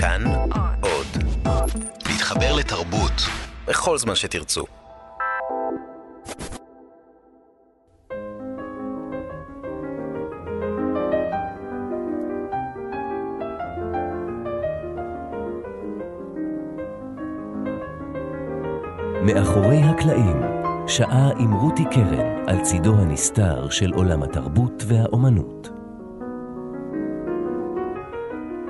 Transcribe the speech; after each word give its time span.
כאן 0.00 0.24
עוד. 0.80 1.06
להתחבר 2.06 2.56
לתרבות 2.56 3.12
בכל 3.66 3.98
זמן 3.98 4.14
שתרצו. 4.14 4.64
מאחורי 19.22 19.82
הקלעים, 19.82 20.42
שעה 20.86 21.30
עם 21.38 21.52
רותי 21.52 21.84
קרן 21.90 22.48
על 22.48 22.60
צידו 22.62 22.94
הנסתר 22.94 23.70
של 23.70 23.92
עולם 23.92 24.22
התרבות 24.22 24.82
והאומנות. 24.86 25.77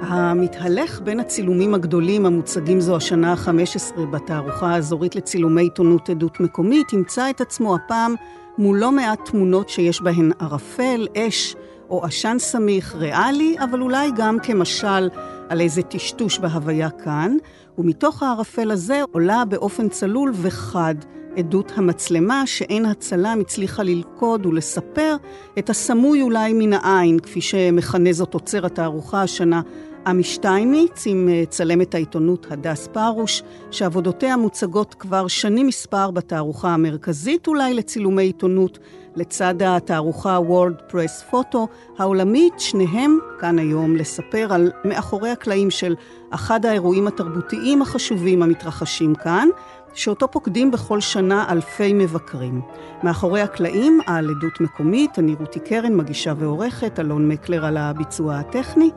המתהלך 0.08 1.00
בין 1.00 1.20
הצילומים 1.20 1.74
הגדולים 1.74 2.26
המוצגים 2.26 2.80
זו 2.80 2.96
השנה 2.96 3.32
ה-15 3.32 4.00
בתערוכה 4.00 4.74
האזורית 4.74 5.16
לצילומי 5.16 5.62
עיתונות 5.62 6.10
עדות 6.10 6.40
מקומית, 6.40 6.92
ימצא 6.92 7.30
את 7.30 7.40
עצמו 7.40 7.74
הפעם 7.74 8.14
מול 8.58 8.78
לא 8.78 8.92
מעט 8.92 9.30
תמונות 9.30 9.68
שיש 9.68 10.02
בהן 10.02 10.32
ערפל, 10.38 11.06
אש 11.16 11.56
או 11.90 12.04
עשן 12.04 12.36
סמיך 12.38 12.94
ריאלי, 12.94 13.56
אבל 13.58 13.82
אולי 13.82 14.10
גם 14.16 14.38
כמשל 14.42 15.08
על 15.48 15.60
איזה 15.60 15.82
טשטוש 15.82 16.38
בהוויה 16.38 16.90
כאן, 16.90 17.36
ומתוך 17.78 18.22
הערפל 18.22 18.70
הזה 18.70 19.02
עולה 19.12 19.44
באופן 19.44 19.88
צלול 19.88 20.32
וחד 20.34 20.94
עדות 21.36 21.72
המצלמה 21.76 22.42
שאין 22.46 22.84
הצלם 22.84 23.38
הצליחה 23.40 23.82
ללכוד 23.82 24.46
ולספר 24.46 25.16
את 25.58 25.70
הסמוי 25.70 26.22
אולי 26.22 26.52
מן 26.52 26.72
העין, 26.72 27.18
כפי 27.20 27.40
שמכנה 27.40 28.12
זאת 28.12 28.34
עוצר 28.34 28.66
התערוכה 28.66 29.22
השנה 29.22 29.60
עמי 30.08 30.24
שטייניץ 30.24 31.06
עם 31.06 31.28
אה, 31.28 31.44
צלמת 31.48 31.94
העיתונות 31.94 32.46
הדס 32.50 32.88
פרוש, 32.92 33.42
שעבודותיה 33.70 34.36
מוצגות 34.36 34.94
כבר 34.94 35.28
שנים 35.28 35.66
מספר 35.66 36.10
בתערוכה 36.10 36.68
המרכזית 36.68 37.46
אולי 37.46 37.74
לצילומי 37.74 38.22
עיתונות, 38.22 38.78
לצד 39.16 39.54
התערוכה 39.62 40.38
World 40.38 40.92
Press 40.92 41.32
Photo 41.32 41.58
העולמית, 41.98 42.52
שניהם 42.58 43.18
כאן 43.38 43.58
היום 43.58 43.96
לספר 43.96 44.54
על 44.54 44.70
מאחורי 44.84 45.30
הקלעים 45.30 45.70
של 45.70 45.94
אחד 46.30 46.66
האירועים 46.66 47.06
התרבותיים 47.06 47.82
החשובים 47.82 48.42
המתרחשים 48.42 49.14
כאן, 49.14 49.48
שאותו 49.94 50.30
פוקדים 50.30 50.70
בכל 50.70 51.00
שנה 51.00 51.44
אלפי 51.52 51.92
מבקרים. 51.92 52.60
מאחורי 53.02 53.40
הקלעים, 53.40 54.00
על 54.06 54.30
עדות 54.30 54.60
מקומית, 54.60 55.18
אני 55.18 55.34
רותי 55.34 55.60
קרן, 55.60 55.96
מגישה 55.96 56.32
ועורכת, 56.36 57.00
אלון 57.00 57.28
מקלר 57.28 57.66
על 57.66 57.76
הביצוע 57.76 58.36
הטכני. 58.36 58.90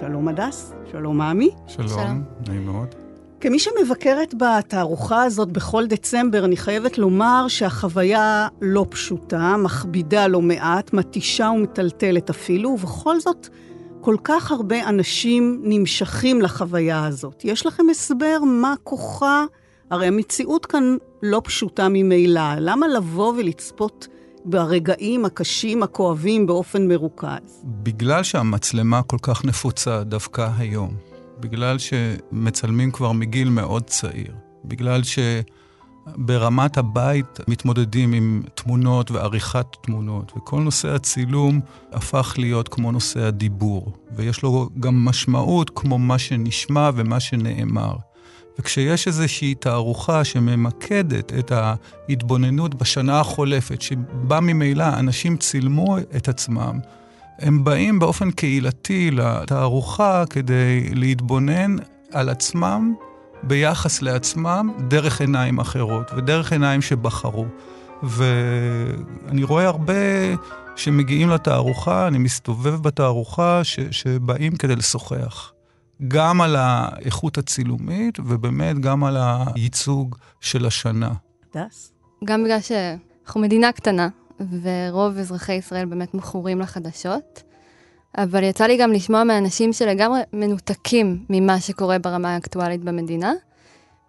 שלום 0.00 0.28
הדס, 0.28 0.72
שלום 0.92 1.20
עמי. 1.20 1.50
שלום, 1.66 1.88
שלום, 1.88 2.22
נעים 2.48 2.66
מאוד. 2.66 2.94
כמי 3.40 3.58
שמבקרת 3.58 4.34
בתערוכה 4.34 5.22
הזאת 5.22 5.52
בכל 5.52 5.86
דצמבר, 5.86 6.44
אני 6.44 6.56
חייבת 6.56 6.98
לומר 6.98 7.44
שהחוויה 7.48 8.48
לא 8.60 8.86
פשוטה, 8.90 9.56
מכבידה 9.56 10.26
לא 10.26 10.40
מעט, 10.42 10.92
מתישה 10.92 11.50
ומטלטלת 11.54 12.30
אפילו, 12.30 12.70
ובכל 12.70 13.20
זאת, 13.20 13.48
כל 14.00 14.16
כך 14.24 14.50
הרבה 14.52 14.88
אנשים 14.88 15.60
נמשכים 15.64 16.42
לחוויה 16.42 17.06
הזאת. 17.06 17.44
יש 17.44 17.66
לכם 17.66 17.84
הסבר 17.90 18.38
מה 18.46 18.74
כוחה? 18.84 19.44
הרי 19.90 20.06
המציאות 20.06 20.66
כאן 20.66 20.96
לא 21.22 21.40
פשוטה 21.44 21.88
ממילא. 21.90 22.54
למה 22.60 22.88
לבוא 22.88 23.32
ולצפות 23.36 24.08
ברגעים 24.48 25.24
הקשים, 25.24 25.82
הכואבים, 25.82 26.46
באופן 26.46 26.88
מרוכז? 26.88 27.64
בגלל 27.64 28.22
שהמצלמה 28.22 29.02
כל 29.02 29.16
כך 29.22 29.44
נפוצה 29.44 30.04
דווקא 30.04 30.50
היום, 30.58 30.94
בגלל 31.40 31.78
שמצלמים 31.78 32.90
כבר 32.90 33.12
מגיל 33.12 33.48
מאוד 33.48 33.82
צעיר, 33.82 34.34
בגלל 34.64 35.00
שברמת 36.14 36.78
הבית 36.78 37.40
מתמודדים 37.48 38.12
עם 38.12 38.42
תמונות 38.54 39.10
ועריכת 39.10 39.66
תמונות, 39.80 40.32
וכל 40.36 40.60
נושא 40.60 40.88
הצילום 40.88 41.60
הפך 41.92 42.34
להיות 42.38 42.68
כמו 42.68 42.92
נושא 42.92 43.20
הדיבור, 43.20 43.92
ויש 44.16 44.42
לו 44.42 44.68
גם 44.80 45.04
משמעות 45.04 45.70
כמו 45.74 45.98
מה 45.98 46.18
שנשמע 46.18 46.90
ומה 46.94 47.20
שנאמר. 47.20 47.96
וכשיש 48.58 49.06
איזושהי 49.06 49.54
תערוכה 49.54 50.24
שממקדת 50.24 51.32
את 51.38 51.52
ההתבוננות 51.52 52.74
בשנה 52.74 53.20
החולפת, 53.20 53.82
שבה 53.82 54.40
ממילא 54.40 54.88
אנשים 54.98 55.36
צילמו 55.36 55.98
את 55.98 56.28
עצמם, 56.28 56.78
הם 57.38 57.64
באים 57.64 57.98
באופן 57.98 58.30
קהילתי 58.30 59.10
לתערוכה 59.10 60.24
כדי 60.30 60.88
להתבונן 60.94 61.76
על 62.12 62.28
עצמם 62.28 62.94
ביחס 63.42 64.02
לעצמם 64.02 64.70
דרך 64.88 65.20
עיניים 65.20 65.60
אחרות 65.60 66.10
ודרך 66.16 66.52
עיניים 66.52 66.82
שבחרו. 66.82 67.46
ואני 68.02 69.42
רואה 69.42 69.66
הרבה 69.66 69.92
שמגיעים 70.76 71.30
לתערוכה, 71.30 72.06
אני 72.06 72.18
מסתובב 72.18 72.82
בתערוכה, 72.82 73.64
ש... 73.64 73.80
שבאים 73.90 74.56
כדי 74.56 74.76
לשוחח. 74.76 75.52
גם 76.08 76.40
על 76.40 76.56
האיכות 76.58 77.38
הצילומית, 77.38 78.18
ובאמת 78.18 78.78
גם 78.78 79.04
על 79.04 79.16
הייצוג 79.20 80.16
של 80.40 80.66
השנה. 80.66 81.12
דס? 81.56 81.92
גם 82.24 82.44
בגלל 82.44 82.60
שאנחנו 82.60 83.40
מדינה 83.40 83.72
קטנה, 83.72 84.08
ורוב 84.62 85.18
אזרחי 85.18 85.52
ישראל 85.52 85.84
באמת 85.84 86.14
מכורים 86.14 86.60
לחדשות, 86.60 87.42
אבל 88.18 88.42
יצא 88.42 88.66
לי 88.66 88.76
גם 88.76 88.92
לשמוע 88.92 89.24
מאנשים 89.24 89.72
שלגמרי 89.72 90.20
מנותקים 90.32 91.24
ממה 91.30 91.60
שקורה 91.60 91.98
ברמה 91.98 92.34
האקטואלית 92.34 92.84
במדינה, 92.84 93.32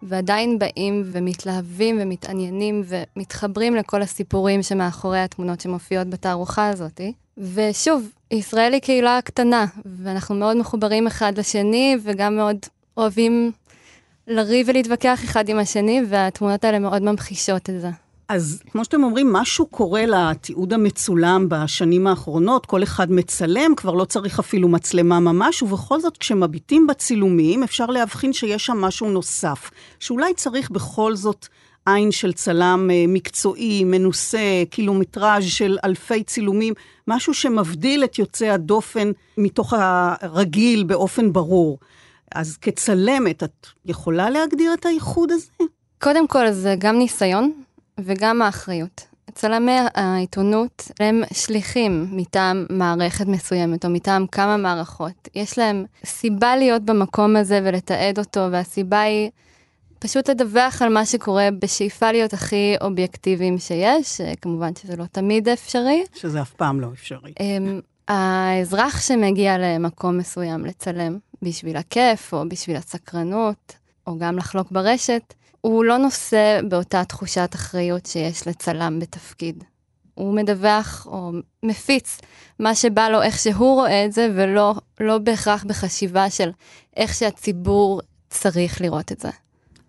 ועדיין 0.02 0.58
באים 0.58 1.02
ומתלהבים 1.12 1.98
ומתעניינים 2.00 2.82
ומתחברים 2.86 3.74
לכל 3.74 4.02
הסיפורים 4.02 4.62
שמאחורי 4.62 5.18
התמונות 5.18 5.60
שמופיעות 5.60 6.06
בתערוכה 6.06 6.68
הזאת. 6.68 7.00
ושוב, 7.38 8.08
ישראל 8.30 8.72
היא 8.72 8.80
קהילה 8.80 9.18
קטנה, 9.24 9.66
ואנחנו 9.84 10.34
מאוד 10.34 10.56
מחוברים 10.56 11.06
אחד 11.06 11.38
לשני, 11.38 11.96
וגם 12.02 12.36
מאוד 12.36 12.56
אוהבים 12.96 13.52
לריב 14.26 14.68
ולהתווכח 14.68 15.24
אחד 15.24 15.48
עם 15.48 15.58
השני, 15.58 16.02
והתמונות 16.08 16.64
האלה 16.64 16.78
מאוד 16.78 17.02
ממחישות 17.02 17.70
את 17.70 17.80
זה. 17.80 17.90
אז 18.28 18.62
כמו 18.70 18.84
שאתם 18.84 19.04
אומרים, 19.04 19.32
משהו 19.32 19.66
קורה 19.66 20.06
לתיעוד 20.06 20.72
המצולם 20.72 21.46
בשנים 21.48 22.06
האחרונות, 22.06 22.66
כל 22.66 22.82
אחד 22.82 23.12
מצלם, 23.12 23.74
כבר 23.76 23.94
לא 23.94 24.04
צריך 24.04 24.38
אפילו 24.38 24.68
מצלמה 24.68 25.20
ממש, 25.20 25.62
ובכל 25.62 26.00
זאת 26.00 26.16
כשמביטים 26.16 26.86
בצילומים 26.86 27.62
אפשר 27.62 27.86
להבחין 27.86 28.32
שיש 28.32 28.66
שם 28.66 28.76
משהו 28.80 29.10
נוסף, 29.10 29.70
שאולי 30.00 30.34
צריך 30.34 30.70
בכל 30.70 31.16
זאת 31.16 31.46
עין 31.86 32.10
של 32.10 32.32
צלם 32.32 32.90
אה, 32.92 33.04
מקצועי, 33.08 33.84
מנוסה, 33.84 34.62
קילומטראז' 34.70 35.44
של 35.44 35.78
אלפי 35.84 36.22
צילומים, 36.22 36.74
משהו 37.08 37.34
שמבדיל 37.34 38.04
את 38.04 38.18
יוצאי 38.18 38.50
הדופן 38.50 39.10
מתוך 39.38 39.74
הרגיל 39.76 40.84
באופן 40.84 41.32
ברור. 41.32 41.78
אז 42.34 42.56
כצלמת, 42.56 43.42
את 43.42 43.66
יכולה 43.86 44.30
להגדיר 44.30 44.74
את 44.74 44.86
הייחוד 44.86 45.32
הזה? 45.32 45.50
קודם 46.02 46.28
כל, 46.28 46.50
זה 46.50 46.74
גם 46.78 46.98
ניסיון 46.98 47.52
וגם 47.98 48.42
האחריות. 48.42 49.06
צלמי 49.34 49.76
העיתונות 49.94 50.90
הם 51.00 51.22
שליחים 51.32 52.06
מטעם 52.12 52.66
מערכת 52.70 53.26
מסוימת 53.26 53.84
או 53.84 53.90
מטעם 53.90 54.26
כמה 54.26 54.56
מערכות. 54.56 55.28
יש 55.34 55.58
להם 55.58 55.84
סיבה 56.04 56.56
להיות 56.56 56.82
במקום 56.82 57.36
הזה 57.36 57.60
ולתעד 57.64 58.18
אותו, 58.18 58.48
והסיבה 58.52 59.00
היא 59.00 59.30
פשוט 59.98 60.30
לדווח 60.30 60.82
על 60.82 60.88
מה 60.88 61.06
שקורה 61.06 61.48
בשאיפה 61.62 62.12
להיות 62.12 62.32
הכי 62.32 62.74
אובייקטיביים 62.80 63.58
שיש, 63.58 64.20
כמובן 64.42 64.74
שזה 64.74 64.96
לא 64.96 65.04
תמיד 65.04 65.48
אפשרי. 65.48 66.04
שזה 66.14 66.42
אף 66.42 66.52
פעם 66.52 66.80
לא 66.80 66.88
אפשרי. 66.92 67.32
אמ, 67.40 67.80
האזרח 68.08 69.00
שמגיע 69.00 69.58
למקום 69.58 70.18
מסוים 70.18 70.64
לצלם 70.64 71.18
בשביל 71.42 71.76
הכיף, 71.76 72.34
או 72.34 72.48
בשביל 72.48 72.76
הסקרנות, 72.76 73.72
או 74.06 74.18
גם 74.18 74.38
לחלוק 74.38 74.70
ברשת, 74.70 75.34
הוא 75.60 75.84
לא 75.84 75.98
נושא 75.98 76.60
באותה 76.68 77.04
תחושת 77.04 77.50
אחריות 77.54 78.06
שיש 78.06 78.46
לצלם 78.48 78.98
בתפקיד. 79.00 79.64
הוא 80.14 80.34
מדווח 80.34 81.06
או 81.06 81.32
מפיץ 81.62 82.20
מה 82.58 82.74
שבא 82.74 83.08
לו, 83.08 83.22
איך 83.22 83.38
שהוא 83.38 83.74
רואה 83.74 84.04
את 84.04 84.12
זה, 84.12 84.28
ולא 84.34 84.74
לא 85.00 85.18
בהכרח 85.18 85.64
בחשיבה 85.64 86.30
של 86.30 86.50
איך 86.96 87.14
שהציבור 87.14 88.00
צריך 88.30 88.80
לראות 88.80 89.12
את 89.12 89.20
זה. 89.20 89.30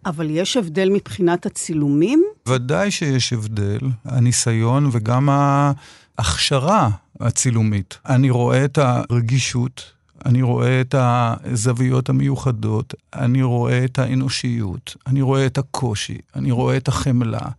אבל 0.06 0.30
יש 0.30 0.58
הבדל 0.58 0.90
מבחינת 0.90 1.46
הצילומים? 1.46 2.24
ודאי 2.48 2.92
שיש 2.92 3.34
הבדל, 3.34 3.80
הניסיון 4.06 4.90
וגם 4.92 5.30
ההכשרה 5.30 6.90
הצילומית. 7.20 7.98
אני 8.06 8.30
רואה 8.30 8.66
את 8.66 8.78
הרגישות, 8.78 9.84
אני 10.26 10.42
רואה 10.42 10.82
את 10.82 10.96
הזוויות 10.98 12.10
המיוחדות, 12.10 12.94
אני 13.14 13.44
רואה 13.44 13.86
את 13.86 14.00
האנושיות, 14.00 14.96
אני 15.08 15.22
רואה 15.22 15.46
את 15.46 15.58
הקושי, 15.58 16.18
אני 16.36 16.52
רואה 16.52 16.78
את 16.78 16.88
החמלה, 16.88 17.50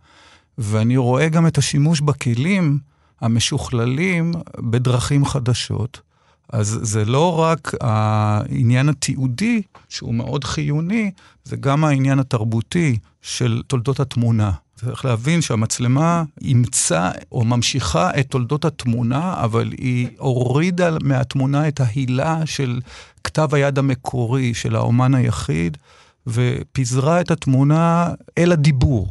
ואני 0.57 0.97
רואה 0.97 1.29
גם 1.29 1.47
את 1.47 1.57
השימוש 1.57 2.01
בכלים 2.01 2.79
המשוכללים 3.21 4.31
בדרכים 4.59 5.25
חדשות. 5.25 6.01
אז 6.49 6.79
זה 6.81 7.05
לא 7.05 7.39
רק 7.39 7.71
העניין 7.81 8.89
התיעודי, 8.89 9.61
שהוא 9.89 10.13
מאוד 10.13 10.43
חיוני, 10.43 11.11
זה 11.43 11.55
גם 11.55 11.83
העניין 11.83 12.19
התרבותי 12.19 12.97
של 13.21 13.61
תולדות 13.67 13.99
התמונה. 13.99 14.51
צריך 14.85 15.05
להבין 15.05 15.41
שהמצלמה 15.41 16.23
אימצה 16.41 17.11
או 17.31 17.45
ממשיכה 17.45 18.19
את 18.19 18.27
תולדות 18.27 18.65
התמונה, 18.65 19.43
אבל 19.43 19.71
היא 19.77 20.07
הורידה 20.17 20.97
מהתמונה 21.03 21.67
את 21.67 21.79
ההילה 21.79 22.45
של 22.45 22.79
כתב 23.23 23.49
היד 23.55 23.79
המקורי 23.79 24.53
של 24.53 24.75
האומן 24.75 25.15
היחיד, 25.15 25.77
ופיזרה 26.27 27.21
את 27.21 27.31
התמונה 27.31 28.09
אל 28.37 28.51
הדיבור. 28.51 29.07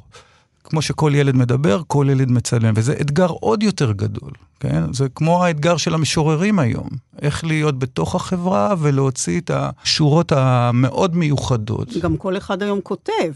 כמו 0.65 0.83
שכל 0.83 1.13
ילד 1.15 1.37
מדבר, 1.37 1.83
כל 1.87 2.07
ילד 2.11 2.31
מצלם, 2.31 2.75
וזה 2.77 2.95
אתגר 3.01 3.27
עוד 3.27 3.63
יותר 3.63 3.93
גדול, 3.93 4.33
כן? 4.61 4.93
זה 4.93 5.09
כמו 5.15 5.45
האתגר 5.45 5.77
של 5.77 5.95
המשוררים 5.95 6.59
היום, 6.59 6.89
איך 7.23 7.45
להיות 7.45 7.79
בתוך 7.79 8.15
החברה 8.15 8.75
ולהוציא 8.79 9.41
את 9.41 9.51
השורות 9.55 10.33
המאוד 10.33 11.17
מיוחדות. 11.17 11.97
גם 12.01 12.17
כל 12.17 12.37
אחד 12.37 12.63
היום 12.63 12.81
כותב. 12.81 13.33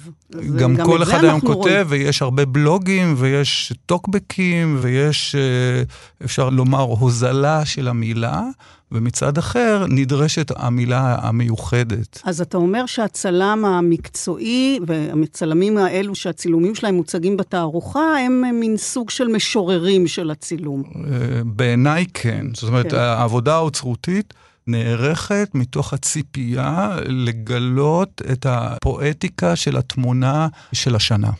גם, 0.56 0.76
גם 0.76 0.87
כל 0.87 1.03
אחד 1.03 1.25
היום 1.25 1.41
כותב, 1.41 1.61
רואים. 1.61 1.87
ויש 1.88 2.23
הרבה 2.23 2.44
בלוגים, 2.44 3.15
ויש 3.19 3.73
טוקבקים, 3.87 4.79
ויש, 4.81 5.35
אה, 5.35 5.82
אפשר 6.25 6.50
לומר, 6.50 6.81
הוזלה 6.81 7.65
של 7.65 7.88
המילה. 7.88 8.43
ומצד 8.94 9.38
אחר 9.38 9.87
נדרשת 9.88 10.53
המילה 10.56 11.17
המיוחדת. 11.21 12.21
אז 12.25 12.41
אתה 12.41 12.56
אומר 12.56 12.87
שהצלם 12.87 13.65
המקצועי 13.65 14.79
והמצלמים 14.87 15.79
האלו 15.79 16.15
שהצילומים 16.15 16.75
שלהם 16.75 16.94
מוצגים 16.94 17.37
בתערוכה, 17.37 18.19
הם 18.26 18.61
מין 18.61 18.76
סוג 18.76 19.11
של 19.11 19.29
משוררים 19.29 20.06
של 20.06 20.31
הצילום. 20.31 20.82
בעיניי 21.44 22.06
כן. 22.14 22.46
זאת 22.55 22.69
אומרת, 22.69 22.90
כן. 22.90 22.99
העבודה 22.99 23.55
האוצרותית... 23.55 24.34
נערכת 24.66 25.49
מתוך 25.55 25.93
הציפייה 25.93 26.96
לגלות 27.06 28.22
את 28.32 28.46
הפואטיקה 28.49 29.56
של 29.56 29.76
התמונה 29.76 30.49
של 30.72 30.96
השנה. 30.96 31.31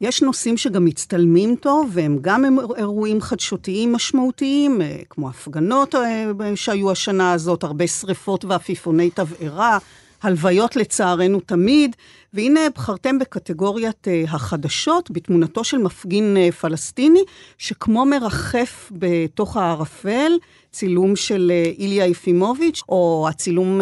יש 0.00 0.22
נושאים 0.22 0.56
שגם 0.56 0.84
מצטלמים 0.84 1.56
טוב, 1.60 1.90
והם 1.92 2.18
גם 2.20 2.58
אירועים 2.76 3.20
חדשותיים 3.20 3.92
משמעותיים, 3.92 4.82
אה, 4.82 4.96
כמו 5.10 5.28
הפגנות 5.28 5.94
אה, 5.94 6.26
שהיו 6.54 6.90
השנה 6.90 7.32
הזאת, 7.32 7.64
הרבה 7.64 7.86
שריפות 7.86 8.44
ועפיפוני 8.44 9.10
תבערה, 9.10 9.78
הלוויות 10.22 10.76
לצערנו 10.76 11.40
תמיד, 11.40 11.96
והנה 12.34 12.60
בחרתם 12.74 13.18
בקטגוריית 13.18 14.08
uh, 14.08 14.30
החדשות, 14.30 15.10
בתמונתו 15.10 15.64
של 15.64 15.78
מפגין 15.78 16.36
uh, 16.36 16.54
פלסטיני, 16.54 17.24
שכמו 17.58 18.06
מרחף 18.06 18.92
בתוך 18.92 19.56
הערפל, 19.56 20.32
צילום 20.70 21.16
של 21.16 21.52
uh, 21.52 21.78
איליה 21.78 22.06
יפימוביץ', 22.06 22.82
או 22.88 23.26
הצילום 23.28 23.80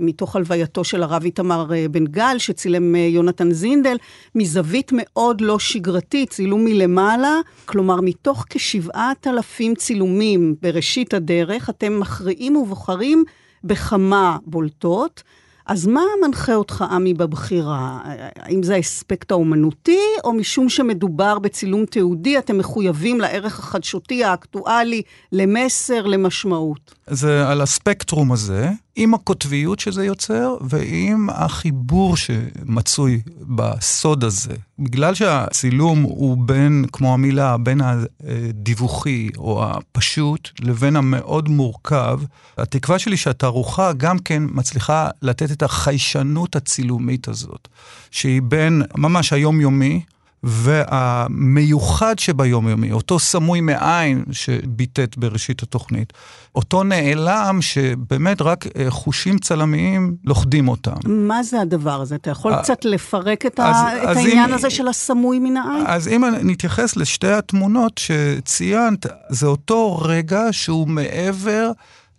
מתוך 0.00 0.36
הלווייתו 0.36 0.84
של 0.84 1.02
הרב 1.02 1.24
איתמר 1.24 1.70
בן 1.90 2.04
גל, 2.04 2.36
שצילם 2.38 2.94
יונתן 2.94 3.52
זינדל, 3.52 3.96
מזווית 4.34 4.92
מאוד 4.94 5.40
לא 5.40 5.58
שגרתית, 5.58 6.30
צילום 6.30 6.64
מלמעלה, 6.64 7.40
כלומר, 7.64 8.00
מתוך 8.00 8.44
כשבעת 8.50 9.26
אלפים 9.26 9.74
צילומים 9.74 10.54
בראשית 10.62 11.14
הדרך, 11.14 11.70
אתם 11.70 12.00
מכריעים 12.00 12.56
ובוחרים 12.56 13.24
בכמה 13.64 14.36
בולטות. 14.46 15.22
אז 15.68 15.86
מה 15.86 16.00
מנחה 16.24 16.54
אותך, 16.54 16.84
עמי, 16.90 17.14
בבחירה? 17.14 18.00
האם 18.36 18.62
זה 18.62 18.74
האספקט 18.74 19.30
האומנותי, 19.30 20.00
או 20.24 20.32
משום 20.32 20.68
שמדובר 20.68 21.38
בצילום 21.38 21.84
תיעודי, 21.84 22.38
אתם 22.38 22.58
מחויבים 22.58 23.20
לערך 23.20 23.58
החדשותי, 23.58 24.24
האקטואלי, 24.24 25.02
למסר, 25.32 26.06
למשמעות? 26.06 26.94
זה 27.06 27.48
על 27.48 27.60
הספקטרום 27.60 28.32
הזה, 28.32 28.68
עם 29.00 29.14
הקוטביות 29.14 29.80
שזה 29.80 30.04
יוצר, 30.04 30.56
ועם 30.60 31.28
החיבור 31.30 32.16
שמצוי 32.16 33.20
בסוד 33.40 34.24
הזה. 34.24 34.54
בגלל 34.78 35.14
שהצילום 35.14 36.02
הוא 36.02 36.36
בין, 36.46 36.84
כמו 36.92 37.14
המילה, 37.14 37.56
בין 37.56 37.80
הדיווחי 37.80 39.28
או 39.36 39.64
הפשוט 39.64 40.50
לבין 40.60 40.96
המאוד 40.96 41.48
מורכב, 41.48 42.20
התקווה 42.58 42.98
שלי 42.98 43.16
שהתערוכה 43.16 43.92
גם 43.92 44.18
כן 44.18 44.42
מצליחה 44.46 45.08
לתת 45.22 45.50
את 45.50 45.62
החיישנות 45.62 46.56
הצילומית 46.56 47.28
הזאת, 47.28 47.68
שהיא 48.10 48.42
בין 48.42 48.82
ממש 48.96 49.32
היומיומי, 49.32 50.00
והמיוחד 50.42 52.18
שביומיומי, 52.18 52.92
אותו 52.92 53.18
סמוי 53.18 53.60
מעין 53.60 54.24
שביטט 54.32 55.16
בראשית 55.16 55.62
התוכנית, 55.62 56.12
אותו 56.54 56.82
נעלם 56.82 57.58
שבאמת 57.62 58.42
רק 58.42 58.66
אה, 58.66 58.90
חושים 58.90 59.38
צלמיים 59.38 60.16
לוכדים 60.24 60.68
אותם. 60.68 60.96
מה 61.06 61.42
זה 61.42 61.60
הדבר 61.60 62.00
הזה? 62.00 62.14
אתה 62.14 62.30
יכול 62.30 62.56
קצת 62.62 62.84
לפרק 62.84 63.46
את, 63.46 63.60
אז, 63.60 63.76
ה... 63.76 63.92
אז 63.92 64.10
את 64.10 64.16
העניין 64.16 64.48
אם, 64.48 64.54
הזה 64.54 64.70
של 64.70 64.88
הסמוי 64.88 65.38
מן 65.38 65.56
העין? 65.56 65.84
אז 65.86 66.08
אם 66.08 66.24
נתייחס 66.42 66.96
לשתי 66.96 67.32
התמונות 67.32 67.98
שציינת, 67.98 69.06
זה 69.28 69.46
אותו 69.46 69.96
רגע 69.96 70.42
שהוא 70.50 70.88
מעבר... 70.88 71.70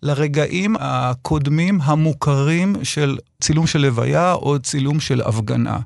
לרגעים 0.04 0.76
הקודמים 0.80 1.80
המוכרים 1.84 2.76
של 2.84 3.18
צילום 3.42 3.68
של 3.68 3.80
לוויה 3.80 4.34
או 4.34 4.60
צילום 4.60 5.00
של 5.00 5.22
הפגנה. 5.22 5.78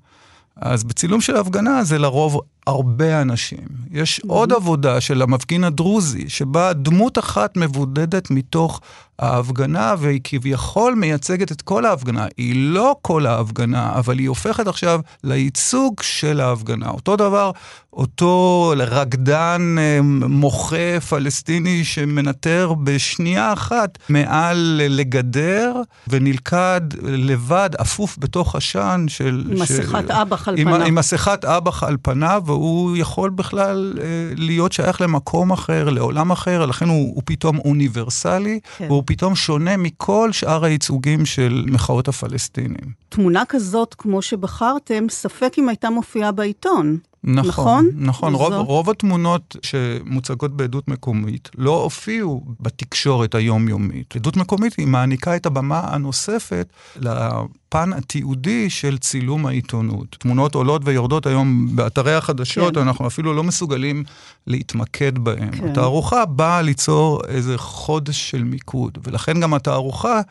אז 0.55 0.83
בצילום 0.83 1.21
של 1.21 1.35
הפגנה 1.35 1.83
זה 1.83 1.99
לרוב 1.99 2.41
הרבה 2.67 3.21
אנשים. 3.21 3.67
יש 3.91 4.19
mm-hmm. 4.19 4.29
עוד 4.29 4.53
עבודה 4.53 5.01
של 5.01 5.21
המפגין 5.21 5.63
הדרוזי, 5.63 6.29
שבה 6.29 6.73
דמות 6.73 7.19
אחת 7.19 7.57
מבודדת 7.57 8.31
מתוך 8.31 8.81
ההפגנה, 9.19 9.95
והיא 9.99 10.21
כביכול 10.23 10.95
מייצגת 10.95 11.51
את 11.51 11.61
כל 11.61 11.85
ההפגנה. 11.85 12.25
היא 12.37 12.53
לא 12.55 12.95
כל 13.01 13.25
ההפגנה, 13.25 13.93
אבל 13.95 14.19
היא 14.19 14.29
הופכת 14.29 14.67
עכשיו 14.67 14.99
לייצוג 15.23 16.01
של 16.01 16.41
ההפגנה. 16.41 16.89
אותו 16.89 17.15
דבר, 17.15 17.51
אותו 17.93 18.73
רקדן 18.77 19.75
אה, 19.79 19.99
מוחה 20.29 20.99
פלסטיני 21.09 21.83
שמנטר 21.83 22.73
בשנייה 22.83 23.53
אחת 23.53 23.97
מעל 24.09 24.81
לגדר, 24.89 25.75
ונלכד 26.07 26.81
לבד, 27.01 27.69
אפוף 27.81 28.17
בתוך 28.19 28.55
עשן 28.55 29.05
של... 29.07 29.43
עם 29.51 29.61
מסכת 29.61 30.11
אב"ח 30.11 30.47
על 30.47 30.55
פניו. 30.55 30.83
עם 30.83 30.95
מסכת 30.95 31.45
אב"ח 31.45 31.83
על 31.83 31.97
פניו, 32.01 32.43
והוא 32.45 32.97
יכול 32.97 33.29
בכלל 33.29 33.93
אה, 34.01 34.05
להיות 34.35 34.71
שייך 34.71 35.01
למקום 35.01 35.51
אחר, 35.51 35.89
לעולם 35.89 36.31
אחר, 36.31 36.65
לכן 36.65 36.89
הוא, 36.89 37.15
הוא 37.15 37.23
פתאום 37.25 37.57
אוניברסלי, 37.57 38.59
כן. 38.77 38.85
והוא 38.87 39.02
פתאום 39.05 39.35
שונה 39.35 39.77
מכל 39.77 40.31
שאר 40.31 40.65
הייצוגים 40.65 41.25
של 41.25 41.65
מחאות 41.67 42.07
הפלסטינים. 42.07 42.93
תמונה 43.09 43.43
כזאת, 43.49 43.93
כמו 43.97 44.21
שבחרתם, 44.21 45.05
ספק 45.09 45.53
אם 45.57 45.69
הייתה 45.69 45.89
מופיעה 45.89 46.31
בעיתון. 46.31 46.97
נכון, 47.23 47.89
נכון. 47.95 48.33
נכון. 48.33 48.53
רוב, 48.53 48.53
רוב 48.53 48.89
התמונות 48.89 49.55
שמוצגות 49.61 50.57
בעדות 50.57 50.87
מקומית 50.87 51.49
לא 51.57 51.83
הופיעו 51.83 52.43
בתקשורת 52.59 53.35
היומיומית. 53.35 54.15
עדות 54.15 54.37
מקומית 54.37 54.75
היא 54.77 54.87
מעניקה 54.87 55.35
את 55.35 55.45
הבמה 55.45 55.79
הנוספת 55.79 56.67
לפן 56.95 57.93
התיעודי 57.93 58.69
של 58.69 58.97
צילום 58.97 59.45
העיתונות. 59.45 60.15
תמונות 60.19 60.55
עולות 60.55 60.81
ויורדות 60.85 61.25
היום 61.25 61.75
באתרי 61.75 62.15
החדשות, 62.15 62.73
כן. 62.73 62.81
אנחנו 62.81 63.07
אפילו 63.07 63.33
לא 63.33 63.43
מסוגלים 63.43 64.03
להתמקד 64.47 65.19
בהן. 65.19 65.51
כן. 65.51 65.67
התערוכה 65.67 66.25
באה 66.25 66.61
ליצור 66.61 67.21
איזה 67.27 67.57
חודש 67.57 68.29
של 68.31 68.43
מיקוד, 68.43 68.97
ולכן 69.03 69.39
גם 69.39 69.53
התערוכה 69.53 70.21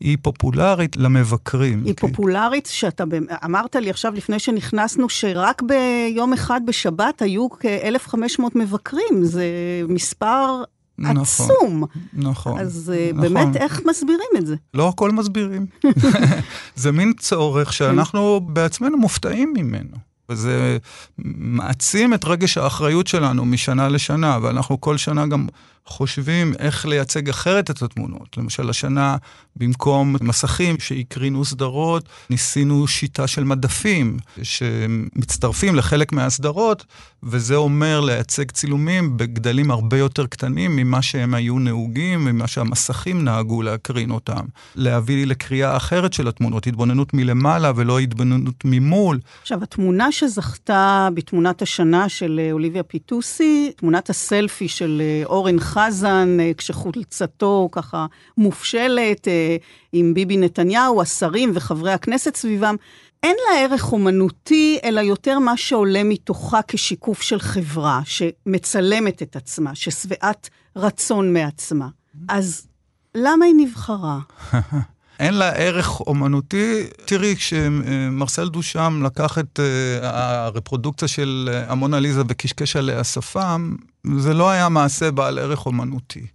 היא 0.00 0.18
פופולרית 0.22 0.96
למבקרים. 0.96 1.82
היא 1.84 1.94
כי... 1.94 2.00
פופולרית, 2.00 2.66
שאתה 2.66 3.04
אמרת 3.44 3.76
לי 3.76 3.90
עכשיו 3.90 4.12
לפני 4.14 4.38
שנכנסנו, 4.38 5.08
שרק 5.08 5.62
ביום 5.62 6.32
אחד 6.32 6.60
בשבת 6.66 7.22
היו 7.22 7.50
כ-1,500 7.50 8.42
מבקרים, 8.54 9.24
זה 9.24 9.44
מספר 9.88 10.62
נכון, 11.00 11.18
עצום. 11.18 11.84
נכון. 12.12 12.60
אז 12.60 12.92
אה, 12.96 13.10
נכון. 13.14 13.34
באמת, 13.34 13.56
איך 13.56 13.80
מסבירים 13.86 14.30
את 14.36 14.46
זה? 14.46 14.56
לא 14.74 14.88
הכל 14.88 15.10
מסבירים. 15.10 15.66
זה 16.76 16.92
מין 16.92 17.12
צורך 17.18 17.72
שאנחנו 17.72 18.40
בעצמנו 18.40 18.98
מופתעים 18.98 19.52
ממנו. 19.56 20.09
וזה 20.30 20.78
מעצים 21.18 22.14
את 22.14 22.24
רגש 22.24 22.58
האחריות 22.58 23.06
שלנו 23.06 23.44
משנה 23.44 23.88
לשנה, 23.88 24.38
ואנחנו 24.42 24.80
כל 24.80 24.96
שנה 24.96 25.26
גם 25.26 25.46
חושבים 25.86 26.52
איך 26.58 26.86
לייצג 26.86 27.28
אחרת 27.28 27.70
את 27.70 27.82
התמונות. 27.82 28.36
למשל, 28.36 28.70
השנה, 28.70 29.16
במקום 29.56 30.16
מסכים 30.20 30.76
שהקרינו 30.78 31.44
סדרות, 31.44 32.08
ניסינו 32.30 32.86
שיטה 32.86 33.26
של 33.26 33.44
מדפים 33.44 34.16
שמצטרפים 34.42 35.74
לחלק 35.74 36.12
מהסדרות, 36.12 36.84
וזה 37.22 37.56
אומר 37.56 38.00
לייצג 38.00 38.50
צילומים 38.50 39.16
בגדלים 39.16 39.70
הרבה 39.70 39.98
יותר 39.98 40.26
קטנים 40.26 40.76
ממה 40.76 41.02
שהם 41.02 41.34
היו 41.34 41.58
נהוגים, 41.58 42.24
ממה 42.24 42.46
שהמסכים 42.46 43.24
נהגו 43.24 43.62
להקרין 43.62 44.10
אותם. 44.10 44.44
להביא 44.74 45.26
לקריאה 45.26 45.76
אחרת 45.76 46.12
של 46.12 46.28
התמונות, 46.28 46.66
התבוננות 46.66 47.14
מלמעלה 47.14 47.72
ולא 47.76 47.98
התבוננות 47.98 48.64
ממול. 48.64 49.20
עכשיו, 49.42 49.62
התמונה 49.62 50.12
שזכתה 50.12 51.08
בתמונת 51.14 51.62
השנה 51.62 52.08
של 52.08 52.48
אוליביה 52.52 52.82
פיטוסי, 52.82 53.72
תמונת 53.76 54.10
הסלפי 54.10 54.68
של 54.68 55.02
אורן 55.24 55.60
חזן, 55.70 56.36
אה, 56.40 56.50
כשחולצתו 56.56 57.68
ככה 57.72 58.06
מופשלת, 58.36 59.28
אה, 59.28 59.56
עם 59.92 60.14
ביבי 60.14 60.36
נתניהו, 60.36 61.02
השרים 61.02 61.50
וחברי 61.54 61.92
הכנסת 61.92 62.36
סביבם. 62.36 62.76
אין 63.22 63.36
לה 63.48 63.60
ערך 63.60 63.92
אומנותי, 63.92 64.78
אלא 64.84 65.00
יותר 65.00 65.38
מה 65.38 65.56
שעולה 65.56 66.04
מתוכה 66.04 66.60
כשיקוף 66.68 67.22
של 67.22 67.40
חברה 67.40 68.00
שמצלמת 68.04 69.22
את 69.22 69.36
עצמה, 69.36 69.74
ששבעת 69.74 70.50
רצון 70.76 71.32
מעצמה. 71.32 71.88
אז 72.28 72.66
למה 73.14 73.44
היא 73.44 73.54
נבחרה? 73.56 74.18
אין 75.20 75.34
לה 75.34 75.48
ערך 75.48 76.00
אומנותי. 76.00 76.86
תראי, 77.04 77.36
כשמרסל 77.36 78.48
דושם 78.48 79.02
לקח 79.04 79.38
את 79.38 79.60
אה, 79.60 80.44
הרפרודוקציה 80.46 81.08
של 81.08 81.50
אה, 81.52 81.72
המונליזה 81.72 82.22
וקשקש 82.28 82.76
עליה 82.76 83.04
שפם, 83.04 83.74
זה 84.18 84.34
לא 84.34 84.50
היה 84.50 84.68
מעשה 84.68 85.10
בעל 85.10 85.38
ערך 85.38 85.66
אומנותי. 85.66 86.26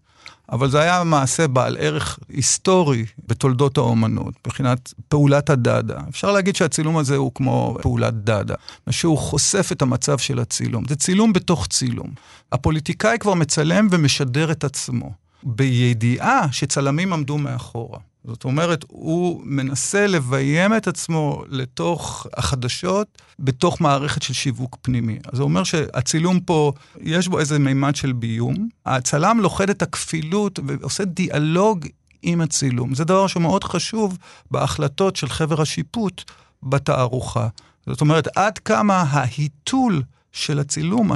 אבל 0.51 0.69
זה 0.69 0.79
היה 0.79 1.03
מעשה 1.03 1.47
בעל 1.47 1.77
ערך 1.79 2.19
היסטורי 2.29 3.05
בתולדות 3.27 3.77
האומנות, 3.77 4.33
מבחינת 4.47 4.93
פעולת 5.07 5.49
הדאדה. 5.49 5.99
אפשר 6.09 6.31
להגיד 6.31 6.55
שהצילום 6.55 6.97
הזה 6.97 7.15
הוא 7.15 7.31
כמו 7.35 7.77
פעולת 7.81 8.13
דאדה, 8.13 8.55
שהוא 8.89 9.17
חושף 9.17 9.69
את 9.71 9.81
המצב 9.81 10.17
של 10.17 10.39
הצילום. 10.39 10.83
זה 10.89 10.95
צילום 10.95 11.33
בתוך 11.33 11.67
צילום. 11.67 12.09
הפוליטיקאי 12.51 13.17
כבר 13.19 13.33
מצלם 13.33 13.87
ומשדר 13.91 14.51
את 14.51 14.63
עצמו, 14.63 15.11
בידיעה 15.43 16.47
שצלמים 16.51 17.13
עמדו 17.13 17.37
מאחורה. 17.37 17.99
זאת 18.27 18.43
אומרת, 18.43 18.85
הוא 18.87 19.41
מנסה 19.45 20.07
לביים 20.07 20.73
את 20.73 20.87
עצמו 20.87 21.43
לתוך 21.49 22.27
החדשות, 22.37 23.21
בתוך 23.39 23.81
מערכת 23.81 24.21
של 24.21 24.33
שיווק 24.33 24.77
פנימי. 24.81 25.19
אז 25.31 25.37
זה 25.37 25.43
אומר 25.43 25.63
שהצילום 25.63 26.39
פה, 26.39 26.71
יש 27.01 27.27
בו 27.27 27.39
איזה 27.39 27.59
מימד 27.59 27.95
של 27.95 28.11
ביום. 28.11 28.69
הצלם 28.85 29.39
לוכד 29.39 29.69
את 29.69 29.81
הכפילות 29.81 30.59
ועושה 30.67 31.05
דיאלוג 31.05 31.85
עם 32.21 32.41
הצילום. 32.41 32.95
זה 32.95 33.03
דבר 33.03 33.27
שמאוד 33.27 33.63
חשוב 33.63 34.17
בהחלטות 34.51 35.15
של 35.15 35.29
חבר 35.29 35.61
השיפוט 35.61 36.31
בתערוכה. 36.63 37.47
זאת 37.87 38.01
אומרת, 38.01 38.27
עד 38.37 38.57
כמה 38.57 39.01
ההיתול 39.09 40.03
של 40.31 40.59
הצילום, 40.59 41.11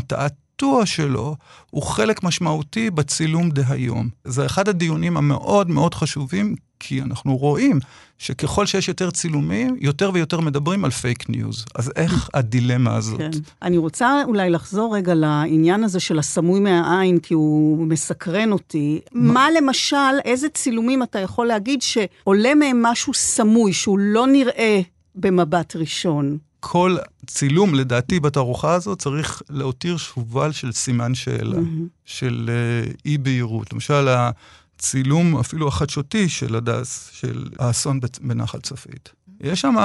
התעתוע 0.59 0.85
שלו, 0.85 1.35
הוא 1.69 1.83
חלק 1.83 2.23
משמעותי 2.23 2.89
בצילום 2.89 3.49
דהיום. 3.49 4.09
זה 4.23 4.45
אחד 4.45 4.69
הדיונים 4.69 5.17
המאוד 5.17 5.69
מאוד 5.69 5.93
חשובים, 5.93 6.55
כי 6.79 7.01
אנחנו 7.01 7.37
רואים 7.37 7.79
שככל 8.17 8.65
שיש 8.65 8.87
יותר 8.87 9.11
צילומים, 9.11 9.75
יותר 9.79 10.11
ויותר 10.13 10.39
מדברים 10.39 10.85
על 10.85 10.91
פייק 10.91 11.29
ניוז. 11.29 11.65
אז 11.75 11.91
איך 11.95 12.29
הדילמה 12.33 12.95
הזאת? 12.95 13.19
כן. 13.19 13.29
אני 13.61 13.77
רוצה 13.77 14.23
אולי 14.23 14.49
לחזור 14.49 14.95
רגע 14.95 15.13
לעניין 15.15 15.83
הזה 15.83 15.99
של 15.99 16.19
הסמוי 16.19 16.59
מהעין, 16.59 17.19
כי 17.19 17.33
הוא 17.33 17.87
מסקרן 17.87 18.51
אותי. 18.51 18.99
מה, 19.11 19.33
מה 19.33 19.47
למשל, 19.57 19.95
איזה 20.25 20.49
צילומים 20.49 21.03
אתה 21.03 21.19
יכול 21.19 21.47
להגיד 21.47 21.81
שעולה 21.81 22.55
מהם 22.55 22.81
משהו 22.81 23.13
סמוי, 23.13 23.73
שהוא 23.73 23.99
לא 23.99 24.27
נראה 24.27 24.81
במבט 25.15 25.75
ראשון? 25.75 26.37
כל 26.59 26.97
צילום, 27.29 27.75
לדעתי, 27.75 28.19
בתערוכה 28.19 28.73
הזאת 28.73 28.99
צריך 28.99 29.41
להותיר 29.49 29.97
שובל 29.97 30.51
של 30.51 30.71
סימן 30.71 31.15
שאלה, 31.15 31.57
mm-hmm. 31.57 31.89
של 32.05 32.49
uh, 32.49 32.95
אי-בהירות. 33.05 33.73
למשל, 33.73 34.07
הצילום, 34.07 35.37
אפילו 35.37 35.67
החדשותי 35.67 36.29
של 36.29 36.55
הדס, 36.55 37.09
של 37.13 37.49
האסון 37.59 37.99
בנחל 38.21 38.59
צפית. 38.59 39.09
יש 39.41 39.61
שם 39.61 39.75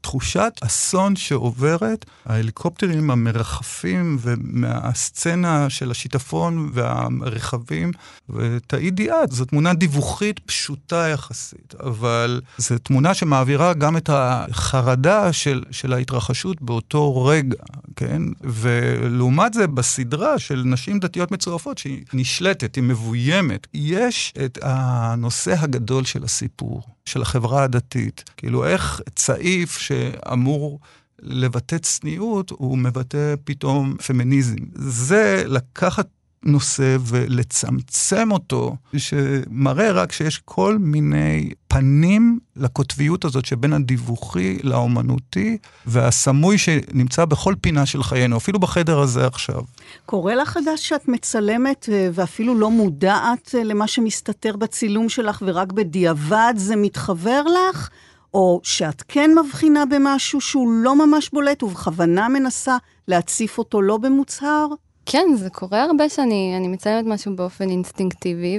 תחושת 0.00 0.52
אסון 0.60 1.16
שעוברת, 1.16 2.04
ההליקופטרים 2.26 3.10
המרחפים 3.10 4.18
ומהסצנה 4.20 5.70
של 5.70 5.90
השיטפון 5.90 6.70
והרכבים, 6.72 7.92
ותעידי 8.30 9.10
את, 9.10 9.32
זו 9.32 9.44
תמונה 9.44 9.74
דיווחית 9.74 10.38
פשוטה 10.38 11.08
יחסית, 11.08 11.74
אבל 11.80 12.40
זו 12.58 12.78
תמונה 12.78 13.14
שמעבירה 13.14 13.74
גם 13.74 13.96
את 13.96 14.10
החרדה 14.12 15.32
של, 15.32 15.62
של 15.70 15.92
ההתרחשות 15.92 16.62
באותו 16.62 17.24
רגע, 17.24 17.62
כן? 17.96 18.22
ולעומת 18.40 19.54
זה, 19.54 19.66
בסדרה 19.66 20.38
של 20.38 20.62
נשים 20.64 20.98
דתיות 20.98 21.30
מצורפות, 21.30 21.78
שהיא 21.78 22.04
נשלטת, 22.12 22.76
היא 22.76 22.84
מבוימת, 22.84 23.66
יש 23.74 24.34
את 24.44 24.58
הנושא 24.62 25.54
הגדול 25.58 26.04
של 26.04 26.24
הסיפור. 26.24 26.82
של 27.04 27.22
החברה 27.22 27.62
הדתית. 27.62 28.24
כאילו, 28.36 28.66
איך 28.66 29.00
צעיף 29.14 29.78
שאמור 29.78 30.80
לבטא 31.18 31.78
צניעות, 31.78 32.50
הוא 32.50 32.78
מבטא 32.78 33.34
פתאום 33.44 33.96
פמיניזם. 34.06 34.56
זה 34.74 35.44
לקחת 35.46 36.08
נושא 36.44 36.96
ולצמצם 37.00 38.32
אותו, 38.32 38.76
שמראה 38.96 39.92
רק 39.92 40.12
שיש 40.12 40.40
כל 40.44 40.78
מיני 40.80 41.50
פנים 41.68 42.38
לקוטביות 42.56 43.24
הזאת 43.24 43.44
שבין 43.44 43.72
הדיווחי 43.72 44.58
לאומנותי, 44.62 45.58
והסמוי 45.86 46.58
שנמצא 46.58 47.24
בכל 47.24 47.54
פינה 47.60 47.86
של 47.86 48.02
חיינו, 48.02 48.36
אפילו 48.36 48.58
בחדר 48.58 48.98
הזה 48.98 49.26
עכשיו. 49.26 49.62
קורה 50.06 50.34
לך 50.34 50.48
חדש 50.48 50.88
שאת 50.88 51.08
מצלמת 51.08 51.88
אה, 51.92 52.08
ואפילו 52.12 52.54
לא 52.54 52.70
מודעת 52.70 53.54
אה, 53.54 53.64
למה 53.64 53.86
שמסתתר 53.86 54.56
בצילום 54.56 55.08
שלך, 55.08 55.42
ורק 55.46 55.72
בדיעבד 55.72 56.54
זה 56.56 56.76
מתחבר 56.76 57.42
לך? 57.42 57.88
או 58.34 58.60
שאת 58.62 59.02
כן 59.08 59.30
מבחינה 59.38 59.86
במשהו 59.86 60.40
שהוא 60.40 60.72
לא 60.72 61.06
ממש 61.06 61.30
בולט 61.32 61.62
ובכוונה 61.62 62.28
מנסה 62.28 62.76
להציף 63.08 63.58
אותו 63.58 63.82
לא 63.82 63.96
במוצהר? 63.96 64.66
כן, 65.06 65.28
זה 65.36 65.50
קורה 65.50 65.82
הרבה 65.82 66.08
שאני 66.08 66.68
מציינת 66.68 67.06
משהו 67.06 67.36
באופן 67.36 67.70
אינסטינקטיבי, 67.70 68.58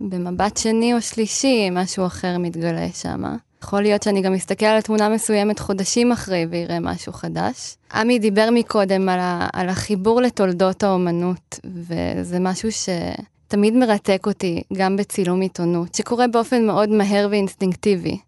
ובמבט 0.00 0.56
שני 0.56 0.94
או 0.94 1.00
שלישי 1.02 1.68
משהו 1.72 2.06
אחר 2.06 2.38
מתגלה 2.38 2.88
שם. 2.94 3.22
יכול 3.62 3.82
להיות 3.82 4.02
שאני 4.02 4.22
גם 4.22 4.34
אסתכל 4.34 4.66
על 4.66 4.80
תמונה 4.80 5.08
מסוימת 5.08 5.58
חודשים 5.58 6.12
אחרי 6.12 6.46
ואראה 6.50 6.80
משהו 6.80 7.12
חדש. 7.12 7.76
עמי 7.94 8.18
דיבר 8.18 8.48
מקודם 8.52 9.08
על, 9.08 9.20
ה, 9.20 9.48
על 9.52 9.68
החיבור 9.68 10.20
לתולדות 10.20 10.82
האומנות, 10.82 11.60
וזה 11.64 12.38
משהו 12.40 12.68
שתמיד 12.72 13.74
מרתק 13.74 14.22
אותי, 14.26 14.62
גם 14.72 14.96
בצילום 14.96 15.40
עיתונות, 15.40 15.94
שקורה 15.94 16.26
באופן 16.26 16.66
מאוד 16.66 16.88
מהר 16.88 17.28
ואינסטינקטיבי. 17.30 18.18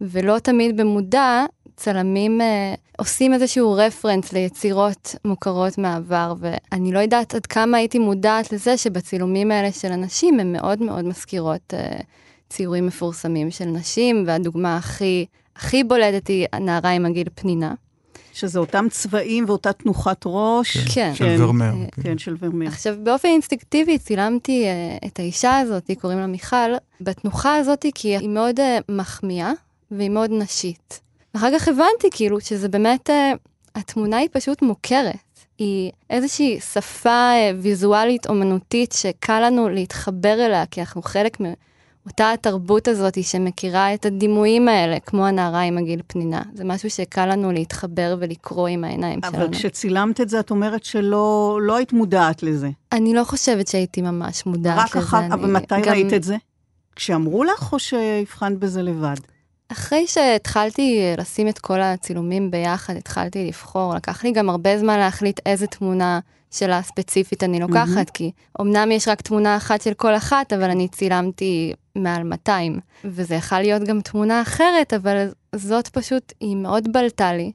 ולא 0.00 0.38
תמיד 0.38 0.76
במודע, 0.76 1.44
צלמים 1.78 2.40
אה, 2.40 2.74
עושים 2.98 3.34
איזשהו 3.34 3.72
רפרנס 3.72 4.32
ליצירות 4.32 5.14
מוכרות 5.24 5.78
מהעבר, 5.78 6.34
ואני 6.38 6.92
לא 6.92 6.98
יודעת 6.98 7.34
עד 7.34 7.46
כמה 7.46 7.76
הייתי 7.76 7.98
מודעת 7.98 8.52
לזה 8.52 8.76
שבצילומים 8.76 9.50
האלה 9.50 9.72
של 9.72 9.92
אנשים 9.92 10.40
הן 10.40 10.52
מאוד 10.52 10.82
מאוד 10.82 11.04
מזכירות 11.04 11.74
אה, 11.74 11.98
ציורים 12.50 12.86
מפורסמים 12.86 13.50
של 13.50 13.64
נשים, 13.64 14.24
והדוגמה 14.26 14.76
הכי, 14.76 15.26
הכי 15.56 15.84
בולטת 15.84 16.28
היא 16.28 16.46
הנערה 16.52 16.90
עם 16.90 17.06
הגיל 17.06 17.28
פנינה. 17.34 17.74
שזה 18.32 18.58
אותם 18.58 18.86
צבעים 18.90 19.44
ואותה 19.46 19.72
תנוחת 19.72 20.22
ראש. 20.26 20.76
כן. 20.76 20.84
כן. 20.94 21.14
של 21.14 21.42
ורמר. 21.42 21.64
אה, 21.64 21.86
כן, 21.90 22.02
כן, 22.02 22.18
של 22.18 22.36
ורמר. 22.40 22.66
עכשיו, 22.66 22.94
באופן 23.02 23.28
אינסטינקטיבי 23.28 23.98
צילמתי 23.98 24.64
uh, 24.66 25.06
את 25.06 25.18
האישה 25.18 25.58
הזאת, 25.58 25.90
קוראים 26.00 26.18
לה 26.18 26.26
מיכל, 26.26 26.74
בתנוחה 27.00 27.56
הזאת, 27.56 27.86
כי 27.94 28.16
היא 28.16 28.28
מאוד 28.28 28.60
uh, 28.60 28.62
מחמיאה 28.88 29.52
והיא 29.90 30.10
מאוד 30.10 30.30
נשית. 30.30 31.07
ואחר 31.38 31.58
כך 31.58 31.68
הבנתי 31.68 32.08
כאילו 32.10 32.40
שזה 32.40 32.68
באמת, 32.68 33.10
uh, 33.10 33.38
התמונה 33.74 34.16
היא 34.16 34.28
פשוט 34.32 34.62
מוכרת. 34.62 35.16
היא 35.58 35.90
איזושהי 36.10 36.60
שפה 36.60 37.30
uh, 37.32 37.56
ויזואלית 37.62 38.26
אומנותית 38.26 38.92
שקל 38.92 39.40
לנו 39.40 39.68
להתחבר 39.68 40.46
אליה, 40.46 40.66
כי 40.66 40.80
אנחנו 40.80 41.02
חלק 41.02 41.36
מאותה 41.40 42.32
התרבות 42.32 42.88
הזאת 42.88 43.24
שמכירה 43.24 43.94
את 43.94 44.06
הדימויים 44.06 44.68
האלה, 44.68 45.00
כמו 45.00 45.26
הנערה 45.26 45.60
עם 45.60 45.78
הגיל 45.78 46.00
פנינה. 46.06 46.42
זה 46.54 46.64
משהו 46.64 46.90
שקל 46.90 47.26
לנו 47.26 47.52
להתחבר 47.52 48.16
ולקרוא 48.20 48.68
עם 48.68 48.84
העיניים 48.84 49.20
אבל 49.22 49.32
שלנו. 49.32 49.44
אבל 49.44 49.54
כשצילמת 49.54 50.20
את 50.20 50.28
זה, 50.28 50.40
את 50.40 50.50
אומרת 50.50 50.84
שלא 50.84 51.58
לא 51.62 51.76
היית 51.76 51.92
מודעת 51.92 52.42
לזה. 52.42 52.70
אני 52.92 53.14
לא 53.14 53.24
חושבת 53.24 53.68
שהייתי 53.68 54.02
ממש 54.02 54.46
מודעת 54.46 54.78
רק 54.78 54.96
לזה. 54.96 54.98
רק 54.98 55.04
אחר, 55.04 55.26
אבל 55.34 55.52
מתי 55.52 55.80
גם... 55.82 55.92
ראית 55.92 56.14
את 56.14 56.22
זה? 56.22 56.36
כשאמרו 56.96 57.44
לך 57.44 57.72
או 57.72 57.78
שהבחנת 57.78 58.58
בזה 58.58 58.82
לבד? 58.82 59.16
אחרי 59.72 60.06
שהתחלתי 60.06 61.14
לשים 61.18 61.48
את 61.48 61.58
כל 61.58 61.80
הצילומים 61.80 62.50
ביחד, 62.50 62.96
התחלתי 62.96 63.46
לבחור, 63.46 63.94
לקח 63.94 64.24
לי 64.24 64.32
גם 64.32 64.50
הרבה 64.50 64.78
זמן 64.78 64.98
להחליט 64.98 65.40
איזה 65.46 65.66
תמונה 65.66 66.20
שלה 66.50 66.82
ספציפית 66.82 67.44
אני 67.44 67.60
לוקחת, 67.60 68.08
mm-hmm. 68.08 68.12
כי 68.14 68.30
אמנם 68.60 68.92
יש 68.92 69.08
רק 69.08 69.20
תמונה 69.20 69.56
אחת 69.56 69.80
של 69.80 69.94
כל 69.94 70.16
אחת, 70.16 70.52
אבל 70.52 70.70
אני 70.70 70.88
צילמתי 70.88 71.72
מעל 71.94 72.22
200, 72.22 72.80
וזה 73.04 73.34
יכול 73.34 73.58
להיות 73.58 73.82
גם 73.82 74.00
תמונה 74.00 74.42
אחרת, 74.42 74.94
אבל 74.94 75.28
זאת 75.54 75.88
פשוט, 75.88 76.32
היא 76.40 76.56
מאוד 76.56 76.92
בלטה 76.92 77.32
לי. 77.32 77.52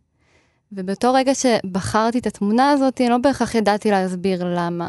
ובאותו 0.72 1.14
רגע 1.14 1.32
שבחרתי 1.36 2.20
את 2.20 2.28
התמונה 2.28 2.70
הזאת, 2.70 3.02
אני 3.02 3.10
לא 3.10 3.18
בהכרח 3.18 3.56
ידעתי 3.56 3.92
להסביר 3.92 4.44
למה. 4.56 4.88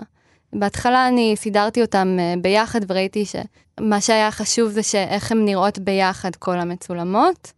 בהתחלה 0.55 1.09
אני 1.09 1.35
סידרתי 1.37 1.83
אותם 1.83 2.17
אה, 2.21 2.35
ביחד 2.43 2.81
וראיתי 2.89 3.25
שמה 3.25 4.01
שהיה 4.01 4.31
חשוב 4.31 4.71
זה 4.71 4.83
שאיך 4.83 5.33
הן 5.33 5.45
נראות 5.45 5.79
ביחד 5.79 6.37
כל 6.37 6.59
המצולמות, 6.59 7.53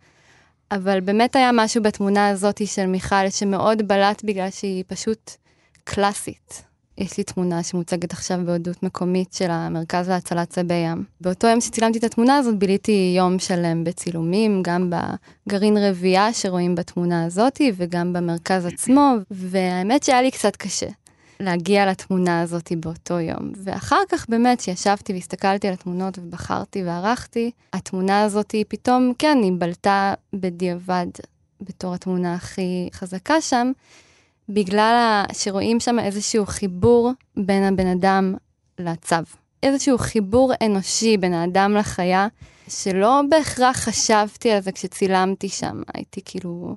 אבל 0.71 1.01
באמת 1.01 1.37
היה 1.37 1.51
משהו 1.53 1.83
בתמונה 1.83 2.29
הזאת 2.29 2.67
של 2.67 2.87
מיכל 2.87 3.31
שמאוד 3.31 3.89
בלט 3.89 4.25
בגלל 4.25 4.51
שהיא 4.51 4.85
פשוט 4.87 5.31
קלאסית. 5.85 6.63
יש 6.99 7.19
לי 7.19 7.25
תמונה 7.25 7.63
שמוצגת 7.63 8.13
עכשיו 8.13 8.39
בעדות 8.45 8.83
מקומית 8.83 9.33
של 9.33 9.51
המרכז 9.51 10.09
להצלת 10.09 10.51
צבי 10.51 10.75
ים. 10.75 11.05
באותו 11.21 11.47
יום 11.47 11.61
שצילמתי 11.61 11.99
את 11.99 12.05
התמונה 12.05 12.37
הזאת 12.37 12.59
ביליתי 12.59 13.15
יום 13.17 13.39
שלם 13.39 13.85
בצילומים, 13.85 14.63
גם 14.63 14.91
בגרעין 15.47 15.77
רבייה 15.77 16.33
שרואים 16.33 16.75
בתמונה 16.75 17.25
הזאת 17.25 17.61
וגם 17.77 18.13
במרכז 18.13 18.67
עצמו, 18.67 19.15
והאמת 19.31 20.03
שהיה 20.03 20.23
לי 20.23 20.31
קצת 20.31 20.57
קשה. 20.57 20.87
להגיע 21.41 21.91
לתמונה 21.91 22.41
הזאת 22.41 22.73
באותו 22.81 23.21
יום. 23.21 23.53
ואחר 23.65 24.01
כך 24.09 24.29
באמת, 24.29 24.59
כשישבתי 24.59 25.13
והסתכלתי 25.13 25.69
על 25.69 25.75
התמונות 25.75 26.19
ובחרתי 26.19 26.85
וערכתי, 26.85 27.51
התמונה 27.73 28.23
הזאת 28.23 28.55
פתאום, 28.69 29.13
כן, 29.19 29.39
היא 29.43 29.53
בלטה 29.59 30.15
בדיעבד 30.33 31.07
בתור 31.61 31.95
התמונה 31.95 32.35
הכי 32.35 32.89
חזקה 32.93 33.41
שם, 33.41 33.73
בגלל 34.49 35.25
שרואים 35.33 35.81
שם 35.81 35.99
איזשהו 35.99 36.47
חיבור 36.47 37.13
בין 37.37 37.63
הבן 37.63 37.87
אדם 37.87 38.35
לצו. 38.79 39.17
איזשהו 39.63 39.99
חיבור 39.99 40.53
אנושי 40.63 41.17
בין 41.17 41.33
האדם 41.33 41.75
לחיה, 41.75 42.29
שלא 42.69 43.23
בהכרח 43.31 43.77
חשבתי 43.77 44.51
על 44.51 44.61
זה 44.61 44.73
כשצילמתי 44.73 45.49
שם. 45.49 45.83
הייתי 45.95 46.21
כאילו 46.25 46.77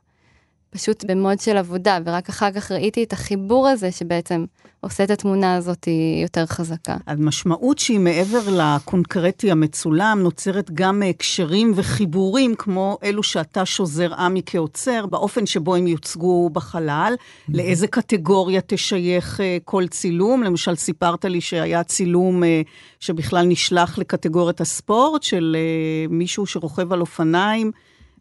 פשוט 0.70 1.06
במוד 1.08 1.40
של 1.40 1.58
עבודה, 1.58 1.98
ורק 2.06 2.30
אחר 2.30 2.52
כך 2.52 2.72
ראיתי 2.72 3.04
את 3.04 3.14
החיבור 3.14 3.68
הזה 3.68 3.92
שבעצם 3.92 4.46
עושה 4.82 5.04
את 5.04 5.10
התמונה 5.10 5.56
הזאת 5.56 5.88
יותר 6.24 6.46
חזקה. 6.46 6.98
המשמעות 7.08 7.80
שהיא 7.80 8.00
מעבר 8.00 8.40
לקונקרטי 8.50 9.52
המצולם, 9.52 10.20
נוצרת 10.24 10.72
גם 10.74 11.04
הקשרים 11.10 11.72
וחיבורים 11.76 12.56
כמו 12.56 12.98
אלו 13.04 13.24
שאתה 13.24 13.66
שוזר 13.66 14.14
עמי 14.14 14.42
כעוצר, 14.46 15.06
באופן 15.06 15.46
שבו 15.46 15.76
הם 15.76 15.88
יוצגו 15.88 16.50
בחלל, 16.50 17.14
לאיזה 17.50 17.88
קטגוריה 17.88 18.62
תשייך 18.68 19.42
אה, 19.42 19.58
כל 19.66 19.88
צילום. 19.88 20.44
למשל, 20.44 20.76
סיפרת 20.76 21.26
לי 21.26 21.42
שהיה 21.42 21.84
צילום 21.84 22.44
אה, 22.44 22.62
שבכלל 23.00 23.46
נשלח 23.46 23.98
לקטגוריית 23.98 24.62
הספורט, 24.62 25.24
של 25.24 25.56
אה, 25.60 26.08
מישהו 26.10 26.46
שרוכב 26.46 26.94
על 26.94 27.02
אופניים. 27.02 27.72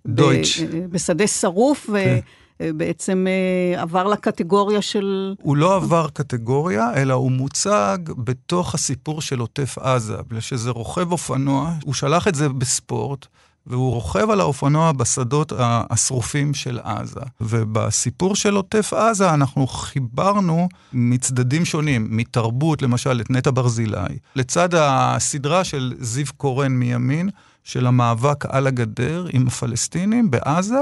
דויטש. 0.09 0.61
בשדה 0.91 1.27
שרוף, 1.27 1.87
כן. 1.87 2.19
ובעצם 2.62 3.27
אה, 3.29 3.83
עבר 3.83 4.07
לקטגוריה 4.07 4.83
של... 4.83 5.35
הוא 5.43 5.57
לא 5.57 5.77
עבר 5.77 6.07
קטגוריה, 6.12 6.91
אלא 6.97 7.15
הוא 7.15 7.33
מוצג 7.33 7.99
בתוך 8.19 8.75
הסיפור 8.75 9.21
של 9.23 9.38
עוטף 9.38 9.79
עזה, 9.79 10.17
בגלל 10.29 10.41
שזה 10.41 10.71
רוכב 10.71 11.12
אופנוע, 11.12 11.73
הוא 11.85 11.95
שלח 11.95 12.29
את 12.29 12.35
זה 12.35 12.49
בספורט. 12.49 13.27
והוא 13.69 13.93
רוכב 13.93 14.31
על 14.31 14.41
האופנוע 14.41 14.93
בשדות 14.93 15.53
השרופים 15.59 16.55
של 16.55 16.79
עזה. 16.83 17.21
ובסיפור 17.41 18.37
של 18.37 18.55
עוטף 18.55 18.93
עזה 18.93 19.35
אנחנו 19.35 19.67
חיברנו 19.67 20.69
מצדדים 20.93 21.65
שונים, 21.65 22.07
מתרבות, 22.11 22.83
למשל, 22.83 23.21
את 23.21 23.31
נטע 23.31 23.50
ברזילי, 23.55 24.19
לצד 24.37 24.69
הסדרה 24.75 25.65
של 25.65 25.95
זיו 25.99 26.27
קורן 26.37 26.73
מימין, 26.73 27.31
של 27.68 27.87
המאבק 27.87 28.46
על 28.46 28.66
הגדר 28.66 29.26
עם 29.32 29.46
הפלסטינים 29.46 30.30
בעזה, 30.30 30.78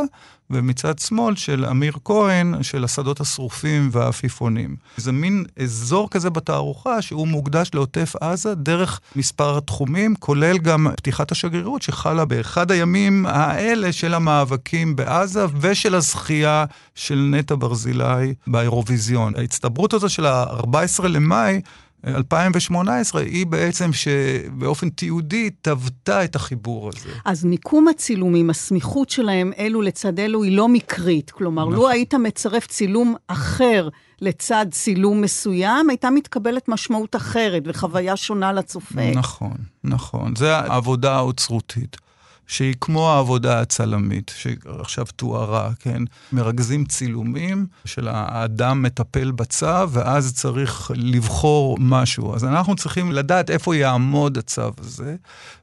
ומצד 0.50 0.98
שמאל 0.98 1.36
של 1.36 1.64
אמיר 1.64 1.92
כהן, 2.04 2.62
של 2.62 2.84
השדות 2.84 3.20
השרופים 3.20 3.88
והעפיפונים. 3.92 4.76
זה 4.96 5.12
מין 5.12 5.44
אזור 5.62 6.10
כזה 6.10 6.30
בתערוכה 6.30 7.02
שהוא 7.02 7.28
מוקדש 7.28 7.70
לעוטף 7.74 8.12
עזה 8.20 8.54
דרך 8.54 9.00
מספר 9.16 9.60
תחומים, 9.60 10.14
כולל 10.18 10.58
גם 10.58 10.86
פתיחת 10.96 11.32
השגרירות 11.32 11.82
שחלה 11.82 12.24
באחד 12.24 12.70
הימים 12.70 13.26
האלה 13.26 13.92
של 13.92 14.14
המאבקים 14.14 14.96
בעזה 14.96 15.44
ושל 15.60 15.94
הזכייה 15.94 16.64
של 16.94 17.28
נטע 17.30 17.54
ברזילי 17.58 18.34
באירוויזיון. 18.46 19.32
ההצטברות 19.36 19.94
הזו 19.94 20.08
של 20.08 20.26
ה-14 20.26 21.06
למאי 21.08 21.60
2018, 22.06 23.22
היא 23.22 23.46
בעצם 23.46 23.92
שבאופן 23.92 24.88
תיעודי 24.88 25.50
תבטא 25.62 26.24
את 26.24 26.36
החיבור 26.36 26.88
הזה. 26.88 27.08
אז 27.24 27.44
מיקום 27.44 27.88
הצילומים, 27.88 28.50
הסמיכות 28.50 29.10
שלהם 29.10 29.52
אלו 29.58 29.82
לצד 29.82 30.20
אלו 30.20 30.42
היא 30.42 30.56
לא 30.56 30.68
מקרית. 30.68 31.30
כלומר, 31.30 31.62
נכון. 31.62 31.74
לו 31.74 31.88
היית 31.88 32.14
מצרף 32.14 32.66
צילום 32.66 33.14
אחר 33.26 33.88
לצד 34.20 34.66
צילום 34.70 35.20
מסוים, 35.20 35.90
הייתה 35.90 36.10
מתקבלת 36.10 36.68
משמעות 36.68 37.16
אחרת 37.16 37.62
וחוויה 37.66 38.16
שונה 38.16 38.52
לצופה. 38.52 39.10
נכון, 39.14 39.56
נכון. 39.84 40.36
זה 40.36 40.56
העבודה 40.56 41.14
האוצרותית. 41.16 42.05
שהיא 42.46 42.74
כמו 42.80 43.10
העבודה 43.10 43.60
הצלמית, 43.60 44.34
שעכשיו 44.36 45.06
תוארה, 45.16 45.70
כן? 45.80 46.02
מרכזים 46.32 46.84
צילומים 46.84 47.66
של 47.84 48.08
האדם 48.08 48.82
מטפל 48.82 49.30
בצו, 49.30 49.90
ואז 49.90 50.34
צריך 50.34 50.90
לבחור 50.94 51.76
משהו. 51.80 52.34
אז 52.34 52.44
אנחנו 52.44 52.76
צריכים 52.76 53.12
לדעת 53.12 53.50
איפה 53.50 53.76
יעמוד 53.76 54.38
הצו 54.38 54.70
הזה, 54.78 55.16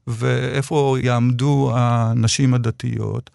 ואיפה 0.08 0.96
יעמדו 1.02 1.72
הנשים 1.76 2.54
הדתיות. 2.54 3.30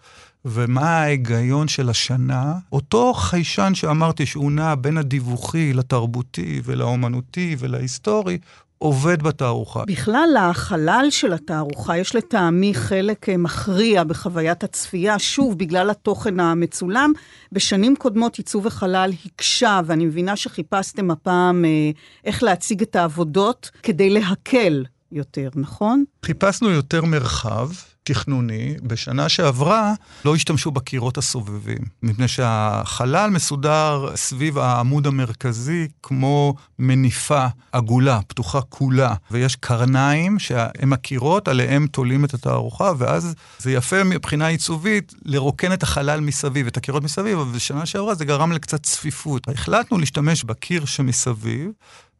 ומה 0.45 0.89
ההיגיון 0.89 1.67
של 1.67 1.89
השנה. 1.89 2.53
אותו 2.71 3.13
חיישן 3.13 3.71
שאמרתי 3.75 4.25
שהוא 4.25 4.51
נע 4.51 4.75
בין 4.75 4.97
הדיווחי 4.97 5.73
לתרבותי 5.73 6.61
ולאומנותי 6.63 7.55
ולהיסטורי, 7.59 8.37
עובד 8.79 9.23
בתערוכה. 9.23 9.83
בכלל, 9.87 10.35
החלל 10.39 11.07
של 11.09 11.33
התערוכה 11.33 11.97
יש 11.97 12.15
לטעמי 12.15 12.73
חלק 12.73 13.29
אה, 13.29 13.37
מכריע 13.37 14.03
בחוויית 14.03 14.63
הצפייה, 14.63 15.19
שוב, 15.19 15.57
בגלל 15.57 15.89
התוכן 15.89 16.39
המצולם. 16.39 17.13
בשנים 17.51 17.95
קודמות 17.95 18.37
עיצוב 18.37 18.67
החלל 18.67 19.11
הקשה, 19.25 19.81
ואני 19.85 20.05
מבינה 20.05 20.35
שחיפשתם 20.35 21.11
הפעם 21.11 21.65
אה, 21.65 21.91
איך 22.25 22.43
להציג 22.43 22.81
את 22.81 22.95
העבודות 22.95 23.71
כדי 23.83 24.09
להקל 24.09 24.85
יותר, 25.11 25.49
נכון? 25.55 26.03
חיפשנו 26.25 26.69
יותר 26.69 27.05
מרחב. 27.05 27.69
תכנוני, 28.09 28.75
בשנה 28.83 29.29
שעברה 29.29 29.93
לא 30.25 30.35
השתמשו 30.35 30.71
בקירות 30.71 31.17
הסובבים, 31.17 31.77
מפני 32.03 32.27
שהחלל 32.27 33.29
מסודר 33.29 34.07
סביב 34.15 34.57
העמוד 34.57 35.07
המרכזי 35.07 35.87
כמו 36.03 36.55
מניפה 36.79 37.45
עגולה, 37.71 38.19
פתוחה 38.27 38.61
כולה, 38.61 39.13
ויש 39.31 39.55
קרניים 39.55 40.39
שהם 40.39 40.93
הקירות, 40.93 41.47
עליהם 41.47 41.87
תולים 41.87 42.25
את 42.25 42.33
התערוכה, 42.33 42.91
ואז 42.97 43.35
זה 43.59 43.71
יפה 43.71 44.03
מבחינה 44.03 44.47
עיצובית 44.47 45.13
לרוקן 45.25 45.73
את 45.73 45.83
החלל 45.83 46.19
מסביב, 46.19 46.67
את 46.67 46.77
הקירות 46.77 47.03
מסביב, 47.03 47.39
אבל 47.39 47.51
בשנה 47.55 47.85
שעברה 47.85 48.15
זה 48.15 48.25
גרם 48.25 48.51
לקצת 48.51 48.83
צפיפות. 48.83 49.47
החלטנו 49.47 49.97
להשתמש 49.97 50.43
בקיר 50.43 50.85
שמסביב. 50.85 51.71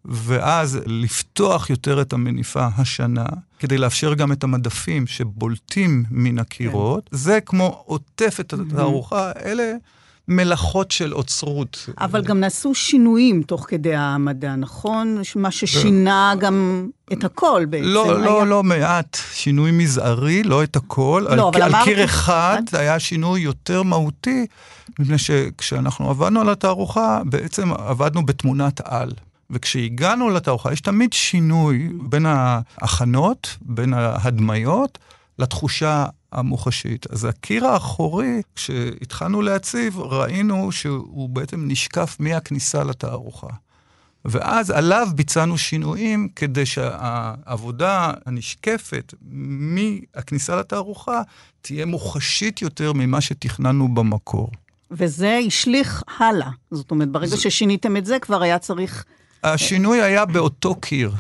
ואז 0.05 0.79
לפתוח 0.85 1.69
יותר 1.69 2.01
את 2.01 2.13
המניפה 2.13 2.67
השנה, 2.77 3.25
כדי 3.59 3.77
לאפשר 3.77 4.13
גם 4.13 4.31
את 4.31 4.43
המדפים 4.43 5.07
שבולטים 5.07 6.03
מן 6.11 6.39
הקירות. 6.39 7.09
כן. 7.09 7.17
זה 7.17 7.39
כמו 7.41 7.83
עוטף 7.85 8.37
את 8.39 8.53
התערוכה, 8.53 9.31
אלה 9.45 9.73
מלאכות 10.27 10.91
של 10.91 11.13
אוצרות. 11.13 11.89
אבל 11.97 12.21
גם 12.21 12.39
נעשו 12.39 12.75
שינויים 12.75 13.43
תוך 13.43 13.65
כדי 13.69 13.95
העמדה, 13.95 14.55
נכון? 14.55 15.21
מה 15.35 15.51
ששינה 15.51 16.33
גם 16.39 16.87
את 17.13 17.23
הכל 17.23 17.65
בעצם. 17.69 17.85
לא, 17.85 18.15
היה... 18.15 18.25
לא, 18.25 18.47
לא 18.47 18.63
מעט. 18.63 19.17
שינוי 19.33 19.71
מזערי, 19.71 20.43
לא 20.43 20.63
את 20.63 20.75
הכל. 20.75 21.25
לא, 21.25 21.33
על, 21.33 21.39
אבל 21.39 21.61
על 21.61 21.69
אמרת... 21.69 21.83
קיר 21.83 22.03
אחד 22.03 22.61
את... 22.69 22.73
היה 22.73 22.99
שינוי 22.99 23.41
יותר 23.41 23.83
מהותי, 23.83 24.45
מפני 24.99 25.17
שכשאנחנו 25.17 26.09
עבדנו 26.09 26.41
על 26.41 26.49
התערוכה, 26.49 27.21
בעצם 27.25 27.73
עבדנו 27.73 28.25
בתמונת 28.25 28.81
על. 28.83 29.11
וכשהגענו 29.49 30.29
לתערוכה, 30.29 30.73
יש 30.73 30.81
תמיד 30.81 31.13
שינוי 31.13 31.89
בין 32.01 32.25
ההכנות, 32.25 33.57
בין 33.61 33.93
ההדמיות, 33.93 34.97
לתחושה 35.39 36.05
המוחשית. 36.31 37.11
אז 37.11 37.25
הקיר 37.25 37.67
האחורי, 37.67 38.41
כשהתחלנו 38.55 39.41
להציב, 39.41 39.99
ראינו 39.99 40.71
שהוא 40.71 41.29
בעצם 41.29 41.67
נשקף 41.67 42.17
מהכניסה 42.19 42.83
לתערוכה. 42.83 43.47
ואז 44.25 44.69
עליו 44.69 45.07
ביצענו 45.15 45.57
שינויים 45.57 46.27
כדי 46.35 46.65
שהעבודה 46.65 48.13
הנשקפת 48.25 49.13
מהכניסה 49.21 50.55
לתערוכה 50.55 51.21
תהיה 51.61 51.85
מוחשית 51.85 52.61
יותר 52.61 52.93
ממה 52.93 53.21
שתכננו 53.21 53.87
במקור. 53.95 54.51
וזה 54.91 55.39
השליך 55.47 56.03
הלאה. 56.19 56.49
זאת 56.71 56.91
אומרת, 56.91 57.09
ברגע 57.09 57.27
זה... 57.27 57.37
ששיניתם 57.37 57.97
את 57.97 58.05
זה, 58.05 58.19
כבר 58.19 58.41
היה 58.41 58.59
צריך 58.59 59.05
השינוי 59.43 60.01
היה 60.01 60.25
באותו 60.25 60.75
קיר. 60.75 61.11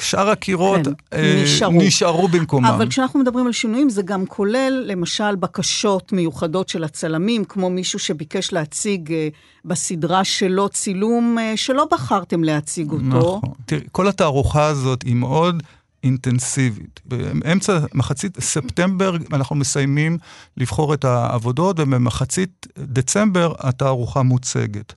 שאר 0.00 0.30
הקירות 0.30 0.80
כן, 0.84 0.92
אה, 1.12 1.42
נשארו. 1.44 1.72
נשארו 1.82 2.28
במקומם. 2.28 2.64
אבל 2.64 2.88
כשאנחנו 2.88 3.20
מדברים 3.20 3.46
על 3.46 3.52
שינויים, 3.52 3.90
זה 3.90 4.02
גם 4.02 4.26
כולל, 4.26 4.84
למשל, 4.86 5.36
בקשות 5.36 6.12
מיוחדות 6.12 6.68
של 6.68 6.84
הצלמים, 6.84 7.44
כמו 7.44 7.70
מישהו 7.70 7.98
שביקש 7.98 8.52
להציג 8.52 9.12
אה, 9.12 9.28
בסדרה 9.64 10.24
שלו 10.24 10.68
צילום 10.68 11.38
אה, 11.38 11.52
שלא 11.56 11.86
בחרתם 11.90 12.44
להציג 12.44 12.90
אותו. 12.90 13.04
נכון. 13.04 13.40
תראי, 13.66 13.82
כל 13.92 14.08
התערוכה 14.08 14.66
הזאת 14.66 15.02
היא 15.02 15.14
מאוד... 15.14 15.62
אינטנסיבית. 16.04 17.00
באמצע, 17.04 17.78
מחצית 17.94 18.40
ספטמבר 18.40 19.16
אנחנו 19.32 19.56
מסיימים 19.56 20.18
לבחור 20.56 20.94
את 20.94 21.04
העבודות, 21.04 21.80
ובמחצית 21.80 22.66
דצמבר 22.78 23.52
התערוכה 23.58 24.22
מוצגת. 24.22 24.94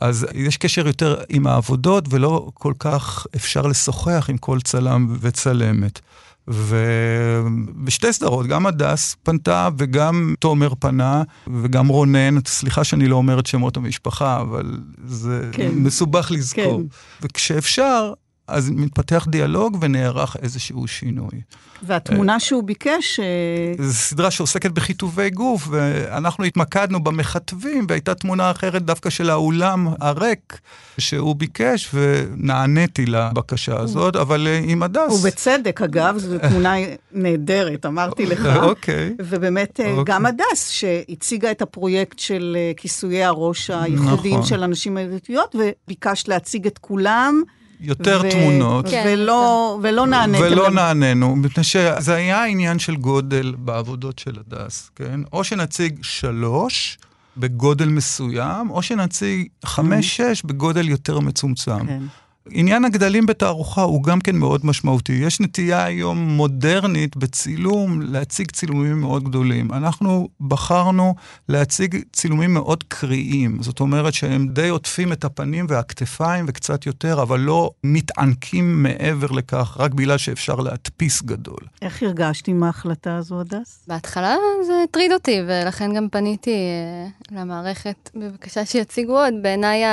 אז 0.00 0.26
יש 0.34 0.56
קשר 0.56 0.86
יותר 0.86 1.20
עם 1.28 1.46
העבודות, 1.46 2.04
ולא 2.10 2.50
כל 2.54 2.72
כך 2.78 3.26
אפשר 3.36 3.62
לשוחח 3.62 4.26
עם 4.30 4.38
כל 4.38 4.60
צלם 4.60 5.16
וצלמת. 5.20 6.00
ובשתי 6.48 8.12
סדרות, 8.12 8.46
גם 8.46 8.66
הדס 8.66 9.16
פנתה 9.22 9.68
וגם 9.78 10.34
תומר 10.38 10.72
פנה 10.78 11.22
וגם 11.62 11.88
רונן, 11.88 12.34
סליחה 12.46 12.84
שאני 12.84 13.08
לא 13.08 13.16
אומר 13.16 13.38
את 13.38 13.46
שמות 13.46 13.76
המשפחה, 13.76 14.40
אבל 14.40 14.78
זה 15.04 15.48
כן. 15.52 15.70
מסובך 15.74 16.30
לזכור. 16.30 16.80
כן. 16.80 16.96
וכשאפשר, 17.22 18.12
אז 18.48 18.70
מתפתח 18.70 19.26
דיאלוג 19.30 19.76
ונערך 19.80 20.36
איזשהו 20.42 20.88
שינוי. 20.88 21.40
והתמונה 21.82 22.40
שהוא 22.40 22.64
ביקש... 22.64 23.20
אה, 23.20 23.84
זו 23.84 23.92
סדרה 23.92 24.30
שעוסקת 24.30 24.70
בכיתובי 24.70 25.30
גוף, 25.30 25.68
ואנחנו 25.70 26.44
התמקדנו 26.44 27.04
במכתבים, 27.04 27.86
והייתה 27.88 28.14
תמונה 28.14 28.50
אחרת 28.50 28.82
דווקא 28.82 29.10
של 29.10 29.30
האולם 29.30 29.88
הריק 30.00 30.60
שהוא 30.98 31.36
ביקש, 31.36 31.90
ונעניתי 31.94 33.06
לבקשה 33.06 33.80
הזאת, 33.80 34.16
אבל 34.16 34.46
אה, 34.46 34.60
עם 34.64 34.82
הדס... 34.82 35.12
ובצדק, 35.12 35.82
אגב, 35.82 36.18
זו 36.18 36.38
תמונה 36.48 36.74
נהדרת, 37.12 37.86
אמרתי 37.86 38.26
לך. 38.26 38.46
אוקיי. 38.56 39.14
ובאמת, 39.18 39.80
אה, 39.80 39.90
אוקיי. 39.90 40.14
גם 40.14 40.26
הדס, 40.26 40.68
שהציגה 40.68 41.50
את 41.50 41.62
הפרויקט 41.62 42.18
של 42.18 42.56
כיסויי 42.76 43.24
הראש 43.24 43.70
הייחודיים 43.70 44.34
נכון. 44.34 44.46
של 44.46 44.62
הנשים 44.62 44.96
הדתיות, 44.96 45.54
וביקשת 45.54 46.28
להציג 46.28 46.66
את 46.66 46.78
כולם. 46.78 47.42
יותר 47.82 48.22
ו... 48.24 48.30
תמונות. 48.30 48.88
כן, 48.88 49.04
ולא, 49.06 49.78
כן. 49.82 49.88
ולא 49.88 50.06
נעניתם. 50.06 50.44
ולא 50.44 50.64
להם. 50.64 50.74
נענינו, 50.74 51.36
מפני 51.36 51.64
שזה 51.64 52.14
היה 52.14 52.44
עניין 52.44 52.78
של 52.78 52.96
גודל 52.96 53.54
בעבודות 53.58 54.18
של 54.18 54.38
הדס, 54.38 54.90
כן? 54.96 55.20
או 55.32 55.44
שנציג 55.44 55.98
שלוש 56.02 56.98
בגודל 57.36 57.88
מסוים, 57.88 58.70
או 58.70 58.82
שנציג 58.82 59.46
חמש-שש 59.64 60.40
mm. 60.40 60.46
בגודל 60.46 60.88
יותר 60.88 61.20
מצומצם. 61.20 61.86
כן. 61.86 62.02
עניין 62.50 62.84
הגדלים 62.84 63.26
בתערוכה 63.26 63.82
הוא 63.82 64.02
גם 64.02 64.20
כן 64.20 64.36
מאוד 64.36 64.66
משמעותי. 64.66 65.12
יש 65.12 65.40
נטייה 65.40 65.84
היום 65.84 66.18
מודרנית 66.18 67.16
בצילום 67.16 68.00
להציג 68.00 68.50
צילומים 68.50 69.00
מאוד 69.00 69.24
גדולים. 69.24 69.72
אנחנו 69.72 70.28
בחרנו 70.40 71.14
להציג 71.48 72.02
צילומים 72.12 72.54
מאוד 72.54 72.84
קריאים. 72.88 73.62
זאת 73.62 73.80
אומרת 73.80 74.14
שהם 74.14 74.48
די 74.48 74.68
עוטפים 74.68 75.12
את 75.12 75.24
הפנים 75.24 75.66
והכתפיים 75.68 76.44
וקצת 76.48 76.86
יותר, 76.86 77.22
אבל 77.22 77.40
לא 77.40 77.70
מתענקים 77.84 78.82
מעבר 78.82 79.30
לכך, 79.30 79.76
רק 79.80 79.94
בגלל 79.94 80.18
שאפשר 80.18 80.54
להדפיס 80.54 81.22
גדול. 81.22 81.60
איך 81.82 82.02
הרגשת 82.02 82.48
עם 82.48 82.62
ההחלטה 82.62 83.16
הזו, 83.16 83.40
הדס? 83.40 83.84
בהתחלה 83.88 84.34
זה 84.66 84.72
הטריד 84.84 85.12
אותי, 85.12 85.40
ולכן 85.48 85.94
גם 85.94 86.08
פניתי 86.08 86.50
אה, 86.50 87.38
למערכת 87.40 88.10
בבקשה 88.14 88.66
שיציגו 88.66 89.18
עוד. 89.18 89.34
בעיניי 89.42 89.84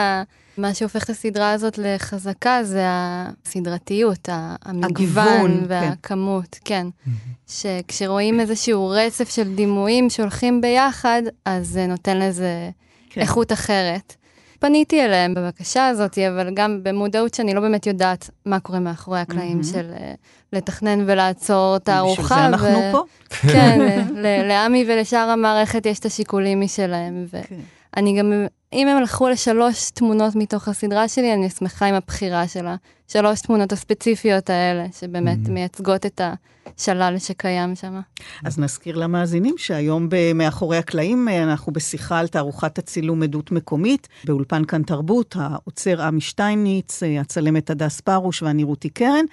מה 0.60 0.74
שהופך 0.74 1.04
את 1.04 1.10
הסדרה 1.10 1.52
הזאת 1.52 1.78
לחזקה 1.78 2.64
זה 2.64 2.84
הסדרתיות, 2.86 4.30
המגוון 4.66 5.58
כן. 5.60 5.66
והכמות, 5.68 6.60
כן. 6.66 6.88
כן. 7.06 7.12
שכשרואים 7.48 8.40
איזשהו 8.40 8.90
רצף 8.90 9.30
של 9.30 9.56
דימויים 9.56 10.10
שהולכים 10.10 10.62
ביחד, 10.62 11.22
אז 11.46 11.68
זה 11.68 11.88
נותן 11.88 12.20
לזה 12.20 12.70
כן. 13.10 13.22
איכות 13.22 13.52
אחרת. 13.52 14.16
פניתי 14.60 15.06
אליהם 15.06 15.34
בבקשה 15.34 15.88
הזאת, 15.88 16.18
אבל 16.18 16.54
גם 16.54 16.80
במודעות 16.84 17.34
שאני 17.34 17.54
לא 17.54 17.62
באמת 17.62 17.88
יודעת 17.88 18.30
מה 18.46 18.60
קורה 18.60 18.80
מאחורי 18.80 19.20
הקלעים 19.20 19.60
mm-hmm. 19.60 19.74
של 19.74 19.92
uh, 19.96 20.18
לתכנן 20.54 21.04
ולעצור 21.06 21.78
תערוכה. 21.78 22.22
בשביל 22.22 22.38
זה 22.40 22.46
אנחנו 22.46 22.68
ו... 22.68 22.92
פה. 22.92 23.04
כן, 23.30 24.02
לעמי 24.48 24.86
ולשאר 24.88 25.30
המערכת 25.30 25.86
יש 25.86 26.00
את 26.00 26.06
השיקולים 26.06 26.62
משלהם. 26.62 27.26
ו... 27.32 27.38
כן. 27.48 27.56
אני 27.98 28.20
גם, 28.20 28.34
אם 28.74 28.88
הם 28.88 28.98
הלכו 28.98 29.30
לשלוש 29.30 29.92
תמונות 29.92 30.36
מתוך 30.36 30.68
הסדרה 30.68 31.08
שלי, 31.08 31.34
אני 31.34 31.50
שמחה 31.50 31.86
עם 31.86 31.96
הבחירה 31.96 32.48
של 32.48 32.66
השלוש 33.10 33.42
תמונות 33.42 33.72
הספציפיות 33.72 34.50
האלה, 34.50 34.86
שבאמת 35.00 35.38
mm-hmm. 35.46 35.52
מייצגות 35.52 36.06
את 36.06 36.22
השלל 36.78 37.16
שקיים 37.20 37.76
שם. 37.76 38.00
אז 38.46 38.60
נזכיר 38.60 38.98
למאזינים 38.98 39.56
שהיום 39.58 40.10
מאחורי 40.36 40.78
הקלעים 40.78 41.30
אה, 41.30 41.44
אנחנו 41.44 41.74
בשיחה 41.74 42.20
על 42.20 42.28
תערוכת 42.28 42.78
הצילום 42.78 43.24
עדות 43.24 43.52
מקומית, 43.52 44.08
באולפן 44.24 44.66
כאן 44.66 44.84
תרבות, 44.84 45.36
העוצר 45.40 46.02
עמי 46.02 46.22
שטייניץ, 46.22 47.04
אה, 47.04 47.22
הצלמת 47.22 47.70
הדס 47.70 48.02
פרוש 48.02 48.42
ואני 48.42 48.64
רותי 48.64 48.90
קרן. 48.90 49.26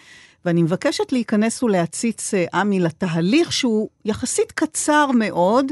ואני 0.44 0.62
מבקשת 0.62 1.12
להיכנס 1.12 1.62
ולהציץ, 1.62 2.34
אה, 2.34 2.44
עמי, 2.54 2.80
לתהליך 2.80 3.52
שהוא 3.52 3.88
יחסית 4.04 4.52
קצר 4.52 5.10
מאוד, 5.14 5.66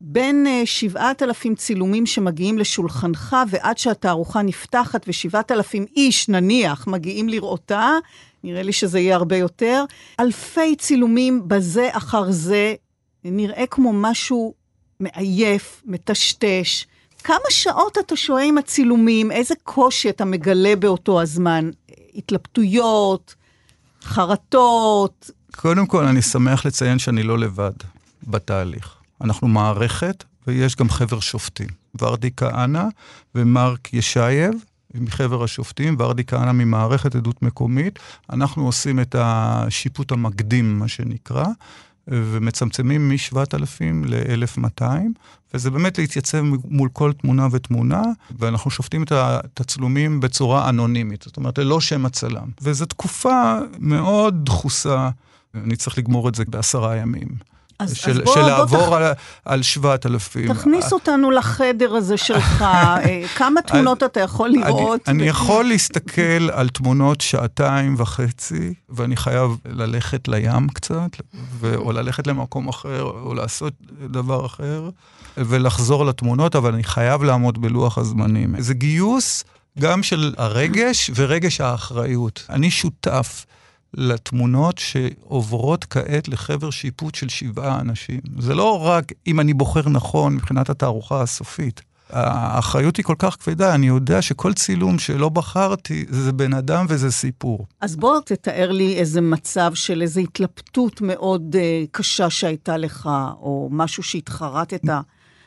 בין 0.00 0.46
7,000 0.64 1.52
אה, 1.52 1.56
צילומים 1.56 2.06
שמגיעים 2.06 2.58
לשולחנך 2.58 3.36
ועד 3.48 3.78
שהתערוכה 3.78 4.42
נפתחת 4.42 5.08
ו-7,000 5.08 5.86
איש, 5.96 6.28
נניח, 6.28 6.86
מגיעים 6.86 7.28
לראותה, 7.28 7.90
נראה 8.44 8.62
לי 8.62 8.72
שזה 8.72 8.98
יהיה 8.98 9.16
הרבה 9.16 9.36
יותר, 9.36 9.84
אלפי 10.20 10.76
צילומים 10.76 11.48
בזה 11.48 11.88
אחר 11.92 12.30
זה, 12.30 12.74
נראה 13.24 13.64
כמו 13.70 13.92
משהו 13.92 14.54
מעייף, 15.00 15.82
מטשטש. 15.86 16.86
כמה 17.24 17.50
שעות 17.50 17.98
אתה 17.98 18.16
שוהה 18.16 18.44
עם 18.44 18.58
הצילומים? 18.58 19.32
איזה 19.32 19.54
קושי 19.62 20.10
אתה 20.10 20.24
מגלה 20.24 20.76
באותו 20.76 21.22
הזמן? 21.22 21.70
התלבטויות, 22.14 23.34
חרטות? 24.02 25.30
קודם 25.56 25.86
כל, 25.86 26.04
אני 26.04 26.22
שמח 26.22 26.66
לציין 26.66 26.98
שאני 26.98 27.22
לא 27.22 27.38
לבד 27.38 27.72
בתהליך. 28.22 28.95
אנחנו 29.20 29.48
מערכת, 29.48 30.24
ויש 30.46 30.76
גם 30.76 30.90
חבר 30.90 31.20
שופטים. 31.20 31.68
ורדי 32.00 32.30
כהנא 32.36 32.84
ומרק 33.34 33.94
ישייב, 33.94 34.54
מחבר 34.94 35.44
השופטים, 35.44 35.96
ורדי 35.98 36.24
כהנא 36.24 36.52
ממערכת 36.52 37.14
עדות 37.14 37.42
מקומית. 37.42 37.98
אנחנו 38.30 38.66
עושים 38.66 39.00
את 39.00 39.14
השיפוט 39.18 40.12
המקדים, 40.12 40.78
מה 40.78 40.88
שנקרא, 40.88 41.44
ומצמצמים 42.08 43.08
מ-7,000 43.08 44.06
ל-1,200, 44.06 44.82
וזה 45.54 45.70
באמת 45.70 45.98
להתייצב 45.98 46.42
מול 46.64 46.88
כל 46.92 47.12
תמונה 47.12 47.48
ותמונה, 47.50 48.02
ואנחנו 48.38 48.70
שופטים 48.70 49.02
את 49.02 49.12
התצלומים 49.12 50.20
בצורה 50.20 50.68
אנונימית, 50.68 51.22
זאת 51.22 51.36
אומרת, 51.36 51.58
ללא 51.58 51.80
שם 51.80 52.06
הצלם. 52.06 52.48
וזו 52.60 52.86
תקופה 52.86 53.58
מאוד 53.78 54.44
דחוסה, 54.44 55.10
אני 55.54 55.76
צריך 55.76 55.98
לגמור 55.98 56.28
את 56.28 56.34
זה 56.34 56.44
בעשרה 56.48 56.96
ימים. 56.96 57.28
אז, 57.78 57.96
של, 57.96 58.10
אז 58.10 58.18
בוא, 58.18 58.34
של 58.34 58.40
לעבור 58.40 58.86
בוא 58.86 58.96
על, 58.96 59.12
על 59.44 59.62
7,000. 59.62 60.52
תכניס 60.52 60.92
אותנו 60.92 61.30
לחדר 61.30 61.96
הזה 61.96 62.16
שלך, 62.16 62.62
אה, 62.62 63.22
כמה 63.36 63.62
תמונות 63.62 64.02
אתה 64.02 64.20
יכול 64.20 64.48
לראות? 64.48 65.08
אני, 65.08 65.18
אני 65.18 65.28
יכול 65.28 65.64
להסתכל 65.64 66.50
על 66.52 66.68
תמונות 66.68 67.20
שעתיים 67.20 67.94
וחצי, 67.98 68.74
ואני 68.88 69.16
חייב 69.16 69.56
ללכת 69.64 70.28
לים 70.28 70.68
קצת, 70.68 71.10
ו, 71.60 71.74
או 71.74 71.92
ללכת 71.92 72.26
למקום 72.26 72.68
אחר, 72.68 73.02
או 73.02 73.34
לעשות 73.34 73.72
דבר 74.10 74.46
אחר, 74.46 74.90
ולחזור 75.36 76.06
לתמונות, 76.06 76.56
אבל 76.56 76.74
אני 76.74 76.84
חייב 76.84 77.22
לעמוד 77.22 77.60
בלוח 77.60 77.98
הזמנים. 77.98 78.54
זה 78.58 78.74
גיוס 78.74 79.44
גם 79.78 80.02
של 80.02 80.34
הרגש 80.38 81.10
ורגש 81.14 81.60
האחריות. 81.60 82.46
אני 82.50 82.70
שותף. 82.70 83.46
לתמונות 83.94 84.78
שעוברות 84.78 85.84
כעת 85.84 86.28
לחבר 86.28 86.70
שיפוט 86.70 87.14
של 87.14 87.28
שבעה 87.28 87.80
אנשים. 87.80 88.20
זה 88.38 88.54
לא 88.54 88.86
רק 88.86 89.12
אם 89.26 89.40
אני 89.40 89.54
בוחר 89.54 89.88
נכון 89.88 90.34
מבחינת 90.34 90.70
התערוכה 90.70 91.22
הסופית. 91.22 91.82
האחריות 92.10 92.96
היא 92.96 93.04
כל 93.04 93.14
כך 93.18 93.36
כבדה, 93.40 93.74
אני 93.74 93.86
יודע 93.86 94.22
שכל 94.22 94.52
צילום 94.52 94.98
שלא 94.98 95.28
בחרתי 95.28 96.04
זה 96.08 96.32
בן 96.32 96.54
אדם 96.54 96.86
וזה 96.88 97.10
סיפור. 97.10 97.66
אז 97.80 97.96
בוא 97.96 98.20
תתאר 98.24 98.72
לי 98.72 98.98
איזה 98.98 99.20
מצב 99.20 99.74
של 99.74 100.02
איזו 100.02 100.20
התלבטות 100.20 101.00
מאוד 101.00 101.56
uh, 101.56 101.88
קשה 101.90 102.30
שהייתה 102.30 102.76
לך, 102.76 103.10
או 103.40 103.68
משהו 103.72 104.02
שהתחרטת. 104.02 104.84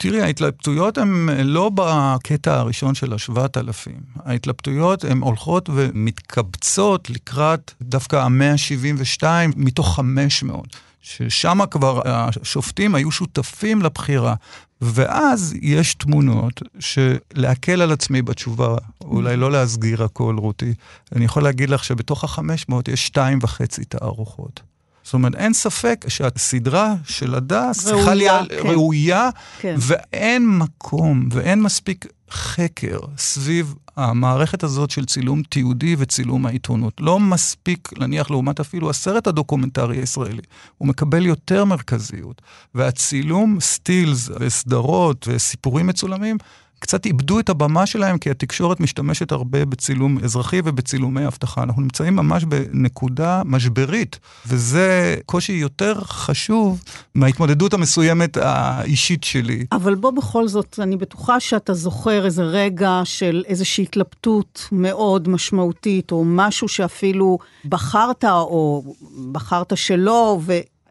תראי, 0.02 0.22
ההתלבטויות 0.22 0.98
הן 0.98 1.30
לא 1.44 1.72
בקטע 1.76 2.60
הראשון 2.60 2.96
של 2.96 3.14
השבעת 3.14 3.58
אלפים. 3.58 4.00
ההתלבטויות 4.26 5.04
הן 5.04 5.18
הולכות 5.18 5.70
ומתקבצות 5.74 7.10
לקראת 7.10 7.72
דווקא 7.82 8.16
המאה 8.16 8.52
ה-72 8.52 9.24
מתוך 9.56 9.96
500. 9.96 10.78
ששם 11.02 11.60
כבר 11.72 12.02
השופטים 12.06 12.96
היו 12.96 13.12
שותפים 13.12 13.82
לבחירה. 13.82 14.36
ואז 14.82 15.56
יש 15.62 15.94
תמונות 15.94 16.62
שלהקל 16.80 17.82
על 17.82 17.92
עצמי 17.92 18.22
בתשובה, 18.22 18.76
אולי 19.02 19.38
לא 19.38 19.52
להסגיר 19.52 20.04
הכל, 20.04 20.36
רותי, 20.38 20.74
אני 21.16 21.26
יכול 21.26 21.44
להגיד 21.44 21.70
לך 21.70 21.84
שבתוך 21.84 22.24
החמש 22.24 22.70
מאות 22.70 22.88
יש 22.88 23.06
שתיים 23.06 23.40
וחצי 23.42 23.86
תערוכות. 23.86 24.69
זאת 25.10 25.14
אומרת, 25.14 25.36
אין 25.36 25.54
ספק 25.54 26.06
שהסדרה 26.08 26.96
של 27.04 27.36
הדס 27.36 27.84
צריכה 27.86 28.14
להיות 28.14 28.50
כן. 28.50 28.68
ראויה, 28.68 29.30
כן. 29.60 29.76
ואין 29.78 30.48
מקום 30.50 31.30
ואין 31.32 31.62
מספיק 31.62 32.06
חקר 32.32 33.00
סביב 33.18 33.76
המערכת 33.98 34.64
הזאת 34.64 34.90
של 34.90 35.06
צילום 35.06 35.42
תיעודי 35.44 35.96
וצילום 36.00 36.46
העיתונות. 36.46 36.94
לא 37.00 37.20
מספיק, 37.20 37.90
נניח, 37.98 38.32
לעומת 38.32 38.60
אפילו 38.60 38.90
הסרט 38.90 39.28
הדוקומנטרי 39.28 39.98
הישראלי. 39.98 40.42
הוא 40.78 40.88
מקבל 40.88 41.26
יותר 41.26 41.66
מרכזיות. 41.66 42.42
והצילום 42.76 43.60
סטילס 43.60 44.30
וסדרות 44.40 45.28
וסיפורים 45.32 45.88
מצולמים 45.88 46.38
קצת 46.80 47.06
איבדו 47.06 47.40
את 47.40 47.50
הבמה 47.50 47.86
שלהם, 47.86 48.18
כי 48.18 48.30
התקשורת 48.30 48.80
משתמשת 48.80 49.32
הרבה 49.32 49.66
בצילום 49.66 50.18
אזרחי 50.24 50.62
ובצילומי 50.66 51.28
אבטחה. 51.28 51.64
אנחנו 51.64 51.82
נמצאים 51.82 52.16
ממש 52.16 52.44
בנקודה 52.44 53.42
משברית, 53.46 54.20
וזה 54.48 55.16
קושי 55.26 55.54
יותר 55.54 56.02
חשוב 56.04 56.82
מההתמודדות 57.16 57.74
המסוימת 57.74 58.38
האישית 58.38 59.24
שלי. 59.24 59.66
אבל 59.72 59.96
בוא 59.96 60.12
בכל 60.12 60.48
זאת, 60.48 60.80
אני 60.84 60.98
בטוחה 60.98 61.40
שאתה 61.40 61.74
זוכר 61.74 62.26
איזה 62.26 62.44
רגע 62.44 63.02
של 63.04 63.44
איזושהי 63.48 63.84
התלבטות 63.84 64.68
מאוד 64.72 65.30
משמעותית, 65.30 66.12
או 66.12 66.24
משהו 66.26 66.68
שאפילו 66.68 67.38
בחרת, 67.66 68.26
או 68.26 68.96
בחרת 69.32 69.78
שלא, 69.78 70.40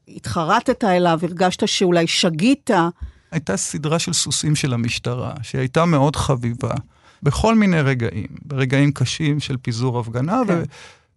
והתחרטת 0.08 0.84
אליו, 0.84 1.18
הרגשת 1.22 1.68
שאולי 1.68 2.06
שגית. 2.06 2.70
הייתה 3.30 3.56
סדרה 3.56 3.98
של 3.98 4.12
סוסים 4.12 4.56
של 4.56 4.74
המשטרה, 4.74 5.32
שהייתה 5.42 5.84
מאוד 5.84 6.16
חביבה, 6.16 6.74
בכל 7.22 7.54
מיני 7.54 7.80
רגעים, 7.80 8.26
ברגעים 8.44 8.92
קשים 8.92 9.40
של 9.40 9.56
פיזור 9.62 10.00
הפגנה, 10.00 10.40
כן. 10.46 10.54
ו... 10.54 10.62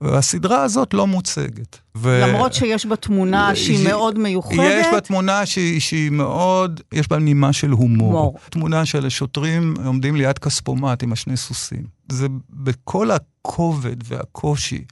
והסדרה 0.02 0.64
הזאת 0.64 0.94
לא 0.94 1.08
מוצגת. 1.08 1.78
ו... 1.98 2.22
למרות 2.24 2.54
שיש 2.54 2.86
בה 2.86 2.96
תמונה 2.96 3.56
שהיא 3.56 3.78
ש... 3.78 3.88
מאוד 3.88 4.20
מיוחדת? 4.20 4.60
יש 4.82 4.88
בה 4.92 5.02
תמונה 5.02 5.46
שהיא, 5.46 5.80
שהיא 5.80 6.10
מאוד, 6.12 6.82
יש 6.92 7.08
בה 7.08 7.20
נימה 7.20 7.54
של 7.54 7.72
הומור. 7.72 8.12
מור. 8.12 8.38
תמונה 8.50 8.86
של 8.86 9.10
שוטרים 9.10 9.74
עומדים 9.86 10.16
ליד 10.16 10.40
כספומט 10.40 11.04
עם 11.04 11.12
השני 11.12 11.38
סוסים. 11.38 11.84
זה 12.12 12.28
בכל 12.50 13.10
הכובד 13.12 13.96
והקושי. 14.04 14.84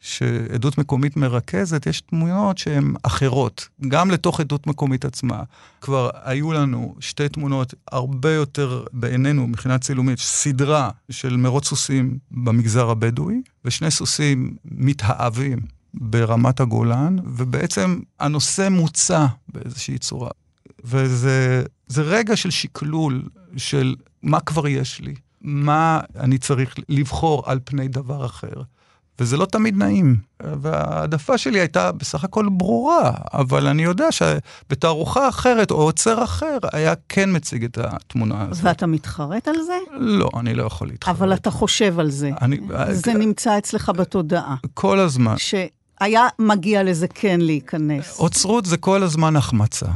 שעדות 0.00 0.78
מקומית 0.78 1.16
מרכזת, 1.16 1.86
יש 1.86 2.00
תמונות 2.00 2.58
שהן 2.58 2.94
אחרות, 3.02 3.68
גם 3.88 4.10
לתוך 4.10 4.40
עדות 4.40 4.66
מקומית 4.66 5.04
עצמה. 5.04 5.42
כבר 5.80 6.10
היו 6.24 6.52
לנו 6.52 6.94
שתי 7.00 7.28
תמונות 7.28 7.74
הרבה 7.92 8.32
יותר, 8.32 8.84
בעינינו, 8.92 9.46
מבחינת 9.46 9.80
צילומית, 9.80 10.18
סדרה 10.18 10.90
של 11.10 11.36
מרוץ 11.36 11.66
סוסים 11.66 12.18
במגזר 12.30 12.90
הבדואי, 12.90 13.42
ושני 13.64 13.90
סוסים 13.90 14.56
מתאהבים 14.64 15.58
ברמת 15.94 16.60
הגולן, 16.60 17.16
ובעצם 17.24 18.00
הנושא 18.20 18.68
מוצע 18.68 19.26
באיזושהי 19.48 19.98
צורה. 19.98 20.30
וזה 20.84 21.62
רגע 21.96 22.36
של 22.36 22.50
שקלול, 22.50 23.22
של 23.56 23.96
מה 24.22 24.40
כבר 24.40 24.68
יש 24.68 25.00
לי, 25.00 25.14
מה 25.40 26.00
אני 26.16 26.38
צריך 26.38 26.74
לבחור 26.88 27.42
על 27.46 27.58
פני 27.64 27.88
דבר 27.88 28.26
אחר. 28.26 28.62
וזה 29.20 29.36
לא 29.36 29.46
תמיד 29.46 29.76
נעים. 29.76 30.16
וההעדפה 30.42 31.38
שלי 31.38 31.60
הייתה 31.60 31.92
בסך 31.92 32.24
הכל 32.24 32.48
ברורה, 32.52 33.12
אבל 33.34 33.66
אני 33.66 33.84
יודע 33.84 34.12
שבתערוכה 34.12 35.28
אחרת 35.28 35.70
או 35.70 35.76
עוצר 35.76 36.24
אחר 36.24 36.58
היה 36.72 36.94
כן 37.08 37.36
מציג 37.36 37.64
את 37.64 37.78
התמונה 37.78 38.46
הזאת. 38.50 38.64
ואתה 38.64 38.86
מתחרט 38.86 39.48
על 39.48 39.54
זה? 39.66 39.78
לא, 39.92 40.28
אני 40.40 40.54
לא 40.54 40.62
יכול 40.62 40.88
להתחרט. 40.88 41.16
אבל 41.16 41.34
אתה 41.34 41.50
חושב 41.50 41.98
על 41.98 42.10
זה. 42.10 42.30
אני... 42.42 42.60
זה 42.90 43.12
אני... 43.12 43.26
נמצא 43.26 43.58
אצלך 43.58 43.92
בתודעה. 43.96 44.54
כל 44.74 44.98
הזמן. 44.98 45.34
שהיה 45.36 46.28
מגיע 46.38 46.82
לזה 46.82 47.08
כן 47.08 47.40
להיכנס. 47.40 48.18
אוצרות 48.18 48.66
זה 48.66 48.76
כל 48.76 49.02
הזמן 49.02 49.36
החמצה. 49.36 49.86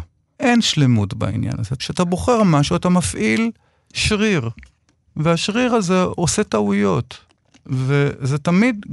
אין 0.40 0.60
שלמות 0.60 1.14
בעניין 1.14 1.54
הזה. 1.58 1.76
כשאתה 1.76 2.04
בוחר 2.04 2.42
משהו, 2.42 2.76
אתה 2.76 2.88
מפעיל 2.88 3.50
שריר, 3.92 4.50
והשריר 5.16 5.74
הזה 5.74 6.02
עושה 6.02 6.44
טעויות. 6.44 7.18
וזה 7.66 8.38
תמיד 8.38 8.86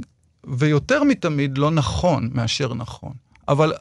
ויותר 0.58 1.02
מתמיד 1.04 1.58
לא 1.58 1.70
נכון 1.70 2.30
מאשר 2.34 2.74
נכון. 2.74 3.12
אבל 3.48 3.72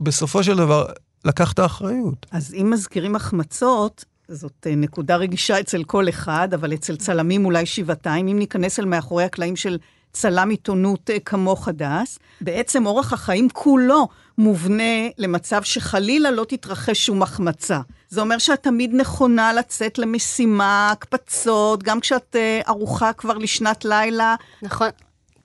בסופו 0.00 0.44
של 0.44 0.56
דבר, 0.56 0.86
לקחת 1.24 1.60
אחריות. 1.60 2.26
אז 2.30 2.54
אם 2.54 2.70
מזכירים 2.70 3.16
החמצות, 3.16 4.04
זאת 4.28 4.66
אה, 4.66 4.74
נקודה 4.74 5.16
רגישה 5.16 5.60
אצל 5.60 5.84
כל 5.84 6.08
אחד, 6.08 6.54
אבל 6.54 6.74
אצל 6.74 6.96
צלמים 6.96 7.44
אולי 7.44 7.66
שבעתיים. 7.66 8.28
אם 8.28 8.38
ניכנס 8.38 8.78
אל 8.78 8.84
מאחורי 8.84 9.24
הקלעים 9.24 9.56
של 9.56 9.78
צלם 10.12 10.50
עיתונות 10.50 11.10
אה, 11.10 11.18
כמוך 11.18 11.68
הדס, 11.68 12.18
בעצם 12.40 12.86
אורח 12.86 13.12
החיים 13.12 13.48
כולו 13.52 14.08
מובנה 14.38 15.08
למצב 15.18 15.62
שחלילה 15.62 16.30
לא 16.30 16.44
תתרחש 16.48 17.06
שום 17.06 17.22
החמצה. 17.22 17.80
זה 18.08 18.20
אומר 18.20 18.38
שאת 18.38 18.62
תמיד 18.62 18.94
נכונה 18.94 19.52
לצאת 19.52 19.98
למשימה, 19.98 20.90
הקפצות, 20.92 21.82
גם 21.82 22.00
כשאת 22.00 22.36
uh, 22.36 22.68
ערוכה 22.68 23.12
כבר 23.12 23.38
לשנת 23.38 23.84
לילה. 23.84 24.34
נכון. 24.62 24.88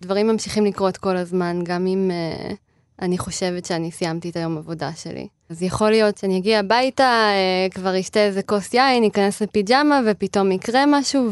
דברים 0.03 0.27
ממשיכים 0.27 0.65
לקרות 0.65 0.97
כל 0.97 1.17
הזמן, 1.17 1.59
גם 1.63 1.87
אם 1.87 2.11
uh, 2.11 2.53
אני 3.01 3.17
חושבת 3.17 3.65
שאני 3.65 3.91
סיימתי 3.91 4.29
את 4.29 4.35
היום 4.35 4.57
עבודה 4.57 4.91
שלי. 4.95 5.27
אז 5.49 5.63
יכול 5.63 5.89
להיות 5.89 6.17
שאני 6.17 6.37
אגיע 6.37 6.59
הביתה, 6.59 7.29
uh, 7.69 7.73
כבר 7.73 7.99
אשתה 7.99 8.19
איזה 8.19 8.43
כוס 8.43 8.73
יין, 8.73 9.03
אכנס 9.03 9.41
לפיג'מה, 9.41 10.01
ופתאום 10.05 10.51
יקרה 10.51 10.83
משהו, 10.87 11.31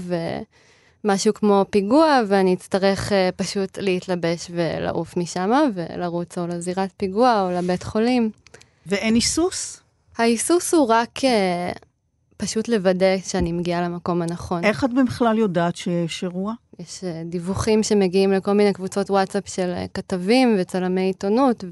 ומשהו 1.04 1.34
כמו 1.34 1.66
פיגוע, 1.70 2.22
ואני 2.28 2.54
אצטרך 2.54 3.10
uh, 3.10 3.14
פשוט 3.36 3.78
להתלבש 3.78 4.52
ולעוף 4.52 5.18
משם, 5.18 5.52
ולרוץ 5.74 6.38
או 6.38 6.48
לזירת 6.48 6.90
פיגוע 6.98 7.42
או 7.42 7.52
לבית 7.52 7.84
חולים. 7.84 8.30
ואין 8.86 9.14
היסוס? 9.14 9.82
ההיסוס 10.18 10.74
הוא 10.74 10.88
רק... 10.88 11.20
Uh, 11.20 11.78
פשוט 12.42 12.68
לוודא 12.68 13.18
שאני 13.18 13.52
מגיעה 13.52 13.82
למקום 13.82 14.22
הנכון. 14.22 14.64
איך 14.64 14.84
את 14.84 14.90
בכלל 14.94 15.38
יודעת 15.38 15.76
שיש 15.76 16.24
אירוע? 16.24 16.54
יש 16.82 17.04
אה, 17.04 17.22
דיווחים 17.26 17.84
שמגיעים 17.84 18.32
לכל 18.32 18.54
מיני 18.54 18.74
קבוצות 18.74 19.10
וואטסאפ 19.10 19.50
של 19.50 19.74
אה, 19.78 19.86
כתבים 19.94 20.58
וצלמי 20.60 21.02
עיתונות, 21.02 21.64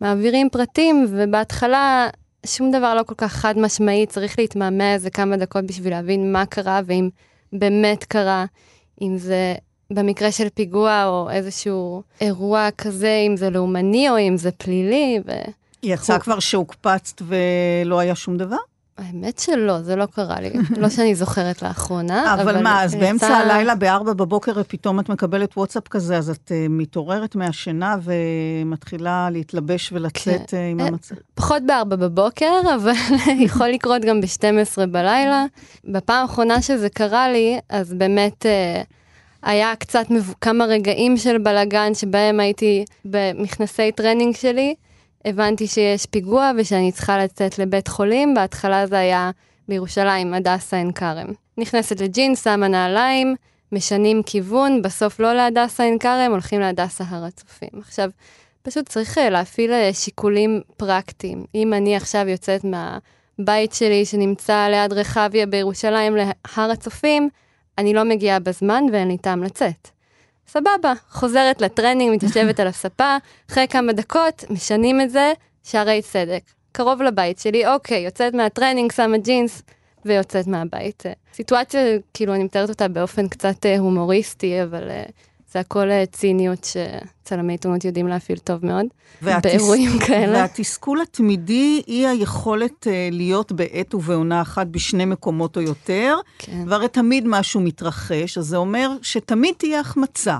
ומעבירים 0.00 0.48
פרטים, 0.50 1.06
ובהתחלה 1.10 2.08
שום 2.46 2.70
דבר 2.70 2.94
לא 2.94 3.02
כל 3.02 3.14
כך 3.14 3.32
חד 3.32 3.58
משמעי, 3.58 4.06
צריך 4.06 4.38
להתמהמה 4.38 4.94
איזה 4.94 5.10
כמה 5.10 5.36
דקות 5.36 5.64
בשביל 5.64 5.92
להבין 5.92 6.32
מה 6.32 6.46
קרה, 6.46 6.80
ואם 6.86 7.08
באמת 7.52 8.04
קרה, 8.04 8.44
אם 9.02 9.18
זה 9.18 9.54
במקרה 9.90 10.32
של 10.32 10.48
פיגוע 10.54 11.04
או 11.06 11.30
איזשהו 11.30 12.02
אירוע 12.20 12.68
כזה, 12.78 13.22
אם 13.26 13.36
זה 13.36 13.50
לאומני 13.50 14.10
או 14.10 14.18
אם 14.18 14.36
זה 14.36 14.50
פלילי. 14.52 15.20
ו... 15.26 15.32
יצא 15.82 16.18
כבר 16.18 16.38
שהוקפצת 16.38 17.22
ולא 17.22 17.98
היה 17.98 18.14
שום 18.14 18.36
דבר? 18.36 18.56
האמת 18.98 19.38
שלא, 19.38 19.82
זה 19.82 19.96
לא 19.96 20.06
קרה 20.06 20.40
לי. 20.40 20.50
לא 20.82 20.88
שאני 20.88 21.14
זוכרת 21.14 21.62
לאחרונה, 21.62 22.34
אבל... 22.34 22.42
אבל 22.42 22.62
מה, 22.62 22.84
אז. 22.84 22.94
באמצע 22.94 23.36
הלילה, 23.36 23.74
ב-4 23.74 24.12
בבוקר, 24.12 24.62
פתאום 24.68 25.00
את 25.00 25.08
מקבלת 25.08 25.56
וואטסאפ 25.56 25.88
כזה, 25.88 26.16
אז 26.16 26.30
את 26.30 26.48
uh, 26.48 26.54
מתעוררת 26.70 27.36
מהשינה 27.36 27.96
ומתחילה 28.02 29.28
להתלבש 29.30 29.92
ולצאת 29.92 30.50
uh, 30.50 30.56
עם 30.70 30.80
המצב. 30.80 31.14
פחות 31.34 31.62
ב-4 31.66 31.84
בבוקר, 31.84 32.52
אבל 32.76 32.92
יכול 33.38 33.66
לקרות 33.68 34.02
גם 34.02 34.20
ב-12 34.20 34.86
בלילה. 34.86 35.44
בפעם 35.84 36.22
האחרונה 36.22 36.62
שזה 36.62 36.88
קרה 36.88 37.28
לי, 37.28 37.58
אז 37.68 37.94
באמת... 37.94 38.46
אה, 38.46 38.96
היה 39.42 39.76
קצת 39.76 40.06
כמה 40.40 40.64
רגעים 40.64 41.16
של 41.16 41.38
בלאגן 41.38 41.94
שבהם 41.94 42.40
הייתי 42.40 42.84
במכנסי 43.04 43.92
טרנינג 43.92 44.34
שלי, 44.34 44.74
הבנתי 45.26 45.66
שיש 45.66 46.06
פיגוע 46.06 46.50
ושאני 46.56 46.92
צריכה 46.92 47.18
לצאת 47.18 47.58
לבית 47.58 47.88
חולים, 47.88 48.34
בהתחלה 48.34 48.86
זה 48.86 48.98
היה 48.98 49.30
בירושלים, 49.68 50.34
הדסה 50.34 50.76
עין 50.76 50.92
כרם. 50.92 51.26
נכנסת 51.58 52.00
לג'ינס, 52.00 52.44
שמה 52.44 52.68
נעליים, 52.68 53.36
משנים 53.72 54.22
כיוון, 54.22 54.82
בסוף 54.82 55.20
לא 55.20 55.34
להדסה 55.34 55.82
עין 55.82 55.98
כרם, 55.98 56.30
הולכים 56.30 56.60
להדסה 56.60 57.04
הר 57.08 57.24
הצופים. 57.24 57.68
עכשיו, 57.78 58.10
פשוט 58.62 58.88
צריך 58.88 59.18
אה, 59.18 59.30
להפעיל 59.30 59.72
אה, 59.72 59.90
שיקולים 59.92 60.60
פרקטיים. 60.76 61.44
אם 61.54 61.72
אני 61.72 61.96
עכשיו 61.96 62.28
יוצאת 62.28 62.60
מהבית 62.64 63.72
שלי 63.72 64.04
שנמצא 64.04 64.68
ליד 64.70 64.92
רחביה 64.92 65.46
בירושלים 65.46 66.16
להר 66.16 66.70
הצופים, 66.70 67.28
אני 67.78 67.94
לא 67.94 68.04
מגיעה 68.04 68.38
בזמן 68.38 68.84
ואין 68.92 69.08
לי 69.08 69.18
טעם 69.18 69.42
לצאת. 69.42 69.95
סבבה, 70.48 70.92
חוזרת 71.10 71.60
לטרנינג, 71.60 72.14
מתיישבת 72.14 72.60
על 72.60 72.66
הספה, 72.66 73.16
אחרי 73.50 73.68
כמה 73.68 73.92
דקות 73.92 74.44
משנים 74.50 75.00
את 75.00 75.10
זה, 75.10 75.32
שערי 75.62 76.02
צדק. 76.02 76.42
קרוב 76.72 77.02
לבית 77.02 77.38
שלי, 77.38 77.66
אוקיי, 77.66 77.98
יוצאת 77.98 78.34
מהטרנינג, 78.34 78.92
שמה 78.92 79.18
ג'ינס 79.18 79.62
ויוצאת 80.04 80.46
מהבית. 80.46 81.02
סיטואציה, 81.34 81.80
כאילו, 82.14 82.34
אני 82.34 82.44
מתארת 82.44 82.68
אותה 82.68 82.88
באופן 82.88 83.28
קצת 83.28 83.66
אה, 83.66 83.78
הומוריסטי, 83.78 84.62
אבל 84.62 84.90
אה, 84.90 85.04
זה 85.56 85.60
הכל 85.60 85.90
אה, 85.90 86.04
ציניות 86.06 86.64
שצלמי 86.64 87.52
עיתונות 87.52 87.84
יודעים 87.84 88.08
להפעיל 88.08 88.38
טוב 88.38 88.66
מאוד, 88.66 88.86
והתס... 89.22 89.46
באירועים 89.46 89.90
כאלה. 90.06 90.38
והתסכול 90.38 91.00
התמידי 91.00 91.82
היא 91.86 92.06
היכולת 92.06 92.86
uh, 92.86 93.14
להיות 93.14 93.52
בעת 93.52 93.94
ובעונה 93.94 94.42
אחת 94.42 94.66
בשני 94.66 95.04
מקומות 95.04 95.56
או 95.56 95.62
יותר, 95.62 96.16
כן. 96.38 96.64
והרי 96.66 96.88
תמיד 96.88 97.24
משהו 97.26 97.60
מתרחש, 97.60 98.38
אז 98.38 98.46
זה 98.46 98.56
אומר 98.56 98.90
שתמיד 99.02 99.54
תהיה 99.58 99.80
החמצה. 99.80 100.38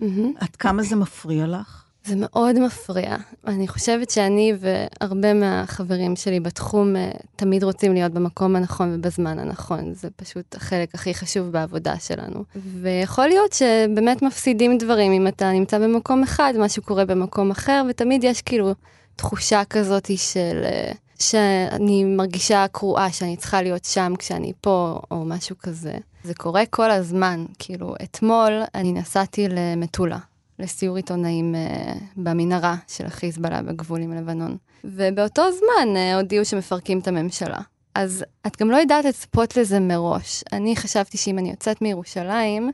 Mm-hmm. 0.00 0.04
עד 0.40 0.56
כמה 0.56 0.82
זה 0.82 0.96
מפריע 0.96 1.46
לך? 1.46 1.84
זה 2.08 2.14
מאוד 2.18 2.58
מפריע. 2.58 3.16
אני 3.46 3.68
חושבת 3.68 4.10
שאני 4.10 4.52
והרבה 4.58 5.34
מהחברים 5.34 6.16
שלי 6.16 6.40
בתחום 6.40 6.96
uh, 6.96 7.22
תמיד 7.36 7.64
רוצים 7.64 7.94
להיות 7.94 8.12
במקום 8.12 8.56
הנכון 8.56 8.94
ובזמן 8.94 9.38
הנכון. 9.38 9.94
זה 9.94 10.08
פשוט 10.16 10.54
החלק 10.54 10.94
הכי 10.94 11.14
חשוב 11.14 11.52
בעבודה 11.52 11.98
שלנו. 11.98 12.44
ויכול 12.82 13.26
להיות 13.26 13.52
שבאמת 13.52 14.22
מפסידים 14.22 14.78
דברים 14.78 15.12
אם 15.12 15.26
אתה 15.26 15.52
נמצא 15.52 15.78
במקום 15.78 16.22
אחד, 16.22 16.54
משהו 16.58 16.82
קורה 16.82 17.04
במקום 17.04 17.50
אחר, 17.50 17.82
ותמיד 17.90 18.24
יש 18.24 18.42
כאילו 18.42 18.74
תחושה 19.16 19.62
כזאת 19.64 20.10
של... 20.16 20.64
Uh, 20.64 20.96
שאני 21.20 22.04
מרגישה 22.04 22.66
קרועה, 22.72 23.12
שאני 23.12 23.36
צריכה 23.36 23.62
להיות 23.62 23.84
שם 23.84 24.12
כשאני 24.18 24.52
פה, 24.60 25.00
או 25.10 25.24
משהו 25.24 25.56
כזה. 25.58 25.94
זה 26.24 26.34
קורה 26.34 26.66
כל 26.66 26.90
הזמן. 26.90 27.44
כאילו, 27.58 27.94
אתמול 28.02 28.62
אני 28.74 28.92
נסעתי 28.92 29.46
למטולה, 29.48 30.18
לסיור 30.58 30.96
עיתונאים 30.96 31.54
uh, 31.54 31.98
במנהרה 32.16 32.76
של 32.88 33.06
החיזבאללה 33.06 33.62
בגבול 33.62 34.02
עם 34.02 34.12
לבנון. 34.12 34.56
ובאותו 34.84 35.42
זמן 35.52 35.96
הודיעו 36.14 36.44
שמפרקים 36.44 36.98
את 36.98 37.08
הממשלה. 37.08 37.58
אז 37.94 38.24
את 38.46 38.62
גם 38.62 38.70
לא 38.70 38.76
יודעת 38.76 39.04
לצפות 39.04 39.56
לזה 39.56 39.80
מראש. 39.80 40.44
אני 40.52 40.76
חשבתי 40.76 41.18
שאם 41.18 41.38
אני 41.38 41.50
יוצאת 41.50 41.82
מירושלים, 41.82 42.70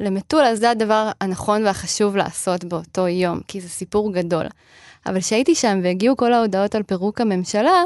למטולה 0.00 0.56
זה 0.56 0.70
הדבר 0.70 1.10
הנכון 1.20 1.64
והחשוב 1.64 2.16
לעשות 2.16 2.64
באותו 2.64 3.08
יום, 3.08 3.40
כי 3.48 3.60
זה 3.60 3.68
סיפור 3.68 4.12
גדול. 4.12 4.46
אבל 5.06 5.20
כשהייתי 5.20 5.54
שם 5.54 5.80
והגיעו 5.82 6.16
כל 6.16 6.32
ההודעות 6.32 6.74
על 6.74 6.82
פירוק 6.82 7.20
הממשלה, 7.20 7.82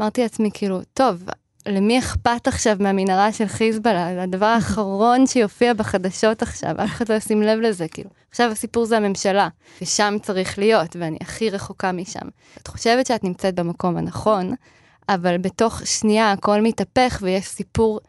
אמרתי 0.00 0.22
לעצמי 0.22 0.50
כאילו, 0.54 0.80
טוב, 0.94 1.24
למי 1.66 1.98
אכפת 1.98 2.48
עכשיו 2.48 2.76
מהמנהרה 2.80 3.32
של 3.32 3.46
חיזבאללה? 3.46 4.14
זה 4.14 4.22
הדבר 4.22 4.46
האחרון 4.46 5.26
שיופיע 5.26 5.74
בחדשות 5.74 6.42
עכשיו, 6.42 6.70
אף 6.70 6.90
אחד 6.90 7.08
לא 7.08 7.14
ישים 7.14 7.42
לב 7.42 7.58
לזה, 7.60 7.88
כאילו. 7.88 8.10
עכשיו 8.30 8.50
הסיפור 8.50 8.84
זה 8.84 8.96
הממשלה, 8.96 9.48
ושם 9.82 10.16
צריך 10.22 10.58
להיות, 10.58 10.96
ואני 10.96 11.18
הכי 11.20 11.50
רחוקה 11.50 11.92
משם. 11.92 12.28
את 12.62 12.66
חושבת 12.68 13.06
שאת 13.06 13.24
נמצאת 13.24 13.54
במקום 13.54 13.96
הנכון, 13.96 14.54
אבל 15.08 15.38
בתוך 15.38 15.86
שנייה 15.86 16.32
הכל 16.32 16.60
מתהפך 16.60 17.18
ויש 17.22 17.46
סיפור 17.46 18.00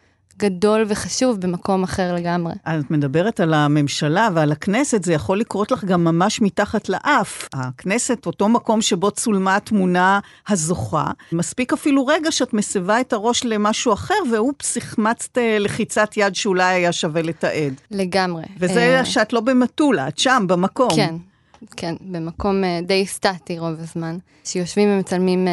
גדול 0.43 0.85
וחשוב 0.87 1.39
במקום 1.39 1.83
אחר 1.83 2.15
לגמרי. 2.15 2.53
את 2.63 2.91
מדברת 2.91 3.39
על 3.39 3.53
הממשלה 3.53 4.29
ועל 4.33 4.51
הכנסת, 4.51 5.03
זה 5.03 5.13
יכול 5.13 5.39
לקרות 5.39 5.71
לך 5.71 5.83
גם 5.83 6.03
ממש 6.03 6.41
מתחת 6.41 6.89
לאף. 6.89 7.49
הכנסת, 7.53 8.25
אותו 8.25 8.49
מקום 8.49 8.81
שבו 8.81 9.11
צולמה 9.11 9.55
התמונה 9.55 10.19
הזוכה, 10.47 11.11
מספיק 11.31 11.73
אפילו 11.73 12.07
רגע 12.07 12.31
שאת 12.31 12.53
מסבה 12.53 13.01
את 13.01 13.13
הראש 13.13 13.45
למשהו 13.45 13.93
אחר, 13.93 14.13
ואופס, 14.31 14.77
החמצת 14.77 15.37
אה, 15.37 15.59
לחיצת 15.59 16.17
יד 16.17 16.35
שאולי 16.35 16.73
היה 16.73 16.91
שווה 16.91 17.21
לתעד. 17.21 17.73
לגמרי. 17.91 18.43
וזה 18.59 19.01
uh... 19.01 19.05
שאת 19.05 19.33
לא 19.33 19.39
במטולה, 19.39 20.07
את 20.07 20.17
שם, 20.17 20.45
במקום. 20.47 20.95
כן, 20.95 21.15
כן, 21.77 21.95
במקום 22.01 22.63
uh, 22.63 22.85
די 22.87 23.05
סטטי 23.05 23.59
רוב 23.59 23.75
הזמן, 23.79 24.17
שיושבים 24.43 24.89
ומצלמים... 24.89 25.47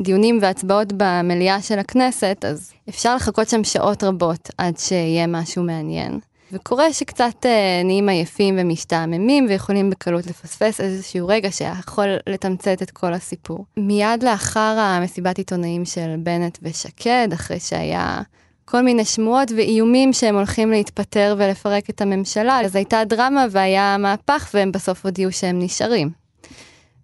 דיונים 0.00 0.38
והצבעות 0.42 0.92
במליאה 0.96 1.62
של 1.62 1.78
הכנסת, 1.78 2.44
אז 2.48 2.72
אפשר 2.88 3.16
לחכות 3.16 3.48
שם 3.48 3.64
שעות 3.64 4.02
רבות 4.02 4.50
עד 4.58 4.78
שיהיה 4.78 5.26
משהו 5.26 5.62
מעניין. 5.62 6.20
וקורה 6.52 6.92
שקצת 6.92 7.46
אה, 7.46 7.82
נהיים 7.84 8.08
עייפים 8.08 8.58
ומשתעממים 8.58 9.46
ויכולים 9.48 9.90
בקלות 9.90 10.26
לפספס 10.26 10.80
איזשהו 10.80 11.28
רגע 11.28 11.50
שיכול 11.50 12.06
לתמצת 12.26 12.82
את 12.82 12.90
כל 12.90 13.12
הסיפור. 13.12 13.64
מיד 13.76 14.22
לאחר 14.22 14.76
המסיבת 14.78 15.38
עיתונאים 15.38 15.84
של 15.84 16.14
בנט 16.18 16.58
ושקד, 16.62 17.28
אחרי 17.32 17.60
שהיה 17.60 18.20
כל 18.64 18.82
מיני 18.82 19.04
שמועות 19.04 19.50
ואיומים 19.56 20.12
שהם 20.12 20.36
הולכים 20.36 20.70
להתפטר 20.70 21.34
ולפרק 21.38 21.90
את 21.90 22.00
הממשלה, 22.00 22.60
אז 22.60 22.76
הייתה 22.76 23.04
דרמה 23.04 23.46
והיה 23.50 23.96
מהפך 23.98 24.50
והם 24.54 24.72
בסוף 24.72 25.06
הודיעו 25.06 25.32
שהם 25.32 25.58
נשארים. 25.58 26.10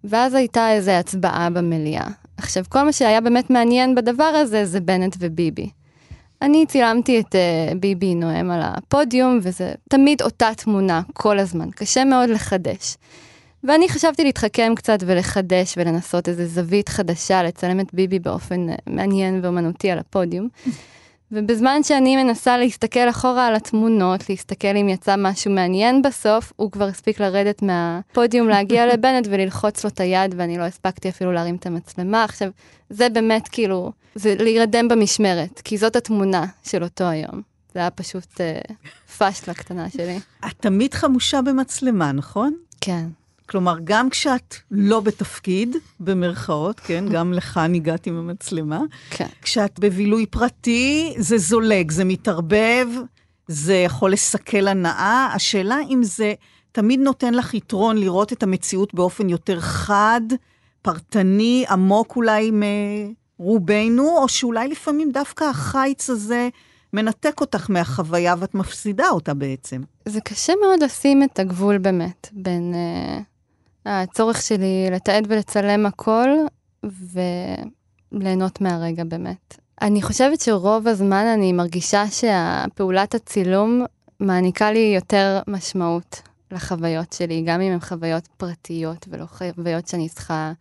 ואז 0.03 0.33
הייתה 0.33 0.71
איזו 0.71 0.91
הצבעה 0.91 1.49
במליאה. 1.49 2.07
עכשיו, 2.39 2.63
כל 2.69 2.83
מה 2.83 2.93
שהיה 2.93 3.21
באמת 3.21 3.49
מעניין 3.49 3.95
בדבר 3.95 4.23
הזה 4.23 4.65
זה 4.65 4.79
בנט 4.79 5.15
וביבי. 5.19 5.69
אני 6.41 6.65
צילמתי 6.65 7.19
את 7.19 7.35
uh, 7.35 7.77
ביבי 7.77 8.15
נואם 8.15 8.51
על 8.51 8.61
הפודיום, 8.63 9.39
וזה 9.43 9.71
תמיד 9.89 10.21
אותה 10.21 10.49
תמונה, 10.57 11.01
כל 11.13 11.39
הזמן. 11.39 11.71
קשה 11.71 12.03
מאוד 12.03 12.29
לחדש. 12.29 12.95
ואני 13.63 13.89
חשבתי 13.89 14.23
להתחכם 14.23 14.73
קצת 14.75 14.99
ולחדש 15.05 15.73
ולנסות 15.77 16.29
איזה 16.29 16.47
זווית 16.47 16.89
חדשה, 16.89 17.43
לצלם 17.43 17.79
את 17.79 17.93
ביבי 17.93 18.19
באופן 18.19 18.69
uh, 18.69 18.73
מעניין 18.87 19.39
ואומנותי 19.43 19.91
על 19.91 19.99
הפודיום. 19.99 20.47
ובזמן 21.31 21.83
שאני 21.83 22.23
מנסה 22.23 22.57
להסתכל 22.57 23.09
אחורה 23.09 23.47
על 23.47 23.55
התמונות, 23.55 24.29
להסתכל 24.29 24.67
אם 24.67 24.89
יצא 24.89 25.15
משהו 25.17 25.51
מעניין 25.51 26.01
בסוף, 26.01 26.53
הוא 26.55 26.71
כבר 26.71 26.85
הספיק 26.85 27.19
לרדת 27.19 27.61
מהפודיום, 27.61 28.47
להגיע 28.53 28.93
לבנט 28.93 29.27
וללחוץ 29.29 29.83
לו 29.83 29.89
את 29.89 29.99
היד, 29.99 30.35
ואני 30.37 30.57
לא 30.57 30.63
הספקתי 30.63 31.09
אפילו 31.09 31.31
להרים 31.31 31.55
את 31.55 31.65
המצלמה. 31.65 32.23
עכשיו, 32.23 32.49
זה 32.89 33.09
באמת 33.09 33.47
כאילו, 33.47 33.91
זה 34.15 34.35
להירדם 34.39 34.87
במשמרת, 34.87 35.61
כי 35.63 35.77
זאת 35.77 35.95
התמונה 35.95 36.45
של 36.63 36.83
אותו 36.83 37.03
היום. 37.03 37.41
זה 37.73 37.79
היה 37.79 37.89
פשוט 37.89 38.41
אה, 38.41 38.59
פאשלה 39.17 39.53
קטנה 39.53 39.89
שלי. 39.89 40.19
את 40.45 40.53
תמיד 40.59 40.93
חמושה 40.93 41.41
במצלמה, 41.41 42.11
נכון? 42.11 42.53
כן. 42.81 43.05
כלומר, 43.49 43.77
גם 43.83 44.09
כשאת 44.09 44.55
לא 44.71 44.99
בתפקיד, 44.99 45.75
במרכאות, 45.99 46.79
כן, 46.79 47.05
גם 47.13 47.33
לכאן 47.33 47.75
הגעת 47.75 48.07
עם 48.07 48.17
המצלמה, 48.17 48.81
כן. 49.09 49.27
כשאת 49.41 49.79
בבילוי 49.79 50.25
פרטי, 50.25 51.13
זה 51.17 51.37
זולג, 51.37 51.91
זה 51.91 52.05
מתערבב, 52.05 52.87
זה 53.47 53.75
יכול 53.75 54.11
לסכל 54.11 54.67
הנאה. 54.67 55.31
השאלה 55.35 55.77
אם 55.89 56.03
זה 56.03 56.33
תמיד 56.71 56.99
נותן 56.99 57.33
לך 57.33 57.53
יתרון 57.53 57.97
לראות 57.97 58.33
את 58.33 58.43
המציאות 58.43 58.93
באופן 58.93 59.29
יותר 59.29 59.59
חד, 59.59 60.21
פרטני, 60.81 61.65
עמוק 61.69 62.15
אולי 62.15 62.51
מרובנו, 63.39 64.17
או 64.17 64.29
שאולי 64.29 64.67
לפעמים 64.67 65.11
דווקא 65.11 65.43
החיץ 65.43 66.09
הזה 66.09 66.49
מנתק 66.93 67.41
אותך 67.41 67.69
מהחוויה 67.69 68.35
ואת 68.39 68.55
מפסידה 68.55 69.09
אותה 69.09 69.33
בעצם. 69.33 69.81
זה 70.05 70.21
קשה 70.21 70.53
מאוד 70.61 70.83
לשים 70.83 71.23
את 71.23 71.39
הגבול 71.39 71.77
באמת 71.77 72.27
בין... 72.31 72.73
Uh... 72.73 73.23
הצורך 73.85 74.41
שלי 74.41 74.87
לתעד 74.91 75.25
ולצלם 75.27 75.85
הכל 75.85 76.29
וליהנות 78.11 78.61
מהרגע 78.61 79.03
באמת. 79.03 79.57
אני 79.81 80.01
חושבת 80.01 80.41
שרוב 80.41 80.87
הזמן 80.87 81.25
אני 81.33 81.53
מרגישה 81.53 82.07
שהפעולת 82.07 83.15
הצילום 83.15 83.85
מעניקה 84.19 84.71
לי 84.71 84.91
יותר 84.95 85.39
משמעות 85.47 86.21
לחוויות 86.51 87.13
שלי, 87.13 87.43
גם 87.45 87.61
אם 87.61 87.71
הן 87.71 87.79
חוויות 87.79 88.27
פרטיות 88.37 89.05
ולא 89.09 89.25
חוויות 89.25 89.87
שאני 89.87 90.09
צריכה 90.09 90.51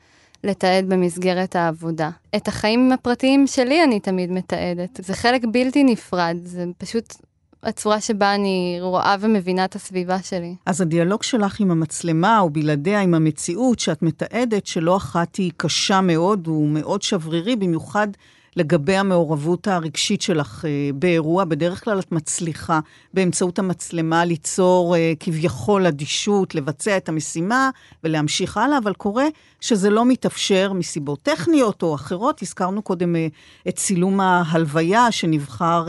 לתעד 0.45 0.89
במסגרת 0.89 1.57
העבודה. 1.57 2.11
את 2.37 2.49
החיים 2.49 2.93
הפרטיים 2.93 3.47
שלי 3.47 3.85
אני 3.85 4.01
תמיד 4.01 4.31
מתעדת. 4.31 5.01
זה 5.03 5.15
חלק 5.15 5.43
בלתי 5.53 5.85
נפרד, 5.85 6.37
זה 6.43 6.65
פשוט 6.79 7.15
הצורה 7.63 8.01
שבה 8.01 8.35
אני 8.35 8.79
רואה 8.81 9.17
ומבינה 9.21 9.65
את 9.65 9.75
הסביבה 9.75 10.23
שלי. 10.23 10.55
אז 10.67 10.81
הדיאלוג 10.81 11.23
שלך 11.23 11.61
עם 11.61 11.71
המצלמה, 11.71 12.41
או 12.41 12.51
בלעדיה 12.51 13.01
עם 13.01 13.15
המציאות 13.15 13.79
שאת 13.79 14.03
מתעדת, 14.03 14.67
שלא 14.67 14.97
אחת 14.97 15.37
היא 15.37 15.53
קשה 15.57 16.01
מאוד, 16.01 16.47
הוא 16.47 16.69
מאוד 16.69 17.03
שברירי, 17.03 17.57
במיוחד 17.57 18.09
לגבי 18.57 18.97
המעורבות 18.97 19.69
הרגשית 19.69 20.23
שלך 20.23 20.65
אה, 20.65 20.91
באירוע. 20.95 21.45
בדרך 21.45 21.85
כלל 21.85 21.99
את 21.99 22.13
מצליחה 22.13 22.81
באמצעות 23.15 23.59
המצלמה 23.59 24.25
ליצור 24.25 24.97
אה, 24.97 25.13
כביכול 25.21 25.87
אדישות, 25.87 26.55
לבצע 26.55 26.97
את 26.97 27.09
המשימה 27.09 27.71
ולהמשיך 28.05 28.57
הלאה, 28.57 28.79
אבל 28.79 28.93
קורה 28.93 29.27
שזה 29.61 29.91
לא 29.91 30.05
מתאפשר 30.05 30.73
מסיבות 30.73 31.23
טכניות 31.23 31.83
או 31.83 31.95
אחרות. 31.95 32.43
הזכרנו 32.43 32.83
קודם 32.83 33.17
אה, 33.17 33.27
את 33.69 33.77
צילום 33.77 34.21
ההלוויה 34.21 35.13
שנבחר 35.13 35.87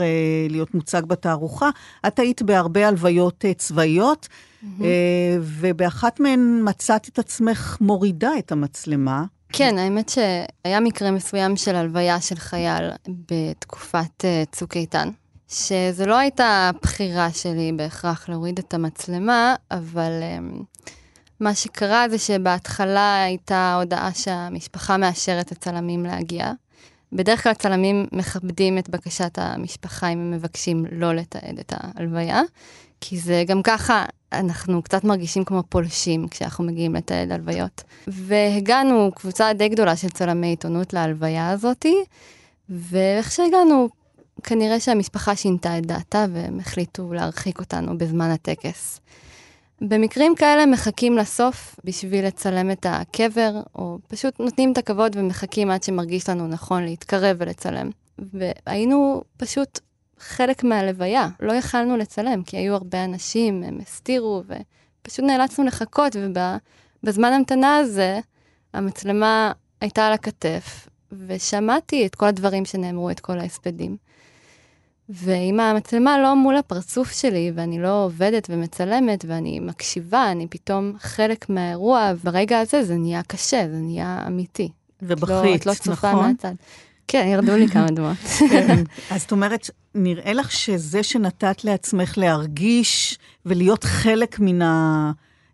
להיות 0.50 0.74
מוצג 0.74 1.02
בתערוכה. 1.06 1.70
את 2.06 2.18
היית 2.18 2.42
בהרבה 2.42 2.88
הלוויות 2.88 3.44
צבאיות. 3.56 4.28
Mm-hmm. 4.28 4.82
ובאחת 5.40 6.20
מהן 6.20 6.60
מצאת 6.64 7.08
את 7.08 7.18
עצמך 7.18 7.76
מורידה 7.80 8.30
את 8.38 8.52
המצלמה. 8.52 9.24
כן, 9.52 9.78
האמת 9.78 10.08
שהיה 10.08 10.80
מקרה 10.80 11.10
מסוים 11.10 11.56
של 11.56 11.76
הלוויה 11.76 12.20
של 12.20 12.36
חייל 12.36 12.90
בתקופת 13.08 14.24
uh, 14.24 14.50
צוק 14.52 14.76
איתן, 14.76 15.08
שזו 15.48 16.06
לא 16.06 16.18
הייתה 16.18 16.70
בחירה 16.82 17.32
שלי 17.32 17.72
בהכרח 17.76 18.28
להוריד 18.28 18.58
את 18.58 18.74
המצלמה, 18.74 19.54
אבל 19.70 20.12
um, 20.22 20.64
מה 21.40 21.54
שקרה 21.54 22.08
זה 22.08 22.18
שבהתחלה 22.18 23.22
הייתה 23.22 23.74
הודעה 23.78 24.14
שהמשפחה 24.14 24.96
מאשרת 24.96 25.52
הצלמים 25.52 26.04
להגיע. 26.04 26.52
בדרך 27.12 27.42
כלל 27.42 27.54
צלמים 27.54 28.06
מכבדים 28.12 28.78
את 28.78 28.88
בקשת 28.88 29.38
המשפחה 29.38 30.08
אם 30.08 30.18
הם 30.18 30.30
מבקשים 30.30 30.84
לא 30.92 31.14
לתעד 31.14 31.58
את 31.58 31.72
ההלוויה, 31.76 32.42
כי 33.00 33.18
זה 33.18 33.44
גם 33.46 33.62
ככה, 33.62 34.04
אנחנו 34.32 34.82
קצת 34.82 35.04
מרגישים 35.04 35.44
כמו 35.44 35.62
פולשים 35.68 36.28
כשאנחנו 36.28 36.64
מגיעים 36.64 36.94
לתעד 36.94 37.32
הלוויות. 37.32 37.82
והגענו, 38.06 39.10
קבוצה 39.14 39.52
די 39.52 39.68
גדולה 39.68 39.96
של 39.96 40.08
צלמי 40.08 40.46
עיתונות 40.46 40.92
להלוויה 40.92 41.50
הזאתי, 41.50 41.96
ואיך 42.68 43.32
שהגענו, 43.32 43.88
כנראה 44.42 44.80
שהמשפחה 44.80 45.36
שינתה 45.36 45.78
את 45.78 45.86
דעתה 45.86 46.26
והם 46.32 46.60
החליטו 46.60 47.12
להרחיק 47.12 47.60
אותנו 47.60 47.98
בזמן 47.98 48.30
הטקס. 48.30 49.00
במקרים 49.80 50.34
כאלה 50.34 50.66
מחכים 50.66 51.16
לסוף 51.16 51.76
בשביל 51.84 52.26
לצלם 52.26 52.70
את 52.70 52.86
הקבר, 52.88 53.60
או 53.74 53.98
פשוט 54.08 54.40
נותנים 54.40 54.72
את 54.72 54.78
הכבוד 54.78 55.16
ומחכים 55.16 55.70
עד 55.70 55.82
שמרגיש 55.82 56.28
לנו 56.28 56.46
נכון 56.46 56.82
להתקרב 56.84 57.36
ולצלם. 57.38 57.90
והיינו 58.18 59.22
פשוט 59.36 59.80
חלק 60.20 60.64
מהלוויה. 60.64 61.28
לא 61.40 61.52
יכלנו 61.52 61.96
לצלם, 61.96 62.42
כי 62.42 62.56
היו 62.56 62.74
הרבה 62.74 63.04
אנשים, 63.04 63.62
הם 63.62 63.78
הסתירו, 63.82 64.42
ופשוט 65.02 65.24
נאלצנו 65.24 65.64
לחכות, 65.64 66.16
ובזמן 67.02 67.32
המתנה 67.32 67.76
הזה, 67.76 68.20
המצלמה 68.74 69.52
הייתה 69.80 70.06
על 70.06 70.12
הכתף, 70.12 70.88
ושמעתי 71.26 72.06
את 72.06 72.14
כל 72.14 72.26
הדברים 72.26 72.64
שנאמרו, 72.64 73.10
את 73.10 73.20
כל 73.20 73.38
ההספדים. 73.38 73.96
ואם 75.08 75.60
המצלמה 75.60 76.18
לא 76.18 76.36
מול 76.36 76.56
הפרצוף 76.56 77.12
שלי, 77.12 77.52
ואני 77.54 77.82
לא 77.82 78.04
עובדת 78.04 78.46
ומצלמת, 78.50 79.24
ואני 79.28 79.60
מקשיבה, 79.60 80.30
אני 80.30 80.46
פתאום 80.46 80.92
חלק 80.98 81.48
מהאירוע, 81.48 82.12
ברגע 82.24 82.60
הזה 82.60 82.82
זה 82.82 82.96
נהיה 82.96 83.22
קשה, 83.22 83.64
זה 83.70 83.76
נהיה 83.76 84.24
אמיתי. 84.26 84.68
ובכית, 85.02 85.30
לא, 85.30 85.54
את 85.54 85.66
לא 85.66 85.74
צופה 85.74 86.12
נכון? 86.12 86.26
מהצד. 86.26 86.54
כן, 87.08 87.26
ירדו 87.28 87.56
לי 87.56 87.68
כמה 87.68 87.86
דמעות. 87.86 88.16
כן. 88.50 88.84
אז 89.10 89.20
זאת 89.20 89.32
אומרת, 89.32 89.70
נראה 89.94 90.32
לך 90.32 90.52
שזה 90.52 91.02
שנתת 91.02 91.64
לעצמך 91.64 92.18
להרגיש 92.18 93.18
ולהיות 93.46 93.84
חלק 93.84 94.40
מן 94.40 94.62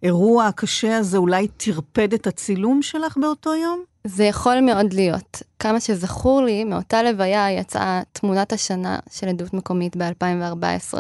האירוע 0.03 0.47
הקשה 0.47 0.97
הזה, 0.97 1.17
אולי 1.17 1.49
טרפד 1.49 2.13
את 2.15 2.27
הצילום 2.27 2.83
שלך 2.83 3.17
באותו 3.17 3.55
יום? 3.55 3.83
זה 4.05 4.25
יכול 4.25 4.61
מאוד 4.61 4.93
להיות. 4.93 5.43
כמה 5.59 5.81
שזכור 5.81 6.43
לי, 6.43 6.65
מאותה 6.65 7.03
לוויה 7.03 7.53
יצאה 7.53 8.03
תמונת 8.13 8.53
השנה 8.53 8.99
של 9.11 9.29
עדות 9.29 9.55
מקומית 9.55 9.97
ב-2014, 9.97 10.99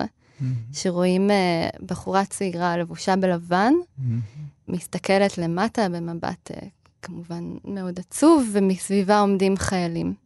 שרואים 0.72 1.30
uh, 1.30 1.84
בחורה 1.86 2.24
צעירה 2.24 2.76
לבושה 2.76 3.16
בלבן, 3.16 3.72
מסתכלת 4.68 5.38
למטה 5.38 5.88
במבט 5.88 6.50
uh, 6.50 6.64
כמובן 7.02 7.44
מאוד 7.64 7.98
עצוב, 7.98 8.48
ומסביבה 8.52 9.20
עומדים 9.20 9.56
חיילים. 9.56 10.25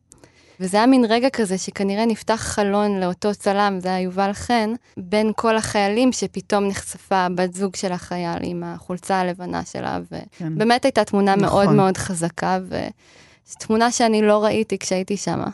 וזה 0.61 0.77
היה 0.77 0.87
מין 0.87 1.05
רגע 1.09 1.31
כזה 1.31 1.59
שכנראה 1.59 2.07
נפתח 2.07 2.35
חלון 2.35 3.01
לאותו 3.01 3.35
צלם, 3.35 3.79
זה 3.81 3.89
היה 3.89 4.01
יובל 4.01 4.33
חן, 4.33 4.73
בין 4.97 5.33
כל 5.37 5.57
החיילים 5.57 6.13
שפתאום 6.13 6.65
נחשפה 6.65 7.27
בת 7.35 7.55
זוג 7.55 7.77
של 7.77 7.93
החייל 7.93 8.39
עם 8.43 8.63
החולצה 8.67 9.21
הלבנה 9.21 9.65
שלה, 9.65 9.99
כן. 10.39 10.53
ובאמת 10.53 10.85
הייתה 10.85 11.05
תמונה 11.05 11.37
נכון. 11.37 11.65
מאוד 11.65 11.77
מאוד 11.77 11.97
חזקה, 11.97 12.59
וזו 12.63 13.57
תמונה 13.59 13.91
שאני 13.91 14.23
לא 14.23 14.45
ראיתי 14.45 14.79
כשהייתי 14.79 15.17
שמה. 15.17 15.49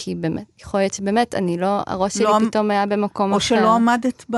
כי 0.00 0.14
באמת, 0.14 0.44
יכול 0.60 0.80
להיות 0.80 0.94
שבאמת, 0.94 1.34
אני 1.34 1.56
לא, 1.56 1.80
הראש 1.86 2.14
שלי 2.14 2.24
לא 2.24 2.36
עמ- 2.36 2.46
פתאום 2.48 2.70
היה 2.70 2.86
במקום 2.86 3.32
או 3.32 3.36
אחר. 3.36 3.44
שלא 3.46 3.74
עמדת 3.74 4.24
ב- 4.30 4.36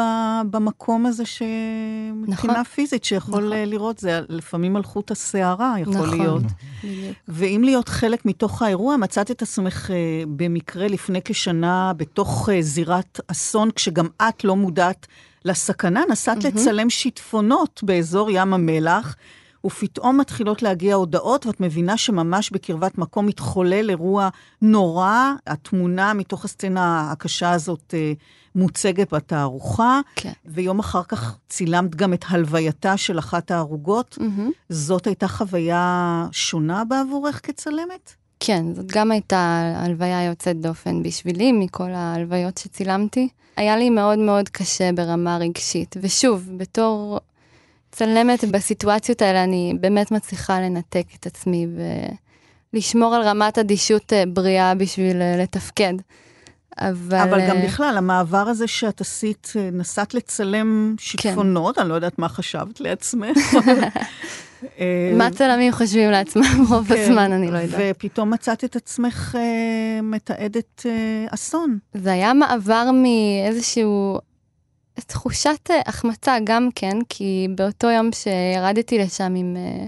במקום 0.51 1.07
הזה 1.07 1.25
שמבחינה 1.27 2.53
נכון. 2.53 2.65
פיזית, 2.65 3.05
שיכול 3.05 3.41
נכון. 3.45 3.53
אה, 3.53 3.65
לראות, 3.65 3.99
זה 3.99 4.21
לפעמים 4.29 4.77
על 4.77 4.83
חוט 4.83 5.11
השערה 5.11 5.75
יכול 5.81 5.95
נכון. 5.95 6.19
להיות. 6.19 6.43
בדיוק. 6.85 7.17
ואם 7.29 7.63
להיות 7.65 7.89
חלק 7.89 8.27
מתוך 8.27 8.63
האירוע, 8.63 8.97
מצאת 8.97 9.31
את 9.31 9.43
עצמך 9.43 9.91
אה, 9.91 9.97
במקרה 10.37 10.89
לפני 10.89 11.21
כשנה 11.25 11.93
בתוך 11.97 12.49
אה, 12.53 12.63
זירת 12.63 13.21
אסון, 13.27 13.71
כשגם 13.71 14.07
את 14.29 14.45
לא 14.45 14.57
מודעת 14.57 15.07
לסכנה, 15.45 16.03
נסעת 16.11 16.45
לצלם 16.45 16.91
שיטפונות 16.91 17.81
באזור 17.85 18.31
ים 18.31 18.55
המלח, 18.55 19.17
ופתאום 19.65 20.21
מתחילות 20.21 20.63
להגיע 20.63 20.95
הודעות, 20.95 21.47
ואת 21.47 21.61
מבינה 21.61 21.97
שממש 21.97 22.51
בקרבת 22.51 22.99
מקום 22.99 23.27
מתחולל 23.27 23.91
אירוע 23.91 24.29
נורא. 24.63 25.33
התמונה 25.47 26.15
מתוך 26.15 26.45
הסצנה 26.45 27.11
הקשה 27.13 27.51
הזאת 27.51 27.95
אה, 27.97 28.13
מוצגת 28.55 29.15
בתערוכה, 29.15 30.01
כן. 30.17 30.33
ויום 30.45 30.79
אחר 30.79 31.03
כך 31.03 31.37
צילמת 31.49 31.95
גם 31.95 32.13
את 32.13 32.25
הלווייתה 32.29 32.97
של 32.97 33.19
אחת 33.19 33.51
ההרוגות. 33.51 34.19
מהמם. 34.21 34.51
זאת 34.69 35.07
הייתה 35.07 35.29
חוויה 35.29 36.27
שונה 36.33 36.85
בעבורך 36.85 37.41
כצלמת? 37.47 38.15
כן, 38.41 38.75
זאת 38.75 38.87
גם 38.93 39.11
הייתה 39.11 39.73
הלוויה 39.77 40.25
יוצאת 40.25 40.61
דופן 40.61 41.03
בשבילי, 41.03 41.53
מכל 41.53 41.91
ההלוויות 41.91 42.59
שצילמתי. 42.59 43.29
היה 43.57 43.77
לי 43.77 43.91
מאוד 43.91 44.19
מאוד 44.19 44.49
קשה 44.49 44.93
ברמה 44.93 45.37
רגשית, 45.37 45.97
ושוב, 46.01 46.49
בתור 46.57 47.21
צלמת 47.93 48.45
בסיטואציות 48.45 49.23
האלה, 49.23 49.45
אני 49.45 49.75
באמת 49.81 50.11
מצליחה 50.11 50.61
לנתק 50.61 51.07
את 51.21 51.27
עצמי 51.27 51.67
ולשמור 52.73 53.15
על 53.15 53.23
רמת 53.23 53.59
אדישות 53.59 54.13
אה, 54.13 54.25
בריאה 54.27 54.75
בשביל 54.75 55.23
אה, 55.23 55.37
לתפקד. 55.43 55.95
אבל... 56.79 57.19
אבל 57.19 57.49
גם 57.49 57.57
אה, 57.57 57.67
בכלל, 57.67 57.95
המעבר 57.97 58.49
הזה 58.49 58.67
שאת 58.67 59.01
עשית, 59.01 59.53
נסעת 59.73 60.15
לצלם 60.15 60.95
שיטפונות, 60.99 61.79
אני 61.79 61.89
לא 61.89 61.95
יודעת 61.95 62.19
מה 62.19 62.29
חשבת 62.29 62.81
לעצמך. 62.81 63.39
מה 65.19 65.31
צלמים 65.31 65.73
חושבים 65.73 66.11
לעצמם 66.11 66.65
רוב 66.69 66.89
כן, 66.89 67.01
הזמן, 67.01 67.33
אני 67.33 67.51
לא 67.51 67.59
יודעת. 67.59 67.81
ופתאום 67.97 68.31
מצאת 68.31 68.65
את 68.65 68.77
עצמך 68.77 69.37
אה, 69.39 70.03
מתעדת 70.03 70.87
אה, 70.87 71.27
אסון. 71.35 71.79
זה 71.95 72.13
היה 72.13 72.35
מעבר 72.35 72.91
מאיזשהו 72.93 74.19
תחושת 74.95 75.71
אה, 75.71 75.81
החמצה 75.87 76.37
גם 76.45 76.69
כן, 76.75 76.99
כי 77.09 77.49
באותו 77.55 77.87
יום 77.87 78.11
שירדתי 78.13 78.99
לשם 78.99 79.35
עם, 79.37 79.57
אה, 79.57 79.87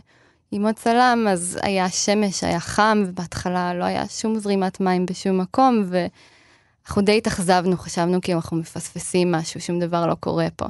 עם 0.52 0.66
עוד 0.66 0.74
צלם, 0.74 1.26
אז 1.30 1.58
היה 1.62 1.88
שמש, 1.88 2.44
היה 2.44 2.60
חם, 2.60 3.04
ובהתחלה 3.06 3.74
לא 3.74 3.84
היה 3.84 4.08
שום 4.08 4.38
זרימת 4.38 4.80
מים 4.80 5.06
בשום 5.06 5.38
מקום, 5.38 5.84
ואנחנו 5.86 7.02
די 7.02 7.18
התאכזבנו, 7.18 7.76
חשבנו 7.76 8.20
כאילו 8.20 8.38
אנחנו 8.38 8.56
מפספסים 8.56 9.32
משהו, 9.32 9.60
שום 9.60 9.80
דבר 9.80 10.06
לא 10.06 10.14
קורה 10.14 10.46
פה. 10.56 10.66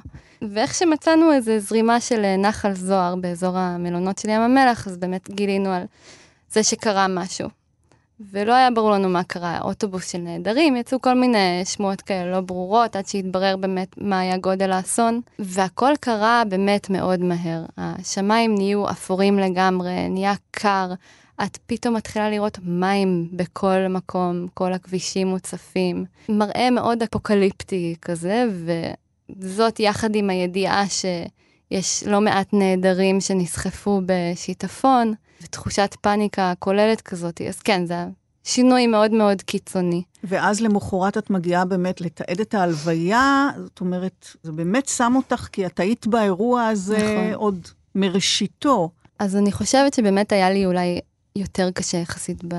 ואיך 0.50 0.74
שמצאנו 0.74 1.32
איזו 1.32 1.52
זרימה 1.58 2.00
של 2.00 2.24
אה, 2.24 2.36
נחל 2.36 2.74
זוהר 2.74 3.16
באזור 3.16 3.58
המלונות 3.58 4.18
של 4.18 4.28
ים 4.28 4.40
המלח, 4.40 4.88
אז 4.88 4.96
באמת 4.96 5.30
גילינו 5.30 5.70
על 5.72 5.84
זה 6.50 6.62
שקרה 6.62 7.08
משהו. 7.08 7.61
ולא 8.30 8.52
היה 8.52 8.70
ברור 8.70 8.90
לנו 8.90 9.08
מה 9.08 9.24
קרה, 9.24 9.60
אוטובוס 9.60 10.10
של 10.12 10.18
נעדרים, 10.18 10.76
יצאו 10.76 11.00
כל 11.00 11.14
מיני 11.14 11.64
שמועות 11.64 12.00
כאלה 12.00 12.30
לא 12.30 12.40
ברורות, 12.40 12.96
עד 12.96 13.06
שהתברר 13.06 13.56
באמת 13.56 13.88
מה 13.96 14.20
היה 14.20 14.36
גודל 14.36 14.72
האסון, 14.72 15.20
והכל 15.38 15.92
קרה 16.00 16.42
באמת 16.48 16.90
מאוד 16.90 17.20
מהר. 17.20 17.64
השמיים 17.78 18.54
נהיו 18.54 18.90
אפורים 18.90 19.38
לגמרי, 19.38 20.08
נהיה 20.08 20.34
קר, 20.50 20.92
את 21.44 21.58
פתאום 21.66 21.96
מתחילה 21.96 22.30
לראות 22.30 22.58
מים 22.62 23.28
בכל 23.32 23.86
מקום, 23.90 24.46
כל 24.54 24.72
הכבישים 24.72 25.26
מוצפים. 25.28 26.04
מראה 26.28 26.70
מאוד 26.70 27.02
אפוקליפטי 27.02 27.94
כזה, 28.02 28.46
וזאת 29.38 29.80
יחד 29.80 30.14
עם 30.14 30.30
הידיעה 30.30 30.84
שיש 31.72 32.04
לא 32.06 32.20
מעט 32.20 32.48
נעדרים 32.52 33.20
שנסחפו 33.20 34.00
בשיטפון. 34.06 35.14
ותחושת 35.42 35.96
פאניקה 36.00 36.52
כוללת 36.58 37.00
כזאת, 37.00 37.40
אז 37.48 37.60
כן, 37.60 37.86
זה 37.86 38.04
שינוי 38.44 38.86
מאוד 38.86 39.10
מאוד 39.10 39.42
קיצוני. 39.42 40.02
ואז 40.24 40.60
למחרת 40.60 41.18
את 41.18 41.30
מגיעה 41.30 41.64
באמת 41.64 42.00
לתעד 42.00 42.40
את 42.40 42.54
ההלוויה, 42.54 43.50
זאת 43.56 43.80
אומרת, 43.80 44.28
זה 44.42 44.52
באמת 44.52 44.88
שם 44.88 45.12
אותך, 45.16 45.48
כי 45.52 45.66
את 45.66 45.80
היית 45.80 46.06
באירוע 46.06 46.66
הזה 46.66 46.96
נכון. 46.96 47.32
עוד 47.34 47.68
מראשיתו. 47.94 48.90
אז 49.18 49.36
אני 49.36 49.52
חושבת 49.52 49.94
שבאמת 49.94 50.32
היה 50.32 50.50
לי 50.50 50.66
אולי 50.66 51.00
יותר 51.36 51.70
קשה 51.70 51.98
יחסית, 51.98 52.44
ב... 52.48 52.54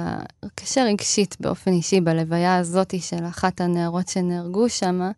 קשה 0.56 0.84
רגשית 0.84 1.38
באופן 1.40 1.72
אישי 1.72 2.02
בלוויה 2.02 2.58
הזאתי 2.58 3.00
של 3.00 3.26
אחת 3.26 3.62
הנערות 3.62 4.08
שנהרגו 4.08 4.70
שם, 4.70 5.12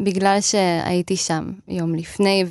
בגלל 0.00 0.40
שהייתי 0.40 1.16
שם 1.16 1.52
יום 1.68 1.94
לפני 1.94 2.44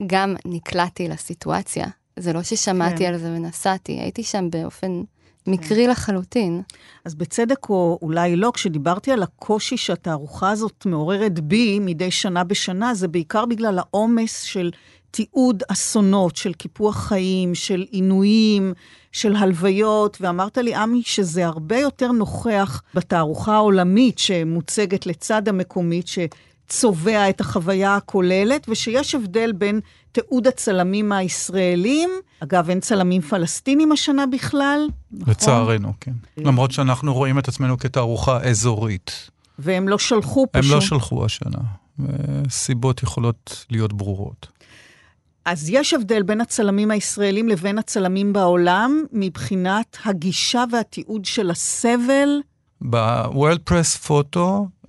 וגם 0.00 0.34
נקלעתי 0.44 1.08
לסיטואציה. 1.08 1.86
זה 2.16 2.32
לא 2.32 2.42
ששמעתי 2.42 2.96
כן. 2.96 3.04
על 3.04 3.18
זה 3.18 3.32
ונסעתי, 3.32 3.92
הייתי 3.92 4.22
שם 4.22 4.50
באופן 4.50 5.02
מקרי 5.46 5.86
לחלוטין. 5.86 6.62
אז 7.04 7.14
בצדק 7.14 7.68
או 7.68 7.98
אולי 8.02 8.36
לא, 8.36 8.50
כשדיברתי 8.54 9.12
על 9.12 9.22
הקושי 9.22 9.76
שהתערוכה 9.76 10.50
הזאת 10.50 10.86
מעוררת 10.86 11.40
בי 11.40 11.78
מדי 11.78 12.10
שנה 12.10 12.44
בשנה, 12.44 12.94
זה 12.94 13.08
בעיקר 13.08 13.46
בגלל 13.46 13.78
העומס 13.78 14.42
של 14.42 14.70
תיעוד 15.10 15.62
אסונות, 15.68 16.36
של 16.36 16.52
קיפוח 16.52 16.96
חיים, 16.96 17.54
של 17.54 17.84
עינויים, 17.90 18.72
של 19.12 19.36
הלוויות, 19.36 20.16
ואמרת 20.20 20.58
לי, 20.58 20.74
עמי, 20.74 21.02
שזה 21.04 21.46
הרבה 21.46 21.78
יותר 21.78 22.12
נוכח 22.12 22.82
בתערוכה 22.94 23.54
העולמית 23.54 24.18
שמוצגת 24.18 25.06
לצד 25.06 25.48
המקומית, 25.48 26.06
שצובע 26.70 27.30
את 27.30 27.40
החוויה 27.40 27.96
הכוללת, 27.96 28.66
ושיש 28.68 29.14
הבדל 29.14 29.52
בין 29.52 29.80
תיעוד 30.12 30.46
הצלמים 30.46 31.12
הישראלים, 31.12 32.10
אגב, 32.40 32.70
אין 32.70 32.80
צלמים 32.80 33.22
פלסטינים 33.22 33.92
השנה 33.92 34.26
בכלל, 34.26 34.88
נכון? 35.12 35.30
לצערנו, 35.30 35.92
כן. 36.00 36.12
למרות 36.36 36.70
שאנחנו 36.70 37.14
רואים 37.14 37.38
את 37.38 37.48
עצמנו 37.48 37.78
כתערוכה 37.78 38.40
אזורית. 38.40 39.30
והם 39.58 39.88
לא 39.88 39.98
שלחו 39.98 40.46
הם 40.54 40.62
פשוט. 40.62 40.74
לא 40.74 40.80
שלחו 40.80 41.24
השנה, 41.24 41.58
וסיבות 41.98 43.02
יכולות 43.02 43.66
להיות 43.70 43.92
ברורות. 43.92 44.46
אז 45.44 45.70
יש 45.70 45.94
הבדל 45.94 46.22
בין 46.22 46.40
הצלמים 46.40 46.90
הישראלים 46.90 47.48
לבין 47.48 47.78
הצלמים 47.78 48.32
בעולם, 48.32 49.04
מבחינת 49.12 49.96
הגישה 50.04 50.64
והתיעוד 50.72 51.24
של 51.24 51.50
הסבל. 51.50 52.28
ב-World 52.90 53.70
Press 53.70 54.08
Photo, 54.08 54.40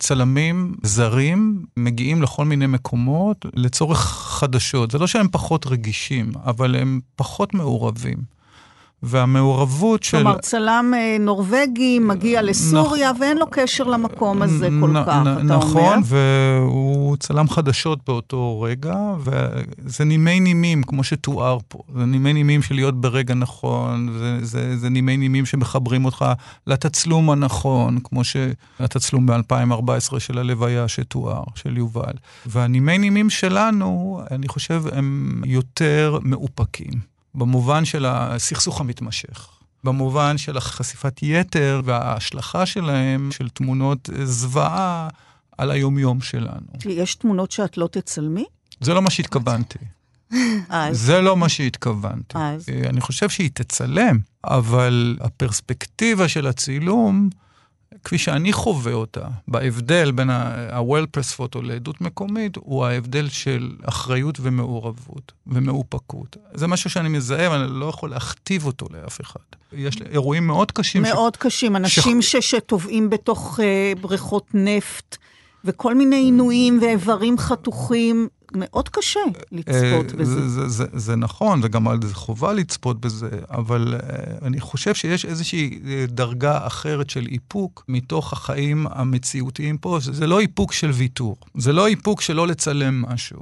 צלמים 0.01 0.75
זרים 0.83 1.65
מגיעים 1.77 2.21
לכל 2.21 2.45
מיני 2.45 2.67
מקומות 2.67 3.45
לצורך 3.53 3.99
חדשות. 3.99 4.91
זה 4.91 4.97
לא 4.97 5.07
שהם 5.07 5.27
פחות 5.31 5.65
רגישים, 5.67 6.31
אבל 6.45 6.75
הם 6.75 6.99
פחות 7.15 7.53
מעורבים. 7.53 8.17
והמעורבות 9.03 10.03
של... 10.03 10.17
כלומר, 10.17 10.37
צלם 10.37 10.93
אה, 10.97 11.17
נורבגי 11.19 11.99
מגיע 11.99 12.41
לסוריה 12.41 13.11
ואין 13.19 13.37
לו 13.37 13.45
קשר 13.49 13.83
למקום 13.83 14.41
הזה 14.41 14.69
כל 14.81 14.91
כך, 15.05 15.21
אתה 15.21 15.55
אומר. 15.55 15.57
נכון, 15.57 16.01
והוא 16.05 17.17
צלם 17.17 17.49
חדשות 17.49 17.99
באותו 18.07 18.61
רגע, 18.61 18.95
וזה 19.19 20.03
נימי 20.05 20.39
נימים, 20.39 20.83
כמו 20.83 21.03
שתואר 21.03 21.57
פה. 21.67 21.79
זה 21.97 22.05
נימי 22.05 22.33
נימים 22.33 22.61
של 22.61 22.75
להיות 22.75 23.01
ברגע 23.01 23.33
נכון, 23.33 24.09
זה, 24.19 24.45
זה, 24.45 24.77
זה 24.77 24.89
נימי 24.89 25.17
נימים 25.17 25.45
שמחברים 25.45 26.05
אותך 26.05 26.25
לתצלום 26.67 27.29
הנכון, 27.29 27.99
כמו 28.03 28.21
שהתצלום 28.23 29.25
ב-2014 29.25 30.19
של 30.19 30.37
הלוויה 30.37 30.87
שתואר, 30.87 31.43
של 31.55 31.77
יובל. 31.77 32.13
והנימי 32.45 32.97
נימים 32.97 33.29
שלנו, 33.29 34.21
אני 34.31 34.47
חושב, 34.47 34.83
הם 34.91 35.41
יותר 35.45 36.19
מאופקים. 36.23 37.11
במובן 37.35 37.85
של 37.85 38.05
הסכסוך 38.05 38.81
המתמשך. 38.81 39.49
במובן 39.83 40.37
של 40.37 40.57
החשיפת 40.57 41.19
יתר 41.21 41.81
וההשלכה 41.83 42.65
שלהם, 42.65 43.29
של 43.31 43.49
תמונות 43.49 44.09
זוועה 44.23 45.07
על 45.57 45.71
היומיום 45.71 46.21
שלנו. 46.21 46.67
יש 46.89 47.15
תמונות 47.15 47.51
שאת 47.51 47.77
לא 47.77 47.87
תצלמי? 47.91 48.45
זה 48.81 48.93
לא 48.93 49.01
מה 49.01 49.09
שהתכוונתי. 49.09 49.79
זה 50.91 51.21
לא 51.21 51.37
מה 51.37 51.49
שהתכוונתי. 51.49 52.37
אני 52.85 53.01
חושב 53.01 53.29
שהיא 53.29 53.49
תצלם, 53.53 54.19
אבל 54.43 55.17
הפרספקטיבה 55.21 56.27
של 56.27 56.47
הצילום... 56.47 57.29
כפי 58.03 58.17
שאני 58.17 58.53
חווה 58.53 58.93
אותה, 58.93 59.27
בהבדל 59.47 60.11
בין 60.11 60.29
ה-well 60.29 61.17
press 61.17 61.37
photo 61.37 61.61
לעדות 61.61 62.01
מקומית, 62.01 62.55
הוא 62.55 62.85
ההבדל 62.85 63.29
של 63.29 63.71
אחריות 63.83 64.37
ומעורבות 64.41 65.31
ומאופקות. 65.47 66.37
זה 66.53 66.67
משהו 66.67 66.89
שאני 66.89 67.09
מזהה, 67.09 67.51
ואני 67.51 67.79
לא 67.79 67.85
יכול 67.85 68.09
להכתיב 68.09 68.65
אותו 68.65 68.87
לאף 68.91 69.21
אחד. 69.21 69.39
יש 69.73 70.01
אירועים 70.11 70.47
מאוד 70.47 70.71
קשים. 70.71 71.01
מאוד 71.01 71.35
ש... 71.35 71.37
קשים, 71.37 71.75
אנשים 71.75 72.21
ש... 72.21 72.35
שטובעים 72.35 73.09
בתוך 73.09 73.59
uh, 73.59 73.99
בריכות 74.01 74.47
נפט. 74.53 75.17
וכל 75.65 75.95
מיני 75.95 76.15
עינויים 76.15 76.79
ואיברים 76.81 77.37
חתוכים, 77.37 78.27
מאוד 78.55 78.89
קשה 78.89 79.19
לצפות 79.51 80.13
אה, 80.13 80.17
בזה. 80.17 80.49
זה, 80.49 80.67
זה, 80.69 80.85
זה 80.93 81.15
נכון, 81.15 81.59
וגם 81.63 81.87
זה 82.03 82.15
חובה 82.15 82.53
לצפות 82.53 83.01
בזה, 83.01 83.29
אבל 83.49 83.95
אה, 83.95 84.47
אני 84.47 84.59
חושב 84.59 84.95
שיש 84.95 85.25
איזושהי 85.25 85.79
אה, 85.87 86.05
דרגה 86.07 86.67
אחרת 86.67 87.09
של 87.09 87.27
איפוק 87.31 87.85
מתוך 87.87 88.33
החיים 88.33 88.87
המציאותיים 88.89 89.77
פה. 89.77 89.97
זה 90.01 90.27
לא 90.27 90.39
איפוק 90.39 90.73
של 90.73 90.89
ויתור, 90.89 91.37
זה 91.55 91.73
לא 91.73 91.87
איפוק 91.87 92.21
של 92.21 92.33
לא 92.33 92.47
לצלם 92.47 93.01
משהו, 93.01 93.41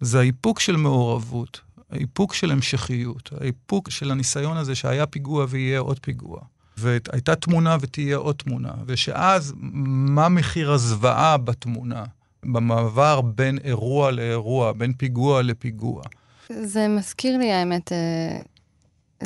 זה 0.00 0.18
האיפוק 0.20 0.60
של 0.60 0.76
מעורבות, 0.76 1.60
האיפוק 1.90 2.34
של 2.34 2.50
המשכיות, 2.50 3.30
האיפוק 3.40 3.90
של 3.90 4.10
הניסיון 4.10 4.56
הזה 4.56 4.74
שהיה 4.74 5.06
פיגוע 5.06 5.46
ויהיה 5.48 5.80
עוד 5.80 5.98
פיגוע. 5.98 6.38
והייתה 6.76 7.34
תמונה 7.34 7.76
ותהיה 7.80 8.16
עוד 8.16 8.34
תמונה, 8.34 8.72
ושאז, 8.86 9.54
מה 9.60 10.28
מחיר 10.28 10.72
הזוועה 10.72 11.36
בתמונה? 11.36 12.04
במעבר 12.44 13.20
בין 13.20 13.58
אירוע 13.64 14.10
לאירוע, 14.10 14.72
בין 14.72 14.92
פיגוע 14.92 15.42
לפיגוע. 15.42 16.02
זה 16.48 16.88
מזכיר 16.88 17.38
לי, 17.38 17.52
האמת, 17.52 17.92
אה, 17.92 18.38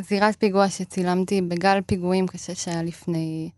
זירת 0.01 0.35
פיגוע 0.39 0.69
שצילמתי 0.69 1.41
בגל 1.41 1.79
פיגועים 1.85 2.27
קשה 2.27 2.55
שהיה 2.55 2.83
לפני, 2.83 3.49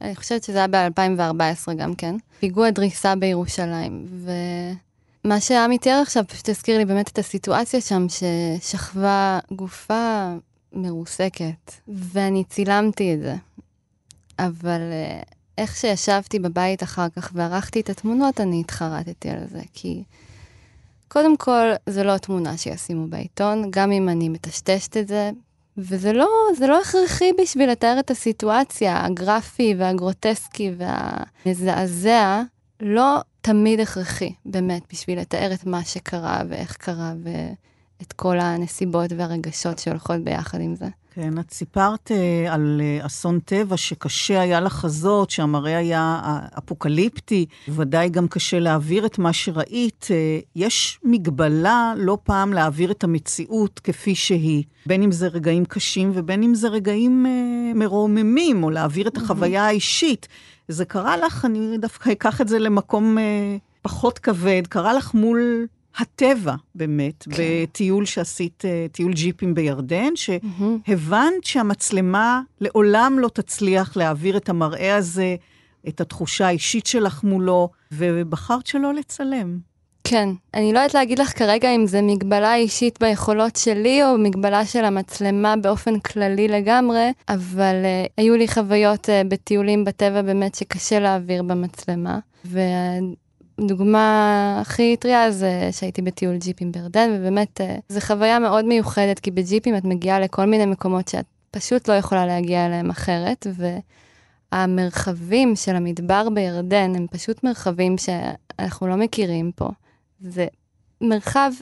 אני 0.00 0.16
חושבת 0.16 0.44
שזה 0.44 0.58
היה 0.58 0.68
ב-2014 0.68 1.72
גם 1.76 1.94
כן. 1.94 2.16
פיגוע 2.40 2.70
דריסה 2.70 3.16
בירושלים, 3.16 4.06
ומה 5.24 5.40
שעמי 5.40 5.78
תיאר 5.78 6.02
עכשיו 6.02 6.24
פשוט 6.28 6.48
הזכיר 6.48 6.78
לי 6.78 6.84
באמת 6.84 7.08
את 7.08 7.18
הסיטואציה 7.18 7.80
שם, 7.80 8.06
ששכבה 8.08 9.38
גופה 9.52 10.32
מרוסקת, 10.72 11.72
ואני 11.88 12.44
צילמתי 12.44 13.14
את 13.14 13.20
זה. 13.20 13.34
אבל 14.38 14.80
אה, 14.80 15.22
איך 15.58 15.76
שישבתי 15.76 16.38
בבית 16.38 16.82
אחר 16.82 17.08
כך 17.16 17.30
וערכתי 17.34 17.80
את 17.80 17.90
התמונות, 17.90 18.40
אני 18.40 18.60
התחרטתי 18.60 19.30
על 19.30 19.46
זה, 19.46 19.60
כי 19.72 20.02
קודם 21.08 21.36
כל, 21.36 21.72
זה 21.88 22.04
לא 22.04 22.18
תמונה 22.18 22.56
שישימו 22.56 23.06
בעיתון, 23.08 23.64
גם 23.70 23.92
אם 23.92 24.08
אני 24.08 24.28
מטשטשת 24.28 24.96
את 24.96 25.08
זה, 25.08 25.30
וזה 25.78 26.12
לא, 26.12 26.28
לא 26.68 26.80
הכרחי 26.80 27.30
בשביל 27.42 27.70
לתאר 27.70 27.96
את 27.98 28.10
הסיטואציה, 28.10 29.04
הגרפי 29.04 29.74
והגרוטסקי 29.78 30.70
והמזעזע, 30.76 32.42
לא 32.80 33.20
תמיד 33.40 33.80
הכרחי, 33.80 34.32
באמת, 34.44 34.82
בשביל 34.92 35.20
לתאר 35.20 35.54
את 35.54 35.66
מה 35.66 35.84
שקרה 35.84 36.42
ואיך 36.48 36.76
קרה 36.76 37.12
ואת 38.02 38.12
כל 38.12 38.40
הנסיבות 38.40 39.12
והרגשות 39.16 39.78
שהולכות 39.78 40.20
ביחד 40.20 40.60
עם 40.60 40.74
זה. 40.74 40.86
כן, 41.14 41.38
את 41.38 41.50
סיפרת 41.50 42.10
uh, 42.10 42.52
על 42.52 42.80
uh, 43.02 43.06
אסון 43.06 43.40
טבע 43.40 43.76
שקשה 43.76 44.40
היה 44.40 44.60
לחזות, 44.60 45.30
שהמראה 45.30 45.76
היה 45.76 46.20
אפוקליפטי, 46.58 47.46
ודאי 47.68 48.08
גם 48.08 48.28
קשה 48.28 48.58
להעביר 48.58 49.06
את 49.06 49.18
מה 49.18 49.32
שראית. 49.32 50.06
Uh, 50.08 50.44
יש 50.56 50.98
מגבלה 51.04 51.92
לא 51.96 52.18
פעם 52.24 52.52
להעביר 52.52 52.90
את 52.90 53.04
המציאות 53.04 53.80
כפי 53.84 54.14
שהיא, 54.14 54.64
בין 54.86 55.02
אם 55.02 55.12
זה 55.12 55.28
רגעים 55.28 55.64
קשים 55.64 56.12
ובין 56.14 56.42
אם 56.42 56.54
זה 56.54 56.68
רגעים 56.68 57.26
uh, 57.26 57.78
מרוממים, 57.78 58.64
או 58.64 58.70
להעביר 58.70 59.08
את 59.08 59.16
החוויה 59.16 59.66
האישית. 59.66 60.28
זה 60.68 60.84
קרה 60.84 61.16
לך, 61.16 61.44
אני 61.44 61.78
דווקא 61.78 62.12
אקח 62.12 62.40
את 62.40 62.48
זה 62.48 62.58
למקום 62.58 63.18
uh, 63.18 63.20
פחות 63.82 64.18
כבד, 64.18 64.62
קרה 64.68 64.94
לך 64.94 65.14
מול 65.14 65.66
הטבע, 65.98 66.54
באמת, 66.74 67.24
כן. 67.30 67.42
בטיול 67.62 68.04
שעשית, 68.04 68.64
אה, 68.64 68.86
טיול 68.92 69.12
ג'יפים 69.12 69.54
בירדן, 69.54 70.12
שהבנת 70.14 71.44
שהמצלמה 71.44 72.40
לעולם 72.60 73.18
לא 73.18 73.28
תצליח 73.28 73.96
להעביר 73.96 74.36
את 74.36 74.48
המראה 74.48 74.96
הזה, 74.96 75.36
את 75.88 76.00
התחושה 76.00 76.46
האישית 76.46 76.86
שלך 76.86 77.24
מולו, 77.24 77.68
ובחרת 77.92 78.66
שלא 78.66 78.94
לצלם. 78.94 79.58
כן, 80.04 80.28
אני 80.54 80.72
לא 80.72 80.78
יודעת 80.78 80.94
להגיד 80.94 81.18
לך 81.18 81.38
כרגע 81.38 81.74
אם 81.74 81.86
זה 81.86 82.02
מגבלה 82.02 82.54
אישית 82.54 82.98
ביכולות 83.00 83.56
שלי 83.56 84.04
או 84.04 84.18
מגבלה 84.18 84.66
של 84.66 84.84
המצלמה 84.84 85.56
באופן 85.56 85.98
כללי 85.98 86.48
לגמרי, 86.48 87.12
אבל 87.28 87.74
uh, 87.82 88.12
היו 88.16 88.36
לי 88.36 88.48
חוויות 88.48 89.08
uh, 89.08 89.28
בטיולים 89.28 89.84
בטבע 89.84 90.22
באמת 90.22 90.54
שקשה 90.54 91.00
להעביר 91.00 91.42
במצלמה. 91.42 92.18
דוגמה 93.60 94.58
הכי 94.60 94.96
טריה 94.96 95.30
זה 95.30 95.68
שהייתי 95.72 96.02
בטיול 96.02 96.36
ג'יפים 96.36 96.72
בירדן, 96.72 97.10
ובאמת 97.14 97.60
אה, 97.60 97.76
זו 97.88 98.00
חוויה 98.00 98.38
מאוד 98.38 98.64
מיוחדת, 98.64 99.18
כי 99.18 99.30
בג'יפים 99.30 99.76
את 99.76 99.84
מגיעה 99.84 100.20
לכל 100.20 100.44
מיני 100.44 100.66
מקומות 100.66 101.08
שאת 101.08 101.24
פשוט 101.50 101.88
לא 101.88 101.94
יכולה 101.94 102.26
להגיע 102.26 102.66
אליהם 102.66 102.90
אחרת, 102.90 103.46
והמרחבים 104.52 105.56
של 105.56 105.76
המדבר 105.76 106.28
בירדן 106.30 106.92
הם 106.96 107.06
פשוט 107.10 107.44
מרחבים 107.44 107.96
שאנחנו 107.98 108.86
לא 108.86 108.96
מכירים 108.96 109.52
פה. 109.54 109.68
זה 110.20 110.46
מרחב 111.00 111.52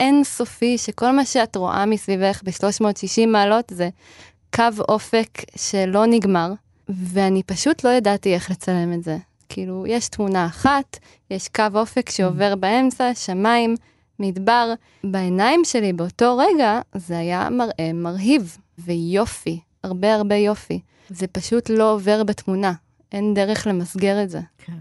אינסופי, 0.00 0.78
שכל 0.78 1.10
מה 1.10 1.24
שאת 1.24 1.56
רואה 1.56 1.86
מסביבך 1.86 2.42
ב-360 2.44 3.26
מעלות 3.26 3.72
זה 3.74 3.88
קו 4.54 4.64
אופק 4.88 5.42
שלא 5.56 6.06
נגמר, 6.06 6.52
ואני 6.88 7.42
פשוט 7.42 7.84
לא 7.84 7.90
ידעתי 7.90 8.34
איך 8.34 8.50
לצלם 8.50 8.92
את 8.92 9.04
זה. 9.04 9.16
כאילו, 9.50 9.84
יש 9.86 10.08
תמונה 10.08 10.46
אחת, 10.46 10.98
יש 11.30 11.48
קו 11.48 11.64
אופק 11.74 12.10
שעובר 12.10 12.54
באמצע, 12.54 13.14
שמיים, 13.14 13.74
מדבר. 14.18 14.72
בעיניים 15.04 15.60
שלי 15.64 15.92
באותו 15.92 16.38
רגע 16.38 16.80
זה 16.94 17.18
היה 17.18 17.50
מראה 17.50 17.92
מרהיב 17.94 18.56
ויופי, 18.78 19.60
הרבה 19.84 20.14
הרבה 20.14 20.34
יופי. 20.34 20.80
זה 21.08 21.26
פשוט 21.26 21.70
לא 21.70 21.92
עובר 21.92 22.24
בתמונה, 22.24 22.72
אין 23.12 23.34
דרך 23.34 23.66
למסגר 23.66 24.22
את 24.22 24.30
זה. 24.30 24.40
כן. 24.58 24.72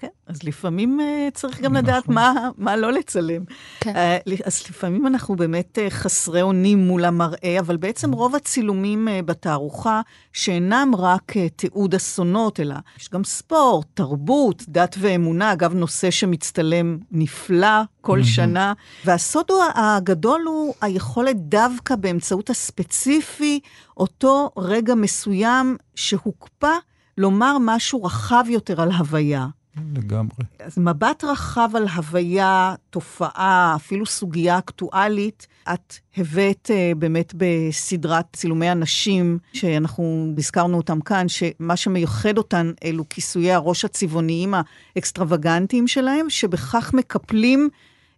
כן, 0.00 0.08
אז 0.26 0.42
לפעמים 0.42 1.00
uh, 1.00 1.30
צריך 1.34 1.60
גם 1.60 1.74
לדעת 1.74 2.02
נכון. 2.02 2.14
מה, 2.14 2.50
מה 2.56 2.76
לא 2.76 2.92
לצלם. 2.92 3.42
כן. 3.80 3.94
Uh, 4.26 4.32
אז 4.44 4.62
לפעמים 4.70 5.06
אנחנו 5.06 5.36
באמת 5.36 5.78
uh, 5.78 5.90
חסרי 5.90 6.42
אונים 6.42 6.78
מול 6.78 7.04
המראה, 7.04 7.56
אבל 7.60 7.76
בעצם 7.76 8.12
רוב 8.12 8.34
הצילומים 8.36 9.08
בתערוכה, 9.24 10.00
שאינם 10.32 10.92
רק 10.98 11.32
תיעוד 11.56 11.94
אסונות, 11.94 12.60
אלא 12.60 12.74
יש 12.98 13.10
גם 13.10 13.24
ספורט, 13.24 13.86
תרבות, 13.94 14.62
דת 14.68 14.96
ואמונה, 14.98 15.52
אגב, 15.52 15.74
נושא 15.74 16.10
שמצטלם 16.10 16.98
נפלא 17.10 17.82
כל 18.00 18.22
שנה, 18.22 18.72
והסוד 19.04 19.46
הגדול 19.74 20.42
הוא 20.46 20.74
היכולת 20.80 21.36
דווקא 21.36 21.96
באמצעות 21.96 22.50
הספציפי, 22.50 23.60
אותו 23.96 24.50
רגע 24.56 24.94
מסוים 24.94 25.76
שהוקפא, 25.94 26.72
לומר 27.18 27.56
משהו 27.60 28.04
רחב 28.04 28.44
יותר 28.48 28.80
על 28.80 28.92
הוויה. 28.92 29.46
לגמרי. 29.94 30.44
אז 30.58 30.78
מבט 30.78 31.24
רחב 31.24 31.70
על 31.74 31.88
הוויה, 31.88 32.74
תופעה, 32.90 33.72
אפילו 33.76 34.06
סוגיה 34.06 34.58
אקטואלית, 34.58 35.46
את 35.74 35.94
הבאת 36.16 36.70
uh, 36.70 36.98
באמת 36.98 37.32
בסדרת 37.36 38.26
צילומי 38.32 38.72
אנשים, 38.72 39.38
שאנחנו 39.52 40.34
הזכרנו 40.38 40.76
אותם 40.76 41.00
כאן, 41.00 41.26
שמה 41.28 41.76
שמייחד 41.76 42.38
אותן 42.38 42.72
אלו 42.84 43.08
כיסויי 43.08 43.52
הראש 43.52 43.84
הצבעוניים 43.84 44.54
האקסטרווגנטיים 44.96 45.88
שלהם, 45.88 46.30
שבכך 46.30 46.94
מקפלים 46.94 47.68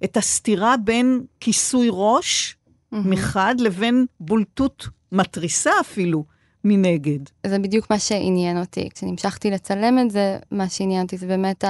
את 0.04 0.16
הסתירה 0.16 0.74
בין 0.76 1.20
כיסוי 1.40 1.88
ראש 1.90 2.56
mm-hmm. 2.56 2.96
מחד 3.04 3.54
לבין 3.58 4.06
בולטות 4.20 4.88
מתריסה 5.12 5.70
אפילו 5.80 6.24
מנגד. 6.64 7.18
זה 7.46 7.58
בדיוק 7.58 7.90
מה 7.90 7.98
שעניין 7.98 8.58
אותי. 8.58 8.88
כשנמשכתי 8.94 9.50
לצלם 9.50 9.98
את 9.98 10.11
זה, 10.11 10.38
מה 10.50 10.68
שעניין 10.68 11.02
אותי 11.02 11.16
זה 11.16 11.26
באמת 11.26 11.64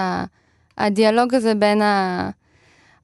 הדיאלוג 0.78 1.34
הזה 1.34 1.55
בין 1.55 1.82
ה... 1.82 2.30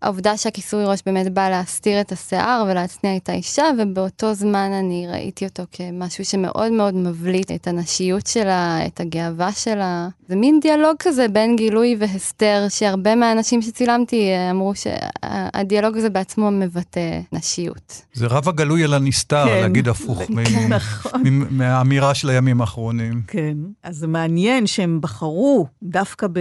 העובדה 0.07 0.37
שהכיסוי 0.37 0.85
ראש 0.85 1.01
באמת 1.07 1.35
בא 1.35 1.49
להסתיר 1.49 2.01
את 2.01 2.13
השיער 2.13 2.65
ולהצניע 2.69 3.17
את 3.17 3.29
האישה, 3.29 3.65
ובאותו 3.79 4.35
זמן 4.35 4.71
אני 4.73 5.07
ראיתי 5.09 5.45
אותו 5.45 5.63
כמשהו 5.73 6.25
שמאוד 6.25 6.73
מאוד 6.73 6.95
מבליט 6.95 7.51
את 7.51 7.67
הנשיות 7.67 8.27
שלה, 8.27 8.87
את 8.87 9.01
הגאווה 9.01 9.53
שלה. 9.53 10.09
זה 10.29 10.37
מין 10.37 10.61
דיאלוג 10.61 10.97
כזה 10.99 11.29
בין 11.29 11.57
גילוי 11.57 11.97
והסתר, 11.99 12.67
שהרבה 12.69 13.15
מהאנשים 13.15 13.63
שצילמתי 13.63 14.31
אה, 14.31 14.51
אמרו 14.51 14.73
שהדיאלוג 14.75 15.97
הזה 15.97 16.11
בעצמו 16.11 16.51
מבטא 16.51 17.21
נשיות. 17.33 18.03
זה 18.13 18.27
רב 18.27 18.49
הגלוי 18.49 18.85
על 18.85 18.95
הנסתר, 18.95 19.45
כן. 19.47 19.61
להגיד 19.63 19.89
הפוך, 19.89 20.23
כן, 20.23 20.69
נכון. 20.69 21.23
מהאמירה 21.51 22.15
של 22.15 22.31
הימים 22.31 22.61
האחרונים. 22.61 23.23
כן, 23.27 23.57
אז 23.83 23.97
זה 23.97 24.07
מעניין 24.07 24.67
שהם 24.67 25.01
בחרו 25.01 25.67
דווקא 25.83 26.27
ב... 26.33 26.41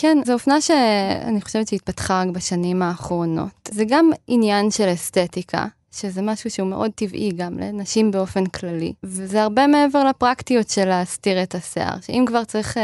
כן, 0.00 0.18
זו 0.26 0.32
אופנה 0.32 0.60
שאני 0.60 1.40
חושבת 1.40 1.68
שהתפתחה 1.68 2.22
רק 2.22 2.28
בשנים 2.28 2.82
האחרונות. 2.82 3.70
זה 3.70 3.84
גם 3.88 4.10
עניין 4.26 4.70
של 4.70 4.92
אסתטיקה, 4.92 5.66
שזה 5.92 6.22
משהו 6.22 6.50
שהוא 6.50 6.68
מאוד 6.68 6.90
טבעי 6.94 7.30
גם 7.36 7.58
לנשים 7.58 8.10
באופן 8.10 8.46
כללי. 8.46 8.92
וזה 9.02 9.42
הרבה 9.42 9.66
מעבר 9.66 10.04
לפרקטיות 10.04 10.68
של 10.68 10.84
להסתיר 10.88 11.42
את 11.42 11.54
השיער, 11.54 12.00
שאם 12.00 12.24
כבר 12.26 12.44
צריך 12.44 12.76
uh, 12.76 12.80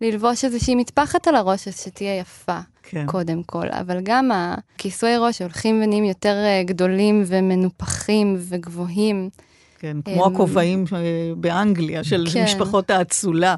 ללבוש 0.00 0.44
איזושהי 0.44 0.74
מטפחת 0.74 1.28
על 1.28 1.34
הראש, 1.34 1.68
אז 1.68 1.80
שתהיה 1.80 2.18
יפה. 2.18 2.58
כן. 2.82 3.06
קודם 3.06 3.42
כל, 3.42 3.66
אבל 3.70 4.00
גם 4.02 4.30
הכיסוי 4.34 5.16
ראש 5.16 5.42
הולכים 5.42 5.82
ונהיים 5.82 6.04
יותר 6.04 6.34
uh, 6.44 6.68
גדולים 6.68 7.22
ומנופחים 7.26 8.36
וגבוהים. 8.38 9.30
כן, 9.78 9.96
כמו 10.04 10.26
הכובעים 10.26 10.84
אה, 10.92 10.98
באנגליה 11.36 12.04
של 12.04 12.26
כן. 12.32 12.44
משפחות 12.44 12.90
האצולה. 12.90 13.54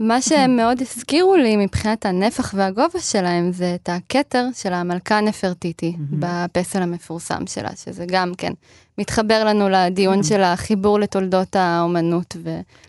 מה 0.00 0.22
שהם 0.22 0.56
מאוד 0.56 0.80
הזכירו 0.80 1.36
לי 1.36 1.56
מבחינת 1.56 2.06
הנפח 2.06 2.54
והגובה 2.56 3.00
שלהם 3.00 3.52
זה 3.52 3.74
את 3.74 3.88
הכתר 3.92 4.44
של 4.54 4.72
המלכה 4.72 5.20
נפרטיטי 5.20 5.96
בפסל 5.98 6.82
המפורסם 6.82 7.46
שלה, 7.46 7.70
שזה 7.76 8.04
גם 8.08 8.32
כן 8.38 8.52
מתחבר 8.98 9.44
לנו 9.44 9.68
לדיון 9.68 10.22
של 10.22 10.42
החיבור 10.42 11.00
לתולדות 11.00 11.56
האומנות 11.56 12.36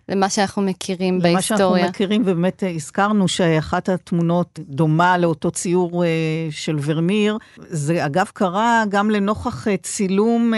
ולמה 0.10 0.30
שאנחנו 0.30 0.62
מכירים 0.62 1.20
בהיסטוריה. 1.20 1.68
למה 1.68 1.78
שאנחנו 1.78 1.90
מכירים, 1.90 2.22
ובאמת 2.22 2.64
הזכרנו 2.76 3.28
שאחת 3.28 3.90
התמונות 3.90 4.60
דומה 4.60 5.18
לאותו 5.18 5.52
ציור 5.52 6.04
אה, 6.04 6.10
של 6.52 6.78
ורמיר. 6.82 7.38
זה 7.58 8.06
אגב 8.06 8.26
קרה 8.34 8.84
גם 8.90 9.10
לנוכח 9.10 9.68
אה, 9.68 9.78
צילום... 9.78 10.54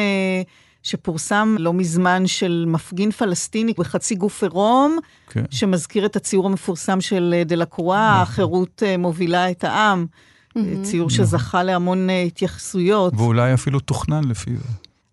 שפורסם 0.85 1.55
לא 1.59 1.73
מזמן 1.73 2.27
של 2.27 2.65
מפגין 2.67 3.11
פלסטיני 3.11 3.73
בחצי 3.77 4.15
גוף 4.15 4.43
עירום, 4.43 4.97
כן. 5.29 5.43
שמזכיר 5.49 6.05
את 6.05 6.15
הציור 6.15 6.45
המפורסם 6.45 7.01
של 7.01 7.33
אה, 7.37 7.43
דלקרואה, 7.43 8.11
נכון. 8.11 8.21
החירות 8.21 8.83
אה, 8.85 8.97
מובילה 8.97 9.51
את 9.51 9.63
העם. 9.63 10.05
Mm-hmm. 10.05 10.59
ציור 10.83 11.07
נכון. 11.07 11.25
שזכה 11.25 11.63
להמון 11.63 12.07
התייחסויות. 12.27 13.13
ואולי 13.17 13.53
אפילו 13.53 13.79
תוכנן 13.79 14.23
לפי 14.23 14.55
זה. 14.55 14.63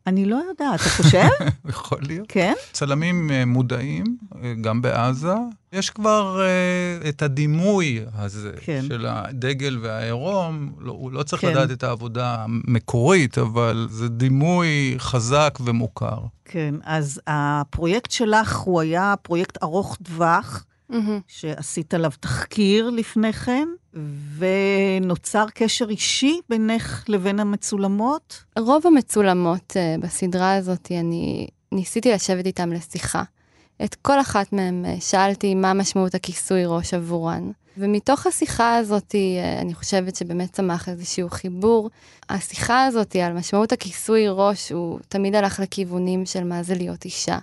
אני 0.06 0.24
לא 0.24 0.36
יודעת, 0.48 0.80
אתה 0.80 0.88
חושב? 0.88 1.28
יכול 1.68 1.98
להיות. 2.02 2.26
כן? 2.28 2.52
צלמים 2.72 3.30
אה, 3.30 3.44
מודעים, 3.44 4.04
אה, 4.42 4.54
גם 4.60 4.82
בעזה. 4.82 5.34
יש 5.72 5.90
כבר 5.90 6.40
uh, 7.02 7.08
את 7.08 7.22
הדימוי 7.22 8.00
הזה 8.14 8.52
כן. 8.60 8.82
של 8.88 9.06
הדגל 9.08 9.78
והעירום. 9.82 10.72
לא, 10.78 10.92
הוא 10.92 11.12
לא 11.12 11.22
צריך 11.22 11.42
כן. 11.42 11.50
לדעת 11.50 11.70
את 11.70 11.82
העבודה 11.82 12.36
המקורית, 12.44 13.38
אבל 13.38 13.88
זה 13.90 14.08
דימוי 14.08 14.94
חזק 14.98 15.58
ומוכר. 15.64 16.18
כן, 16.44 16.74
אז 16.84 17.20
הפרויקט 17.26 18.10
שלך 18.10 18.56
הוא 18.56 18.80
היה 18.80 19.14
פרויקט 19.22 19.62
ארוך 19.62 19.96
טווח. 20.02 20.64
Mm-hmm. 20.92 21.22
שעשית 21.28 21.94
עליו 21.94 22.10
תחקיר 22.20 22.90
לפני 22.90 23.32
כן, 23.32 23.68
ונוצר 24.38 25.46
קשר 25.54 25.88
אישי 25.90 26.40
בינך 26.48 27.04
לבין 27.08 27.40
המצולמות? 27.40 28.44
רוב 28.58 28.86
המצולמות 28.86 29.76
uh, 29.76 30.00
בסדרה 30.00 30.54
הזאת, 30.54 30.92
אני 31.00 31.46
ניסיתי 31.72 32.12
לשבת 32.12 32.46
איתם 32.46 32.72
לשיחה. 32.72 33.22
את 33.84 33.94
כל 33.94 34.20
אחת 34.20 34.52
מהן 34.52 34.84
uh, 34.84 35.00
שאלתי 35.00 35.54
מה 35.54 35.72
משמעות 35.74 36.14
הכיסוי 36.14 36.66
ראש 36.66 36.94
עבורן. 36.94 37.50
ומתוך 37.76 38.26
השיחה 38.26 38.76
הזאת, 38.76 39.14
uh, 39.14 39.60
אני 39.62 39.74
חושבת 39.74 40.16
שבאמת 40.16 40.52
צמח 40.52 40.88
איזשהו 40.88 41.30
חיבור. 41.30 41.90
השיחה 42.28 42.84
הזאת 42.84 43.16
על 43.16 43.32
משמעות 43.32 43.72
הכיסוי 43.72 44.24
ראש, 44.28 44.72
הוא 44.72 44.98
תמיד 45.08 45.34
הלך 45.34 45.60
לכיוונים 45.60 46.26
של 46.26 46.44
מה 46.44 46.62
זה 46.62 46.74
להיות 46.74 47.04
אישה. 47.04 47.38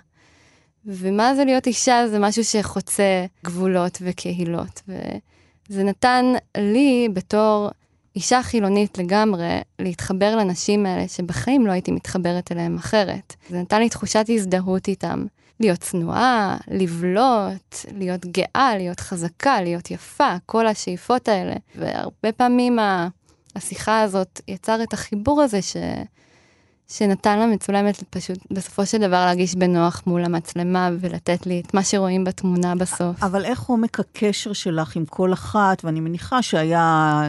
ומה 0.86 1.34
זה 1.34 1.44
להיות 1.44 1.66
אישה 1.66 2.08
זה 2.08 2.18
משהו 2.18 2.44
שחוצה 2.44 3.26
גבולות 3.44 3.98
וקהילות. 4.00 4.82
וזה 5.70 5.84
נתן 5.84 6.24
לי, 6.56 7.08
בתור 7.12 7.70
אישה 8.16 8.42
חילונית 8.42 8.98
לגמרי, 8.98 9.60
להתחבר 9.78 10.36
לנשים 10.36 10.86
האלה 10.86 11.08
שבחיים 11.08 11.66
לא 11.66 11.72
הייתי 11.72 11.92
מתחברת 11.92 12.52
אליהן 12.52 12.76
אחרת. 12.76 13.36
זה 13.50 13.60
נתן 13.60 13.80
לי 13.80 13.88
תחושת 13.88 14.24
הזדהות 14.28 14.88
איתם. 14.88 15.24
להיות 15.60 15.78
צנועה, 15.78 16.56
לבלוט, 16.68 17.76
להיות 17.96 18.26
גאה, 18.26 18.76
להיות 18.76 19.00
חזקה, 19.00 19.60
להיות 19.62 19.90
יפה, 19.90 20.34
כל 20.46 20.66
השאיפות 20.66 21.28
האלה. 21.28 21.54
והרבה 21.76 22.32
פעמים 22.36 22.78
השיחה 23.56 24.00
הזאת 24.00 24.40
יצר 24.48 24.82
את 24.82 24.92
החיבור 24.92 25.42
הזה 25.42 25.62
ש... 25.62 25.76
שנתן 26.90 27.38
למצולמת 27.38 28.04
פשוט 28.10 28.38
בסופו 28.50 28.86
של 28.86 28.98
דבר 28.98 29.24
להרגיש 29.24 29.54
בנוח 29.54 30.02
מול 30.06 30.24
המצלמה 30.24 30.90
ולתת 31.00 31.46
לי 31.46 31.60
את 31.60 31.74
מה 31.74 31.84
שרואים 31.84 32.24
בתמונה 32.24 32.74
בסוף. 32.74 33.22
אבל 33.22 33.44
איך 33.44 33.62
עומק 33.62 34.00
הקשר 34.00 34.52
שלך 34.52 34.96
עם 34.96 35.04
כל 35.04 35.32
אחת, 35.32 35.84
ואני 35.84 36.00
מניחה 36.00 36.42
שהיה, 36.42 37.22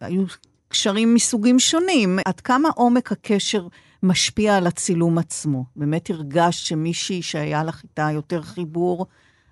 היו 0.00 0.24
קשרים 0.68 1.14
מסוגים 1.14 1.58
שונים, 1.58 2.18
עד 2.24 2.40
כמה 2.40 2.68
עומק 2.74 3.12
הקשר 3.12 3.66
משפיע 4.02 4.56
על 4.56 4.66
הצילום 4.66 5.18
עצמו? 5.18 5.64
באמת 5.76 6.10
הרגשת 6.10 6.66
שמישהי 6.66 7.22
שהיה 7.22 7.64
לך 7.64 7.82
איתה 7.82 8.08
יותר 8.12 8.42
חיבור, 8.42 9.06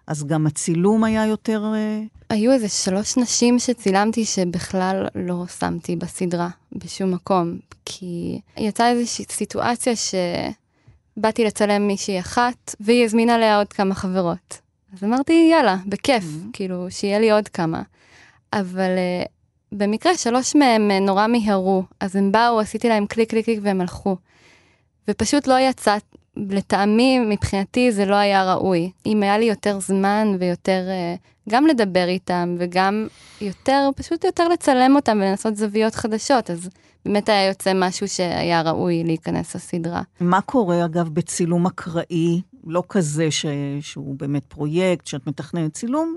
אז 0.09 0.25
גם 0.25 0.47
הצילום 0.47 1.05
היה 1.05 1.27
יותר... 1.27 1.65
אה, 1.75 2.01
היו 2.31 2.53
איזה 2.53 2.69
שלוש 2.69 3.17
נשים 3.17 3.59
שצילמתי 3.59 4.25
שבכלל 4.25 5.07
לא 5.15 5.47
שמתי 5.59 5.97
בסדרה, 5.97 6.49
בשום 6.73 7.15
מקום. 7.15 7.59
כי 7.85 8.41
יצאה 8.57 8.91
איזושהי 8.91 9.25
סיטואציה 9.31 9.93
שבאתי 11.17 11.45
לצלם 11.45 11.87
מישהי 11.87 12.21
אחת, 12.21 12.75
והיא 12.81 13.05
הזמינה 13.05 13.35
אליה 13.35 13.59
עוד 13.59 13.73
כמה 13.73 13.95
חברות. 13.95 14.61
אז 14.93 15.05
אמרתי, 15.05 15.49
יאללה, 15.53 15.77
בכיף, 15.87 16.25
אהם. 16.25 16.51
כאילו, 16.53 16.87
שיהיה 16.91 17.19
לי 17.19 17.31
עוד 17.31 17.49
כמה. 17.49 17.83
אבל 18.53 18.91
אה, 19.25 19.29
במקרה 19.73 20.17
שלוש 20.17 20.57
מהם 20.57 20.91
אה, 20.91 21.07
נורא 21.07 21.27
מיהרו, 21.27 21.83
אז 22.01 22.17
הם 22.17 22.33
באו, 22.33 22.61
עשיתי 22.61 22.89
להם 22.89 23.07
קליק 23.07 23.31
קליק 23.31 23.45
קליק 23.45 23.59
והם 23.63 23.81
הלכו. 23.81 24.17
ופשוט 25.09 25.47
לא 25.47 25.61
יצא, 25.61 25.97
לטעמי, 26.51 27.19
מבחינתי 27.19 27.93
זה 27.93 28.05
לא 28.05 28.15
היה 28.15 28.55
ראוי. 28.55 28.91
אם 29.07 29.23
היה 29.23 29.39
לי 29.39 29.45
יותר 29.45 29.81
זמן 29.81 30.37
ויותר 30.41 30.83
אה, 30.89 31.51
גם 31.51 31.67
לדבר 31.67 32.09
איתם 32.09 32.57
וגם 32.59 33.07
יותר, 33.41 33.91
פשוט 33.97 34.25
יותר 34.25 34.49
לצלם 34.49 34.97
אותם 34.97 35.19
ולנסות 35.23 35.57
זוויות 35.57 35.95
חדשות, 35.95 36.51
אז 36.51 36.69
באמת 37.05 37.29
היה 37.29 37.49
יוצא 37.49 37.73
משהו 37.75 38.09
שהיה 38.09 38.63
ראוי 38.63 39.05
להיכנס 39.05 39.57
לסדרה. 39.57 40.03
מה 40.21 40.41
קורה, 40.41 40.85
אגב, 40.85 41.09
בצילום 41.09 41.67
אקראי, 41.67 42.41
לא 42.65 42.83
כזה 42.89 43.31
ש... 43.31 43.47
שהוא 43.81 44.15
באמת 44.19 44.45
פרויקט, 44.49 45.07
שאת 45.07 45.27
מתכננת 45.27 45.73
צילום, 45.73 46.17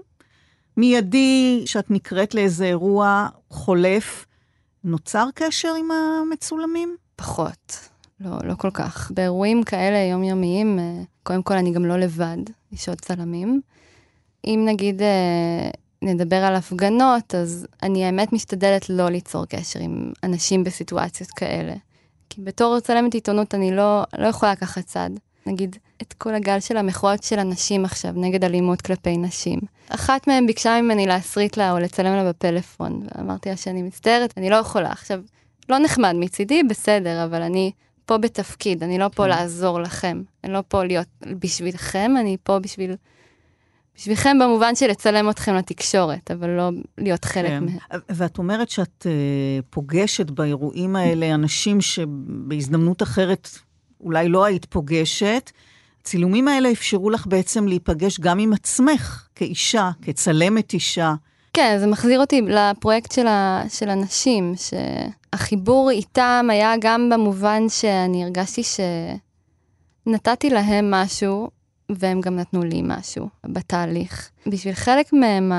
מיידי, 0.77 1.63
שאת 1.65 1.91
נקראת 1.91 2.35
לאיזה 2.35 2.65
אירוע 2.65 3.27
חולף, 3.49 4.25
נוצר 4.83 5.27
קשר 5.35 5.73
עם 5.79 5.91
המצולמים? 5.91 6.95
פחות. 7.15 7.90
לא, 8.23 8.37
לא 8.43 8.55
כל 8.55 8.71
כך. 8.71 9.11
באירועים 9.15 9.63
כאלה 9.63 9.97
יומיומיים, 9.97 10.79
אה, 10.79 11.03
קודם 11.23 11.43
כל 11.43 11.53
אני 11.53 11.71
גם 11.71 11.85
לא 11.85 11.97
לבד, 11.97 12.37
יש 12.71 12.89
עוד 12.89 13.01
צלמים. 13.01 13.61
אם 14.45 14.63
נגיד 14.67 15.01
אה, 15.01 15.69
נדבר 16.01 16.35
על 16.35 16.55
הפגנות, 16.55 17.35
אז 17.35 17.67
אני 17.83 18.05
האמת 18.05 18.33
משתדלת 18.33 18.89
לא 18.89 19.09
ליצור 19.09 19.45
קשר 19.45 19.79
עם 19.79 20.11
אנשים 20.23 20.63
בסיטואציות 20.63 21.31
כאלה. 21.31 21.73
כי 22.29 22.41
בתור 22.41 22.79
צלמת 22.79 23.13
עיתונות 23.13 23.55
אני 23.55 23.75
לא, 23.75 24.03
לא 24.17 24.27
יכולה 24.27 24.51
לקחת 24.51 24.85
צד. 24.85 25.09
נגיד, 25.45 25.75
את 26.01 26.13
כל 26.13 26.33
הגל 26.35 26.59
של 26.59 26.77
המחאות 26.77 27.23
של 27.23 27.39
הנשים 27.39 27.85
עכשיו 27.85 28.11
נגד 28.15 28.43
אלימות 28.43 28.81
כלפי 28.81 29.17
נשים. 29.17 29.59
אחת 29.89 30.27
מהן 30.27 30.47
ביקשה 30.47 30.81
ממני 30.81 31.05
להסריט 31.05 31.57
לה 31.57 31.71
או 31.71 31.79
לצלם 31.79 32.13
לה 32.13 32.29
בפלאפון, 32.29 33.07
ואמרתי 33.15 33.49
לה 33.49 33.57
שאני 33.57 33.81
מצטערת, 33.81 34.33
אני 34.37 34.49
לא 34.49 34.55
יכולה. 34.55 34.91
עכשיו, 34.91 35.21
לא 35.69 35.79
נחמד 35.79 36.15
מצידי, 36.15 36.63
בסדר, 36.63 37.23
אבל 37.23 37.41
אני 37.41 37.71
פה 38.11 38.17
בתפקיד, 38.17 38.83
אני 38.83 38.97
לא 38.97 39.07
פה 39.07 39.23
כן. 39.23 39.29
לעזור 39.29 39.79
לכם. 39.79 40.21
אני 40.43 40.53
לא 40.53 40.63
פה 40.67 40.83
להיות 40.83 41.07
בשבילכם, 41.39 42.11
אני 42.19 42.37
פה 42.43 42.59
בשביל 42.59 42.95
בשבילכם 43.95 44.37
במובן 44.41 44.75
של 44.75 44.87
לצלם 44.87 45.29
אתכם 45.29 45.55
לתקשורת, 45.55 46.31
אבל 46.31 46.49
לא 46.49 46.69
להיות 46.97 47.25
חלק 47.25 47.49
כן. 47.49 47.63
מהם. 47.65 47.77
ואת 48.09 48.37
אומרת 48.37 48.69
שאת 48.69 49.05
uh, 49.05 49.65
פוגשת 49.69 50.31
באירועים 50.31 50.95
האלה 50.95 51.33
אנשים 51.33 51.81
שבהזדמנות 51.81 53.01
אחרת 53.03 53.49
אולי 54.01 54.29
לא 54.29 54.45
היית 54.45 54.65
פוגשת. 54.65 55.51
הצילומים 56.01 56.47
האלה 56.47 56.71
אפשרו 56.71 57.09
לך 57.09 57.27
בעצם 57.27 57.67
להיפגש 57.67 58.19
גם 58.19 58.39
עם 58.39 58.53
עצמך, 58.53 59.27
כאישה, 59.35 59.91
כצלמת 60.01 60.73
אישה. 60.73 61.13
כן, 61.53 61.77
זה 61.79 61.87
מחזיר 61.87 62.19
אותי 62.19 62.41
לפרויקט 62.41 63.11
של, 63.11 63.27
ה, 63.27 63.63
של 63.69 63.89
הנשים, 63.89 64.53
שהחיבור 64.55 65.89
איתם 65.91 66.47
היה 66.51 66.73
גם 66.79 67.09
במובן 67.09 67.69
שאני 67.69 68.23
הרגשתי 68.23 68.61
שנתתי 70.05 70.49
להם 70.49 70.91
משהו, 70.91 71.49
והם 71.89 72.21
גם 72.21 72.35
נתנו 72.35 72.63
לי 72.63 72.81
משהו 72.83 73.29
בתהליך. 73.45 74.29
בשביל 74.47 74.73
חלק 74.73 75.13
מהם, 75.13 75.51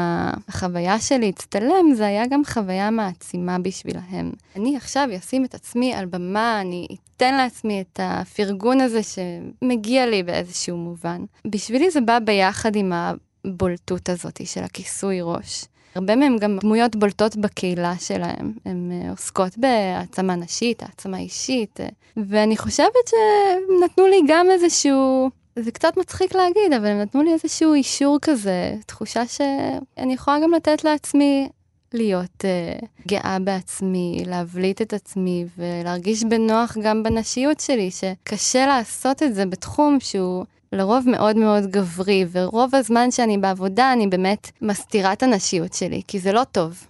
החוויה 0.49 1.01
שלי 1.01 1.27
להצטלם, 1.27 1.95
זה 1.95 2.07
היה 2.07 2.27
גם 2.27 2.45
חוויה 2.45 2.91
מעצימה 2.91 3.59
בשבילהם. 3.59 4.33
אני 4.57 4.77
עכשיו 4.77 5.09
אשים 5.19 5.45
את 5.45 5.55
עצמי 5.55 5.95
על 5.95 6.07
במה, 6.07 6.61
אני 6.61 6.87
אתן 7.17 7.35
לעצמי 7.35 7.81
את 7.81 8.01
הפרגון 8.03 8.81
הזה 8.81 9.01
שמגיע 9.03 10.07
לי 10.07 10.23
באיזשהו 10.23 10.77
מובן. 10.77 11.25
בשבילי 11.47 11.91
זה 11.91 12.01
בא 12.01 12.19
ביחד 12.19 12.77
עם 12.77 12.93
הבולטות 12.93 14.09
הזאת 14.09 14.47
של 14.47 14.63
הכיסוי 14.63 15.19
ראש. 15.23 15.65
הרבה 15.95 16.17
מהם 16.17 16.39
גם 16.39 16.59
דמויות 16.59 16.97
בולטות 16.97 17.37
בקהילה 17.37 17.95
שלהם. 17.99 18.53
הן 18.65 18.91
אה, 18.93 19.11
עוסקות 19.11 19.59
בהעצמה 19.59 20.37
נשית, 20.37 20.83
העצמה 20.83 21.19
אישית, 21.19 21.81
אה, 21.81 21.89
ואני 22.17 22.57
חושבת 22.57 23.07
שהם 23.07 23.85
נתנו 23.85 24.07
לי 24.07 24.21
גם 24.29 24.47
איזשהו... 24.51 25.31
זה 25.57 25.71
קצת 25.71 25.97
מצחיק 25.97 26.35
להגיד, 26.35 26.73
אבל 26.77 26.87
הם 26.87 26.99
נתנו 26.99 27.23
לי 27.23 27.33
איזשהו 27.33 27.75
אישור 27.75 28.19
כזה, 28.23 28.75
תחושה 28.87 29.27
שאני 29.27 30.15
יכולה 30.15 30.41
גם 30.41 30.53
לתת 30.53 30.85
לעצמי 30.85 31.49
להיות 31.95 32.45
uh, 32.45 32.87
גאה 33.09 33.39
בעצמי, 33.45 34.23
להבליט 34.27 34.83
את 34.83 34.93
עצמי 34.93 35.45
ולהרגיש 35.59 36.25
בנוח 36.25 36.77
גם 36.83 37.03
בנשיות 37.03 37.61
שלי, 37.61 37.91
שקשה 37.91 38.67
לעשות 38.67 39.23
את 39.23 39.35
זה 39.35 39.47
בתחום 39.47 40.01
שהוא 40.01 40.45
לרוב 40.73 41.09
מאוד 41.09 41.37
מאוד 41.37 41.67
גברי, 41.71 42.25
ורוב 42.33 42.75
הזמן 42.75 43.11
שאני 43.11 43.39
בעבודה 43.39 43.93
אני 43.93 44.07
באמת 44.07 44.51
מסתירה 44.63 45.13
את 45.13 45.23
הנשיות 45.23 45.75
שלי, 45.75 46.03
כי 46.09 46.19
זה 46.19 46.33
לא 46.33 46.45
טוב. 46.45 46.87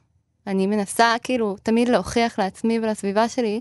אני 0.46 0.66
מנסה 0.66 1.14
כאילו 1.22 1.56
תמיד 1.62 1.88
להוכיח 1.88 2.38
לעצמי 2.38 2.78
ולסביבה 2.78 3.28
שלי 3.28 3.60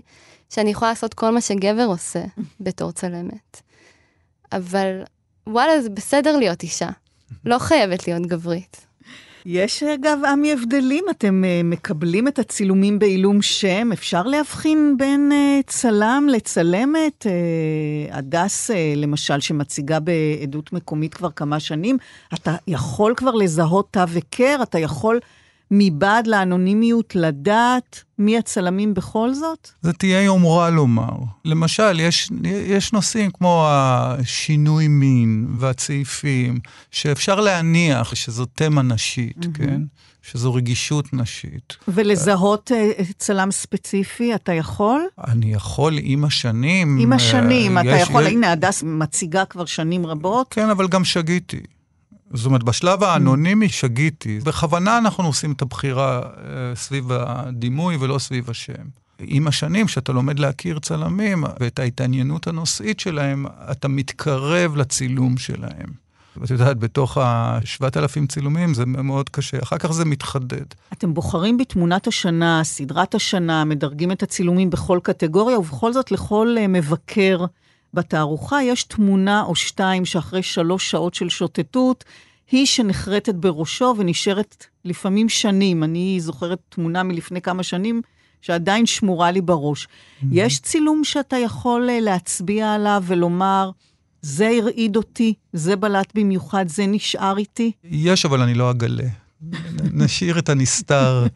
שאני 0.50 0.70
יכולה 0.70 0.90
לעשות 0.90 1.14
כל 1.14 1.30
מה 1.30 1.40
שגבר 1.40 1.84
עושה 1.84 2.24
בתור 2.60 2.92
צלמת. 2.92 3.60
אבל 4.52 5.02
וואלה, 5.46 5.82
זה 5.82 5.90
בסדר 5.90 6.36
להיות 6.36 6.62
אישה. 6.62 6.88
לא 7.44 7.58
חייבת 7.58 8.08
להיות 8.08 8.26
גברית. 8.26 8.86
יש 9.46 9.82
אגב, 9.82 10.18
עמי, 10.24 10.52
הבדלים. 10.52 11.04
אתם 11.10 11.44
uh, 11.44 11.66
מקבלים 11.66 12.28
את 12.28 12.38
הצילומים 12.38 12.98
בעילום 12.98 13.42
שם. 13.42 13.92
אפשר 13.92 14.22
להבחין 14.22 14.94
בין 14.98 15.32
uh, 15.32 15.70
צלם 15.70 16.26
לצלמת? 16.30 17.26
Uh, 17.26 18.14
הדס, 18.16 18.70
למשל, 18.96 19.40
שמציגה 19.40 20.00
בעדות 20.00 20.72
מקומית 20.72 21.14
כבר 21.14 21.30
כמה 21.30 21.60
שנים, 21.60 21.96
אתה 22.34 22.56
יכול 22.68 23.14
כבר 23.16 23.34
לזהות 23.34 23.88
תו 23.90 24.00
וקר? 24.08 24.56
אתה 24.62 24.78
יכול 24.78 25.20
מבעד 25.74 26.26
לאנונימיות 26.26 27.14
לדעת 27.14 28.02
מי 28.18 28.38
הצלמים 28.38 28.94
בכל 28.94 29.34
זאת? 29.34 29.70
זה 29.82 29.92
תהיה 29.92 30.22
יומרה 30.22 30.70
לומר. 30.70 31.16
למשל, 31.44 32.00
יש, 32.00 32.30
יש 32.44 32.92
נושאים 32.92 33.30
כמו 33.30 33.66
השינוי 33.68 34.88
מין 34.88 35.46
והצעיפים, 35.58 36.58
שאפשר 36.90 37.40
להניח 37.40 38.14
שזו 38.14 38.44
תמה 38.44 38.82
נשית, 38.82 39.38
mm-hmm. 39.38 39.58
כן? 39.58 39.82
שזו 40.22 40.54
רגישות 40.54 41.12
נשית. 41.12 41.76
ולזהות 41.88 42.70
uh, 42.70 43.02
צלם 43.18 43.50
ספציפי, 43.50 44.34
אתה 44.34 44.52
יכול? 44.52 45.00
אני 45.28 45.52
יכול 45.52 45.98
עם 46.02 46.24
השנים. 46.24 46.98
עם 47.00 47.12
השנים, 47.12 47.78
אתה 47.78 47.88
יש, 47.88 48.02
יכול, 48.02 48.22
יש... 48.26 48.32
הנה, 48.32 48.52
הדס 48.52 48.82
מציגה 48.82 49.44
כבר 49.44 49.64
שנים 49.64 50.06
רבות. 50.06 50.46
כן, 50.50 50.70
אבל 50.70 50.88
גם 50.88 51.04
שגיתי. 51.04 51.60
זאת 52.32 52.46
אומרת, 52.46 52.62
בשלב 52.62 53.02
האנונימי 53.02 53.68
שגיתי. 53.68 54.38
בכוונה 54.44 54.98
אנחנו 54.98 55.24
עושים 55.24 55.52
את 55.52 55.62
הבחירה 55.62 56.20
אה, 56.22 56.74
סביב 56.74 57.12
הדימוי 57.12 57.96
ולא 57.96 58.18
סביב 58.18 58.50
השם. 58.50 59.02
עם 59.18 59.48
השנים, 59.48 59.86
כשאתה 59.86 60.12
לומד 60.12 60.38
להכיר 60.38 60.78
צלמים 60.78 61.44
ואת 61.60 61.78
ההתעניינות 61.78 62.46
הנושאית 62.46 63.00
שלהם, 63.00 63.46
אתה 63.70 63.88
מתקרב 63.88 64.76
לצילום 64.76 65.36
שלהם. 65.36 66.02
ואת 66.36 66.50
יודעת, 66.50 66.78
בתוך 66.78 67.18
ה-7,000 67.18 68.26
צילומים 68.28 68.74
זה 68.74 68.86
מאוד 68.86 69.28
קשה, 69.28 69.58
אחר 69.62 69.78
כך 69.78 69.92
זה 69.92 70.04
מתחדד. 70.04 70.64
אתם 70.92 71.14
בוחרים 71.14 71.58
בתמונת 71.58 72.06
השנה, 72.06 72.60
סדרת 72.64 73.14
השנה, 73.14 73.64
מדרגים 73.64 74.12
את 74.12 74.22
הצילומים 74.22 74.70
בכל 74.70 75.00
קטגוריה, 75.02 75.58
ובכל 75.58 75.92
זאת 75.92 76.10
לכל 76.12 76.56
אה, 76.58 76.66
מבקר 76.66 77.44
בתערוכה 77.94 78.62
יש 78.62 78.84
תמונה 78.84 79.42
או 79.42 79.54
שתיים 79.54 80.04
שאחרי 80.04 80.42
שלוש 80.42 80.90
שעות 80.90 81.14
של 81.14 81.28
שוטטות, 81.28 82.04
היא 82.50 82.66
שנחרטת 82.66 83.34
בראשו 83.34 83.94
ונשארת 83.98 84.66
לפעמים 84.84 85.28
שנים. 85.28 85.84
אני 85.84 86.20
זוכרת 86.20 86.58
תמונה 86.68 87.02
מלפני 87.02 87.40
כמה 87.40 87.62
שנים 87.62 88.02
שעדיין 88.40 88.86
שמורה 88.86 89.30
לי 89.30 89.40
בראש. 89.40 89.84
Mm-hmm. 89.84 90.26
יש 90.32 90.60
צילום 90.60 91.04
שאתה 91.04 91.36
יכול 91.36 91.90
אה, 91.90 92.00
להצביע 92.00 92.74
עליו 92.74 93.02
ולומר, 93.06 93.70
זה 94.22 94.48
הרעיד 94.58 94.96
אותי, 94.96 95.34
זה 95.52 95.76
בלט 95.76 96.12
במיוחד, 96.14 96.68
זה 96.68 96.86
נשאר 96.86 97.38
איתי? 97.38 97.72
יש, 97.84 98.24
אבל 98.24 98.40
אני 98.40 98.54
לא 98.54 98.70
אגלה. 98.70 99.08
נשאיר 99.92 100.38
את 100.38 100.48
הנסתר. 100.48 101.26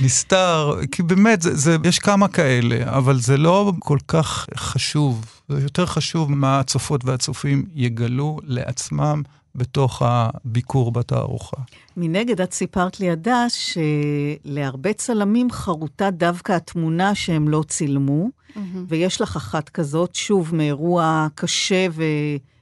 נסתר, 0.00 0.74
כי 0.92 1.02
באמת, 1.02 1.42
זה, 1.42 1.56
זה, 1.56 1.76
יש 1.84 1.98
כמה 1.98 2.28
כאלה, 2.28 2.96
אבל 2.96 3.20
זה 3.20 3.36
לא 3.36 3.72
כל 3.78 3.98
כך 4.08 4.46
חשוב. 4.56 5.40
זה 5.48 5.62
יותר 5.62 5.86
חשוב 5.86 6.32
מה 6.32 6.60
הצופות 6.60 7.04
והצופים 7.04 7.64
יגלו 7.74 8.38
לעצמם 8.44 9.22
בתוך 9.54 10.02
הביקור 10.04 10.92
בתערוכה. 10.92 11.56
מנגד, 11.96 12.40
את 12.40 12.52
סיפרת 12.52 13.00
לי, 13.00 13.10
הדס, 13.10 13.52
שלהרבה 14.44 14.92
צלמים 14.92 15.50
חרוטה 15.50 16.10
דווקא 16.10 16.52
התמונה 16.52 17.14
שהם 17.14 17.48
לא 17.48 17.64
צילמו, 17.68 18.28
mm-hmm. 18.28 18.58
ויש 18.88 19.20
לך 19.20 19.36
אחת 19.36 19.68
כזאת, 19.68 20.14
שוב, 20.14 20.54
מאירוע 20.54 21.26
קשה 21.34 21.86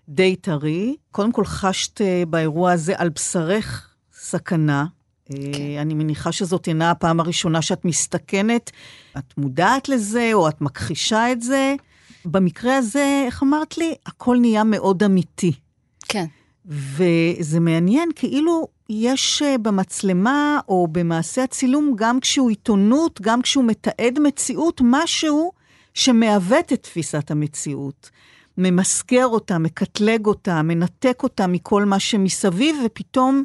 ודי 0.09 0.37
טרי. 0.37 0.97
קודם 1.11 1.33
כל, 1.33 1.45
חשת 1.45 2.01
אה, 2.01 2.23
באירוע 2.29 2.73
הזה 2.73 2.95
על 2.97 3.09
בשרך 3.09 3.89
סכנה. 4.15 4.85
כן. 5.29 5.35
אה, 5.35 5.83
אני 5.83 5.95
מניחה 5.95 6.33
שזאת 6.33 6.69
אינה 6.69 6.91
הפעם 6.91 7.21
הראשונה 7.21 7.63
שאת 7.63 7.85
מסתכנת. 7.85 8.71
את 9.19 9.35
מודעת 9.39 9.89
לזה, 9.89 10.31
או 10.33 10.49
את 10.49 10.61
מכחישה 10.61 11.33
את 11.33 11.43
זה. 11.43 11.75
במקרה 12.25 12.77
הזה, 12.77 13.23
איך 13.27 13.43
אמרת 13.43 13.79
לי? 13.79 13.95
הכל 14.07 14.37
נהיה 14.41 14.65
מאוד 14.65 15.03
אמיתי. 15.03 15.53
כן. 16.09 16.25
וזה 16.67 17.61
מעניין, 17.61 18.09
כאילו 18.17 18.69
יש 18.91 19.43
אה, 19.43 19.59
במצלמה 19.59 20.61
או 20.69 20.89
במעשה 20.93 21.45
הצילום, 21.45 21.93
גם 21.97 22.21
כשהוא 22.21 22.51
עיתונות, 22.51 23.21
גם 23.21 23.43
כשהוא 23.43 23.65
מתעד 23.65 24.19
מציאות, 24.23 24.81
משהו 24.85 25.53
שמעוות 25.95 26.73
את 26.73 26.83
תפיסת 26.83 27.31
המציאות. 27.31 28.11
ממסגר 28.59 29.27
אותה, 29.27 29.59
מקטלג 29.59 30.27
אותה, 30.27 30.63
מנתק 30.63 31.21
אותה 31.23 31.47
מכל 31.47 31.85
מה 31.85 32.01
שמסביב, 32.01 32.77
ופתאום 32.87 33.43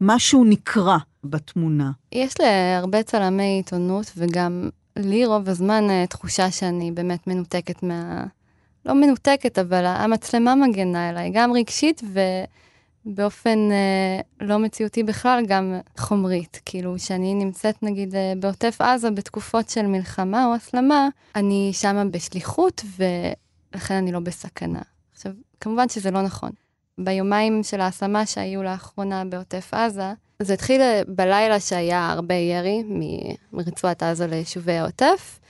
משהו 0.00 0.44
נקרע 0.44 0.98
בתמונה. 1.24 1.90
יש 2.12 2.34
להרבה 2.40 3.02
צלמי 3.02 3.42
עיתונות, 3.42 4.12
וגם 4.16 4.68
לי 4.96 5.26
רוב 5.26 5.48
הזמן 5.48 5.90
אה, 5.90 6.06
תחושה 6.06 6.50
שאני 6.50 6.92
באמת 6.92 7.26
מנותקת 7.26 7.82
מה... 7.82 8.24
לא 8.86 8.94
מנותקת, 8.94 9.58
אבל 9.58 9.84
המצלמה 9.86 10.54
מגנה 10.54 11.10
אליי, 11.10 11.30
גם 11.34 11.52
רגשית 11.52 12.02
ובאופן 13.04 13.58
אה, 13.72 14.20
לא 14.40 14.58
מציאותי 14.58 15.02
בכלל, 15.02 15.44
גם 15.46 15.74
חומרית. 15.98 16.60
כאילו, 16.64 16.94
כשאני 16.96 17.34
נמצאת 17.34 17.82
נגיד 17.82 18.14
אה, 18.14 18.32
בעוטף 18.40 18.80
עזה 18.80 19.10
בתקופות 19.10 19.68
של 19.68 19.86
מלחמה 19.86 20.46
או 20.46 20.54
הסלמה, 20.54 21.08
אני 21.36 21.70
שמה 21.72 22.04
בשליחות 22.04 22.84
ולכן 22.96 23.94
אני 23.94 24.12
לא 24.12 24.20
בסכנה. 24.20 24.82
עכשיו, 25.12 25.32
כמובן 25.60 25.88
שזה 25.88 26.10
לא 26.10 26.22
נכון. 26.22 26.50
ביומיים 27.04 27.62
של 27.62 27.80
ההשמה 27.80 28.26
שהיו 28.26 28.62
לאחרונה 28.62 29.24
בעוטף 29.24 29.74
עזה, 29.74 30.12
זה 30.42 30.54
התחיל 30.54 30.80
בלילה 31.08 31.60
שהיה 31.60 32.10
הרבה 32.10 32.34
ירי 32.34 32.82
מרצועת 33.52 34.02
עזה 34.02 34.26
ליישובי 34.26 34.72
העוטף, 34.72 35.40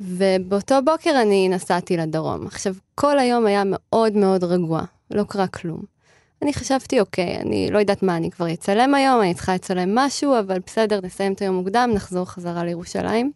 ובאותו 0.00 0.74
בוקר 0.84 1.22
אני 1.22 1.48
נסעתי 1.48 1.96
לדרום. 1.96 2.46
עכשיו, 2.46 2.74
כל 2.94 3.18
היום 3.18 3.46
היה 3.46 3.62
מאוד 3.66 4.16
מאוד 4.16 4.44
רגוע, 4.44 4.82
לא 5.10 5.24
קרה 5.28 5.46
כלום. 5.46 5.94
אני 6.42 6.52
חשבתי, 6.52 7.00
אוקיי, 7.00 7.36
אני 7.36 7.70
לא 7.70 7.78
יודעת 7.78 8.02
מה, 8.02 8.16
אני 8.16 8.30
כבר 8.30 8.52
אצלם 8.52 8.94
היום, 8.94 9.20
אני 9.20 9.34
צריכה 9.34 9.54
לצלם 9.54 9.94
משהו, 9.94 10.38
אבל 10.38 10.58
בסדר, 10.66 11.00
נסיים 11.02 11.32
את 11.32 11.42
היום 11.42 11.56
מוקדם, 11.56 11.90
נחזור 11.94 12.24
חזרה 12.24 12.64
לירושלים. 12.64 13.32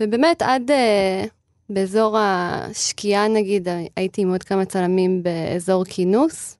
ובאמת, 0.00 0.42
עד 0.42 0.70
uh, 0.70 1.28
באזור 1.70 2.16
השקיעה, 2.18 3.28
נגיד, 3.28 3.68
הייתי 3.96 4.22
עם 4.22 4.30
עוד 4.30 4.42
כמה 4.42 4.64
צלמים 4.64 5.22
באזור 5.22 5.84
כינוס, 5.84 6.57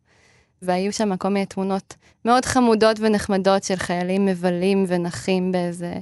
והיו 0.63 0.93
שם 0.93 1.17
כל 1.17 1.29
מיני 1.29 1.47
תמונות 1.47 1.95
מאוד 2.25 2.45
חמודות 2.45 2.97
ונחמדות 3.01 3.65
של 3.65 3.77
חיילים 3.77 4.27
מבלים 4.27 4.85
ונחים 4.89 5.53
באיזה 5.53 5.95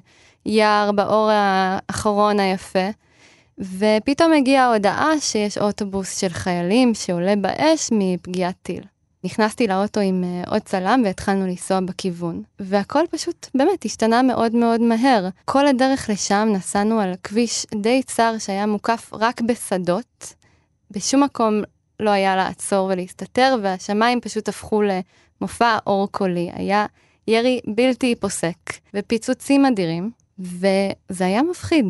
יער 0.46 0.92
באור 0.92 1.30
האחרון 1.32 2.40
היפה. 2.40 2.88
ופתאום 3.58 4.32
הגיעה 4.32 4.64
ההודעה 4.64 5.20
שיש 5.20 5.58
אוטובוס 5.58 6.18
של 6.18 6.28
חיילים 6.28 6.94
שעולה 6.94 7.36
באש 7.36 7.88
מפגיעת 7.92 8.54
טיל. 8.62 8.82
נכנסתי 9.24 9.66
לאוטו 9.66 10.00
עם 10.00 10.24
uh, 10.24 10.50
עוד 10.50 10.62
צלם 10.62 11.02
והתחלנו 11.04 11.46
לנסוע 11.46 11.80
בכיוון. 11.80 12.42
והכל 12.60 13.00
פשוט 13.10 13.46
באמת 13.54 13.84
השתנה 13.84 14.22
מאוד 14.22 14.54
מאוד 14.54 14.80
מהר. 14.80 15.28
כל 15.44 15.66
הדרך 15.66 16.10
לשם 16.10 16.48
נסענו 16.52 17.00
על 17.00 17.14
כביש 17.22 17.66
די 17.74 18.02
צר 18.02 18.34
שהיה 18.38 18.66
מוקף 18.66 19.10
רק 19.12 19.40
בשדות. 19.40 20.34
בשום 20.90 21.22
מקום 21.22 21.62
לא 22.00 22.10
היה 22.10 22.36
לעצור 22.36 22.88
ולהסתתר, 22.92 23.56
והשמיים 23.62 24.20
פשוט 24.20 24.48
הפכו 24.48 24.82
למופע 24.82 25.78
אור 25.86 26.08
קולי. 26.12 26.50
היה 26.52 26.86
ירי 27.28 27.60
בלתי 27.66 28.14
פוסק 28.14 28.56
ופיצוצים 28.94 29.66
אדירים, 29.66 30.10
וזה 30.38 31.26
היה 31.26 31.42
מפחיד. 31.42 31.86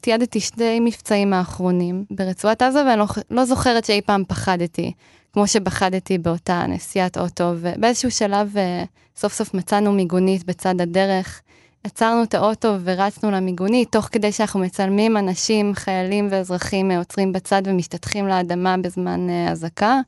תיעדתי 0.00 0.40
שני 0.40 0.80
מבצעים 0.80 1.32
האחרונים 1.32 2.04
ברצועת 2.10 2.62
עזה, 2.62 2.84
ואני 2.86 2.98
לא, 2.98 3.06
לא 3.30 3.44
זוכרת 3.44 3.84
שאי 3.84 4.00
פעם 4.00 4.24
פחדתי. 4.28 4.92
כמו 5.32 5.46
שפחדתי 5.46 6.18
באותה 6.18 6.66
נסיעת 6.66 7.18
אוטו, 7.18 7.52
ובאיזשהו 7.56 8.10
שלב 8.10 8.56
אה, 8.56 8.84
סוף 9.16 9.32
סוף 9.32 9.54
מצאנו 9.54 9.92
מיגונית 9.92 10.44
בצד 10.44 10.80
הדרך. 10.80 11.42
עצרנו 11.84 12.22
את 12.22 12.34
האוטו 12.34 12.74
ורצנו 12.84 13.30
למיגונית, 13.30 13.92
תוך 13.92 14.08
כדי 14.12 14.32
שאנחנו 14.32 14.60
מצלמים 14.60 15.16
אנשים, 15.16 15.74
חיילים 15.74 16.28
ואזרחים 16.30 16.90
אה, 16.90 16.98
עוצרים 16.98 17.32
בצד 17.32 17.62
ומשתטחים 17.64 18.28
לאדמה 18.28 18.76
בזמן 18.76 19.30
אה, 19.30 19.50
אזעקה. 19.50 20.00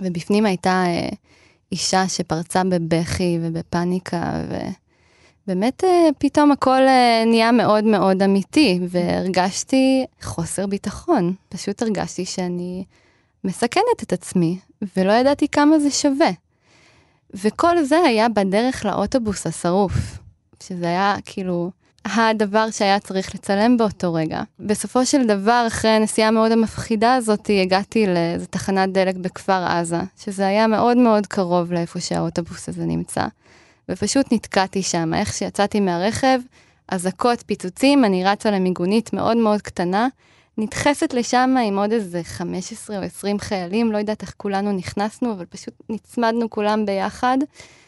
ובפנים 0.00 0.46
הייתה 0.46 0.84
אישה 1.72 2.08
שפרצה 2.08 2.62
בבכי 2.64 3.38
ובפאניקה, 3.42 4.32
ובאמת 5.46 5.84
פתאום 6.18 6.52
הכל 6.52 6.80
נהיה 7.26 7.52
מאוד 7.52 7.84
מאוד 7.84 8.22
אמיתי, 8.22 8.80
והרגשתי 8.88 10.04
חוסר 10.22 10.66
ביטחון. 10.66 11.34
פשוט 11.48 11.82
הרגשתי 11.82 12.24
שאני 12.24 12.84
מסכנת 13.44 14.02
את 14.02 14.12
עצמי, 14.12 14.58
ולא 14.96 15.12
ידעתי 15.12 15.48
כמה 15.48 15.78
זה 15.78 15.90
שווה. 15.90 16.30
וכל 17.34 17.82
זה 17.82 17.98
היה 17.98 18.28
בדרך 18.28 18.84
לאוטובוס 18.84 19.46
השרוף, 19.46 20.21
שזה 20.66 20.86
היה 20.86 21.16
כאילו 21.24 21.70
הדבר 22.04 22.70
שהיה 22.70 23.00
צריך 23.00 23.34
לצלם 23.34 23.76
באותו 23.76 24.14
רגע. 24.14 24.42
בסופו 24.60 25.06
של 25.06 25.26
דבר, 25.26 25.64
אחרי 25.66 25.90
הנסיעה 25.90 26.28
המאוד 26.28 26.52
המפחידה 26.52 27.14
הזאת, 27.14 27.50
הגעתי 27.62 28.06
לאיזו 28.06 28.46
תחנת 28.46 28.92
דלק 28.92 29.16
בכפר 29.16 29.64
עזה, 29.66 30.00
שזה 30.24 30.46
היה 30.46 30.66
מאוד 30.66 30.96
מאוד 30.96 31.26
קרוב 31.26 31.72
לאיפה 31.72 32.00
שהאוטובוס 32.00 32.68
הזה 32.68 32.84
נמצא. 32.84 33.26
ופשוט 33.88 34.32
נתקעתי 34.32 34.82
שם, 34.82 35.14
איך 35.14 35.32
שיצאתי 35.32 35.80
מהרכב, 35.80 36.40
אזעקות, 36.88 37.42
פיצוצים, 37.46 38.04
אני 38.04 38.24
רצה 38.24 38.50
למיגונית 38.50 39.12
מאוד 39.12 39.36
מאוד 39.36 39.62
קטנה, 39.62 40.08
נדחסת 40.58 41.14
לשם 41.14 41.54
עם 41.66 41.78
עוד 41.78 41.92
איזה 41.92 42.22
15 42.24 42.98
או 42.98 43.02
20 43.02 43.38
חיילים, 43.38 43.92
לא 43.92 43.98
יודעת 43.98 44.22
איך 44.22 44.34
כולנו 44.36 44.72
נכנסנו, 44.72 45.32
אבל 45.32 45.44
פשוט 45.44 45.74
נצמדנו 45.88 46.50
כולם 46.50 46.86
ביחד, 46.86 47.38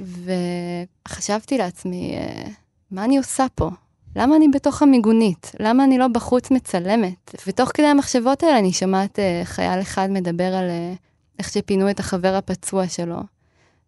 וחשבתי 0.01 1.59
לעצמי, 1.59 2.15
אה, 2.17 2.45
מה 2.91 3.05
אני 3.05 3.19
עושה 3.19 3.47
פה? 3.55 3.71
למה 4.17 4.37
אני 4.37 4.49
בתוך 4.49 4.83
המיגונית? 4.83 5.53
למה 5.61 5.85
אני 5.85 5.99
לא 5.99 6.09
בחוץ 6.09 6.51
מצלמת? 6.51 7.35
ותוך 7.47 7.71
כדי 7.75 7.87
המחשבות 7.87 8.43
האלה 8.43 8.59
אני 8.59 8.73
שומעת 8.73 9.19
uh, 9.19 9.45
חייל 9.45 9.81
אחד 9.81 10.11
מדבר 10.11 10.55
על 10.55 10.69
uh, 10.69 10.99
איך 11.39 11.49
שפינו 11.49 11.91
את 11.91 12.01
החבר 12.01 12.35
הפצוע 12.35 12.89
שלו, 12.89 13.21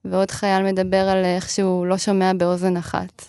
ועוד 0.05 0.31
חייל 0.31 0.63
מדבר 0.63 1.09
על 1.09 1.25
איך 1.25 1.51
שהוא 1.51 1.87
לא 1.87 1.99
שומע 1.99 2.33
באוזן 2.33 2.77
אחת. 2.77 3.25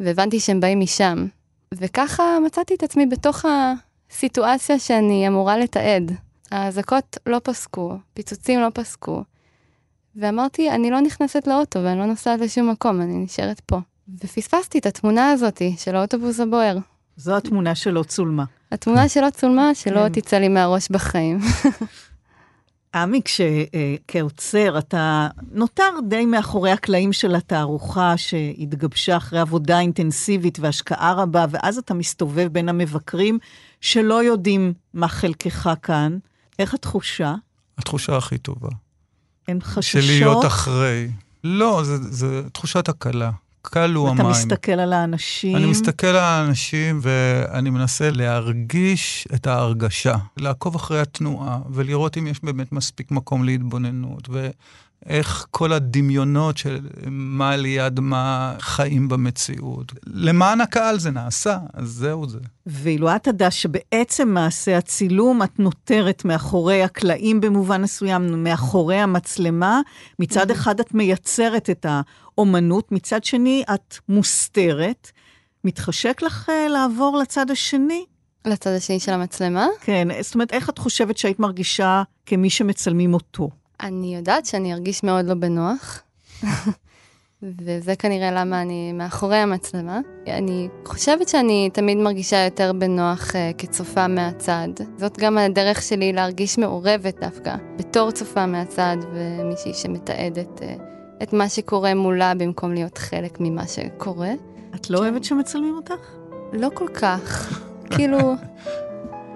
והבנתי 0.00 0.40
שהם 0.40 0.60
באים 0.60 0.80
משם. 0.80 1.26
וככה 1.74 2.22
מצאתי 2.46 2.74
את 2.74 2.82
עצמי 2.82 3.06
בתוך 3.06 3.44
סיטואציה 4.10 4.78
שאני 4.78 5.28
אמורה 5.28 5.58
לתעד. 5.58 6.12
האזעקות 6.50 7.18
לא 7.26 7.40
פסקו, 7.44 7.96
פיצוצים 8.14 8.60
לא 8.60 8.68
פסקו. 8.74 9.22
ואמרתי, 10.16 10.70
אני 10.70 10.90
לא 10.90 11.00
נכנסת 11.00 11.46
לאוטו 11.46 11.82
ואני 11.82 11.98
לא 11.98 12.06
נוסעת 12.06 12.40
לשום 12.40 12.70
מקום, 12.70 13.00
אני 13.00 13.14
נשארת 13.14 13.60
פה. 13.60 13.78
ופספסתי 14.24 14.78
את 14.78 14.86
התמונה 14.86 15.30
הזאת 15.30 15.62
של 15.78 15.96
האוטובוס 15.96 16.40
הבוער. 16.40 16.78
זו 17.16 17.36
התמונה 17.36 17.74
שלא 17.74 18.02
צולמה. 18.02 18.44
התמונה 18.72 19.08
שלא 19.08 19.30
צולמה, 19.30 19.74
שלא 19.74 20.00
כן. 20.00 20.08
תצא 20.08 20.38
לי 20.38 20.48
מהראש 20.48 20.88
בחיים. 20.90 21.38
עמי, 22.94 23.20
כעוצר, 24.08 24.78
אתה 24.78 25.28
נותר 25.52 25.90
די 26.08 26.26
מאחורי 26.26 26.70
הקלעים 26.70 27.12
של 27.12 27.34
התערוכה 27.34 28.16
שהתגבשה 28.16 29.16
אחרי 29.16 29.38
עבודה 29.38 29.80
אינטנסיבית 29.80 30.58
והשקעה 30.60 31.12
רבה, 31.12 31.46
ואז 31.50 31.78
אתה 31.78 31.94
מסתובב 31.94 32.48
בין 32.52 32.68
המבקרים 32.68 33.38
שלא 33.80 34.24
יודעים 34.24 34.72
מה 34.94 35.08
חלקך 35.08 35.70
כאן. 35.82 36.18
איך 36.58 36.74
התחושה? 36.74 37.34
התחושה 37.78 38.16
הכי 38.16 38.38
טובה. 38.38 38.68
אין 39.48 39.60
חששות? 39.60 40.02
של 40.02 40.08
להיות 40.08 40.46
אחרי. 40.46 41.08
לא, 41.44 41.80
זה, 41.84 41.96
זה 41.96 42.42
תחושת 42.52 42.88
הקלה. 42.88 43.30
קלו 43.68 44.08
המים. 44.08 44.20
אתה 44.20 44.28
מסתכל 44.28 44.72
על 44.72 44.92
האנשים. 44.92 45.56
אני 45.56 45.66
מסתכל 45.66 46.06
על 46.06 46.16
האנשים 46.16 47.00
ואני 47.02 47.70
מנסה 47.70 48.10
להרגיש 48.10 49.28
את 49.34 49.46
ההרגשה, 49.46 50.16
לעקוב 50.36 50.74
אחרי 50.74 51.00
התנועה 51.00 51.58
ולראות 51.70 52.18
אם 52.18 52.26
יש 52.26 52.44
באמת 52.44 52.72
מספיק 52.72 53.10
מקום 53.10 53.44
להתבוננות. 53.44 54.28
ו... 54.32 54.48
איך 55.08 55.46
כל 55.50 55.72
הדמיונות 55.72 56.56
של 56.56 56.80
מה 57.10 57.56
ליד 57.56 58.00
מה 58.00 58.54
חיים 58.60 59.08
במציאות. 59.08 59.92
למען 60.06 60.60
הקהל 60.60 60.98
זה 60.98 61.10
נעשה, 61.10 61.58
אז 61.74 61.88
זהו 61.88 62.28
זה. 62.28 62.38
ואילו 62.66 63.16
את 63.16 63.22
תדע 63.22 63.50
שבעצם 63.50 64.28
מעשה 64.28 64.78
הצילום, 64.78 65.42
את 65.42 65.58
נותרת 65.58 66.24
מאחורי 66.24 66.82
הקלעים 66.82 67.40
במובן 67.40 67.82
מסוים, 67.82 68.44
מאחורי 68.44 68.96
המצלמה. 68.96 69.80
מצד 70.18 70.50
אחד 70.50 70.80
את 70.80 70.94
מייצרת 70.94 71.70
את 71.70 71.86
האומנות, 71.88 72.92
מצד 72.92 73.24
שני 73.24 73.64
את 73.74 73.98
מוסתרת. 74.08 75.10
מתחשק 75.64 76.22
לך 76.22 76.48
uh, 76.48 76.68
לעבור 76.68 77.18
לצד 77.18 77.50
השני? 77.50 78.04
לצד 78.44 78.70
השני 78.70 79.00
של 79.00 79.12
המצלמה? 79.12 79.66
כן, 79.80 80.08
זאת 80.20 80.34
אומרת, 80.34 80.52
איך 80.52 80.70
את 80.70 80.78
חושבת 80.78 81.16
שהיית 81.18 81.40
מרגישה 81.40 82.02
כמי 82.26 82.50
שמצלמים 82.50 83.14
אותו? 83.14 83.50
אני 83.80 84.16
יודעת 84.16 84.46
שאני 84.46 84.72
ארגיש 84.72 85.04
מאוד 85.04 85.24
לא 85.24 85.34
בנוח, 85.34 86.02
וזה 87.42 87.96
כנראה 87.96 88.30
למה 88.30 88.62
אני 88.62 88.92
מאחורי 88.92 89.36
המצלמה. 89.36 90.00
אני 90.26 90.68
חושבת 90.84 91.28
שאני 91.28 91.70
תמיד 91.72 91.98
מרגישה 91.98 92.44
יותר 92.44 92.72
בנוח 92.72 93.30
uh, 93.30 93.34
כצופה 93.58 94.08
מהצד. 94.08 94.68
זאת 94.96 95.18
גם 95.18 95.38
הדרך 95.38 95.82
שלי 95.82 96.12
להרגיש 96.12 96.58
מעורבת 96.58 97.20
דווקא, 97.20 97.56
בתור 97.76 98.10
צופה 98.10 98.46
מהצד 98.46 98.96
ומישהי 99.12 99.74
שמתעדת 99.74 100.58
uh, 100.58 100.62
את 101.22 101.32
מה 101.32 101.48
שקורה 101.48 101.94
מולה 101.94 102.34
במקום 102.34 102.74
להיות 102.74 102.98
חלק 102.98 103.40
ממה 103.40 103.66
שקורה. 103.66 104.32
את 104.74 104.90
לא 104.90 104.98
אוהבת 104.98 105.24
שמצלמים 105.24 105.74
אותך? 105.76 105.94
לא 106.52 106.68
כל 106.74 106.88
כך. 106.88 107.52
כאילו, 107.90 108.34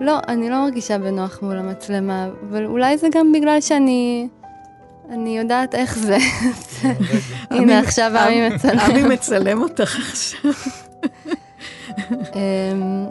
לא, 0.00 0.18
אני 0.28 0.50
לא 0.50 0.62
מרגישה 0.62 0.98
בנוח 0.98 1.38
מול 1.42 1.58
המצלמה, 1.58 2.28
אבל 2.50 2.66
אולי 2.66 2.98
זה 2.98 3.08
גם 3.14 3.32
בגלל 3.32 3.60
שאני... 3.60 4.28
אני 5.10 5.38
יודעת 5.38 5.74
איך 5.74 5.98
זה. 5.98 6.16
הנה, 7.50 7.78
עכשיו 7.78 8.12
עמי 8.16 8.48
מצלם. 8.48 8.78
עמי 8.78 9.02
מצלם 9.02 9.62
אותך 9.62 9.96
עכשיו. 10.10 10.50
אמ, 12.12 13.06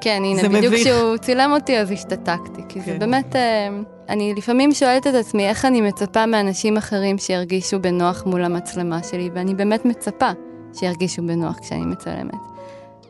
כן, 0.00 0.22
הנה, 0.24 0.48
בדיוק 0.48 0.74
כשהוא 0.74 1.16
צילם 1.16 1.50
אותי 1.54 1.78
אז 1.78 1.90
השתתקתי, 1.90 2.62
כי 2.68 2.80
זה 2.80 2.86
כן. 2.86 2.98
באמת, 2.98 3.36
אמ, 3.36 3.84
אני 4.08 4.34
לפעמים 4.36 4.72
שואלת 4.72 5.06
את 5.06 5.14
עצמי 5.14 5.48
איך 5.48 5.64
אני 5.64 5.80
מצפה 5.80 6.26
מאנשים 6.26 6.76
אחרים 6.76 7.18
שירגישו 7.18 7.80
בנוח 7.80 8.26
מול 8.26 8.44
המצלמה 8.44 9.02
שלי, 9.02 9.30
ואני 9.34 9.54
באמת 9.54 9.84
מצפה 9.84 10.30
שירגישו 10.72 11.22
בנוח 11.22 11.58
כשאני 11.58 11.86
מצלמת. 11.86 12.53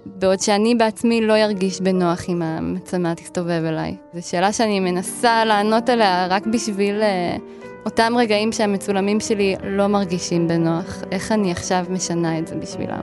בעוד 0.06 0.40
שאני 0.40 0.74
בעצמי 0.74 1.20
לא 1.20 1.36
ארגיש 1.36 1.80
בנוח 1.80 2.28
אם 2.28 2.42
המצלמה 2.42 3.14
תסתובב 3.14 3.62
אליי. 3.64 3.96
זו 4.14 4.28
שאלה 4.28 4.52
שאני 4.52 4.80
מנסה 4.80 5.44
לענות 5.44 5.88
עליה 5.88 6.26
רק 6.30 6.46
בשביל 6.46 7.00
uh, 7.00 7.40
אותם 7.84 8.12
רגעים 8.18 8.52
שהמצולמים 8.52 9.20
שלי 9.20 9.56
לא 9.62 9.86
מרגישים 9.86 10.48
בנוח. 10.48 11.02
איך 11.12 11.32
אני 11.32 11.52
עכשיו 11.52 11.84
משנה 11.90 12.38
את 12.38 12.46
זה 12.46 12.54
בשבילם? 12.54 13.02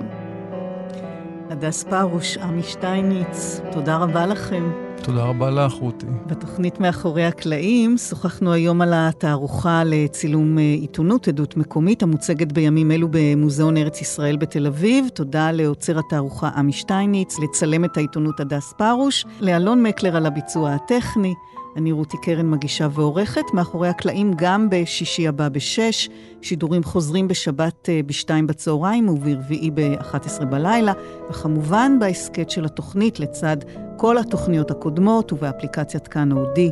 הדס 1.50 1.84
פרוש, 1.84 2.38
עמי 2.38 2.64
שטייניץ, 2.64 3.62
תודה 3.72 3.98
רבה 3.98 4.26
לכם. 4.26 4.91
תודה 5.04 5.24
רבה 5.24 5.50
לך, 5.50 5.74
רותי. 5.74 6.06
בתוכנית 6.26 6.80
מאחורי 6.80 7.26
הקלעים 7.26 7.98
שוחחנו 7.98 8.54
היום 8.54 8.82
על 8.82 8.94
התערוכה 8.96 9.84
לצילום 9.86 10.58
אה, 10.58 10.64
עיתונות, 10.64 11.28
עדות 11.28 11.58
מקומית, 11.58 12.04
המוצגת 12.04 12.52
בימים 12.52 12.92
אלו 12.92 13.08
במוזיאון 13.12 13.78
ארץ 13.78 14.02
ישראל 14.02 14.38
בתל 14.38 14.68
אביב. 14.68 15.08
תודה 15.14 15.52
לעוצר 15.52 16.00
התערוכה 16.00 16.50
עמי 16.56 16.74
שטייניץ, 16.74 17.40
לצלם 17.40 17.86
את 17.86 17.98
העיתונות 17.98 18.40
הדס 18.40 18.74
פרוש, 18.78 19.26
לאלון 19.40 19.84
מקלר 19.84 20.18
על 20.18 20.26
הביצוע 20.26 20.72
הטכני. 20.74 21.34
אני 21.76 21.92
רותי 21.92 22.18
קרן 22.18 22.50
מגישה 22.50 22.88
ועורכת, 22.92 23.44
מאחורי 23.54 23.88
הקלעים 23.88 24.34
גם 24.36 24.68
בשישי 24.72 25.28
הבא 25.28 25.50
בשש, 25.50 26.10
שידורים 26.42 26.84
חוזרים 26.84 27.28
בשבת 27.28 27.90
אה, 27.90 28.00
בשתיים 28.06 28.48
בצהריים 28.48 29.10
וברביעי 29.10 29.72
ב-11 29.72 30.46
בלילה, 30.46 30.94
וכמובן 31.30 31.98
בהסכת 32.00 32.50
של 32.50 32.66
התוכנית 32.66 33.20
לצד 33.20 33.58
כל 33.98 34.18
התוכניות 34.18 34.72
הקודמות 34.72 35.34
ובאפליקציית 35.34 36.08
כאן 36.08 36.32
אודי. 36.32 36.72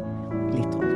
להתראות. 0.54 0.89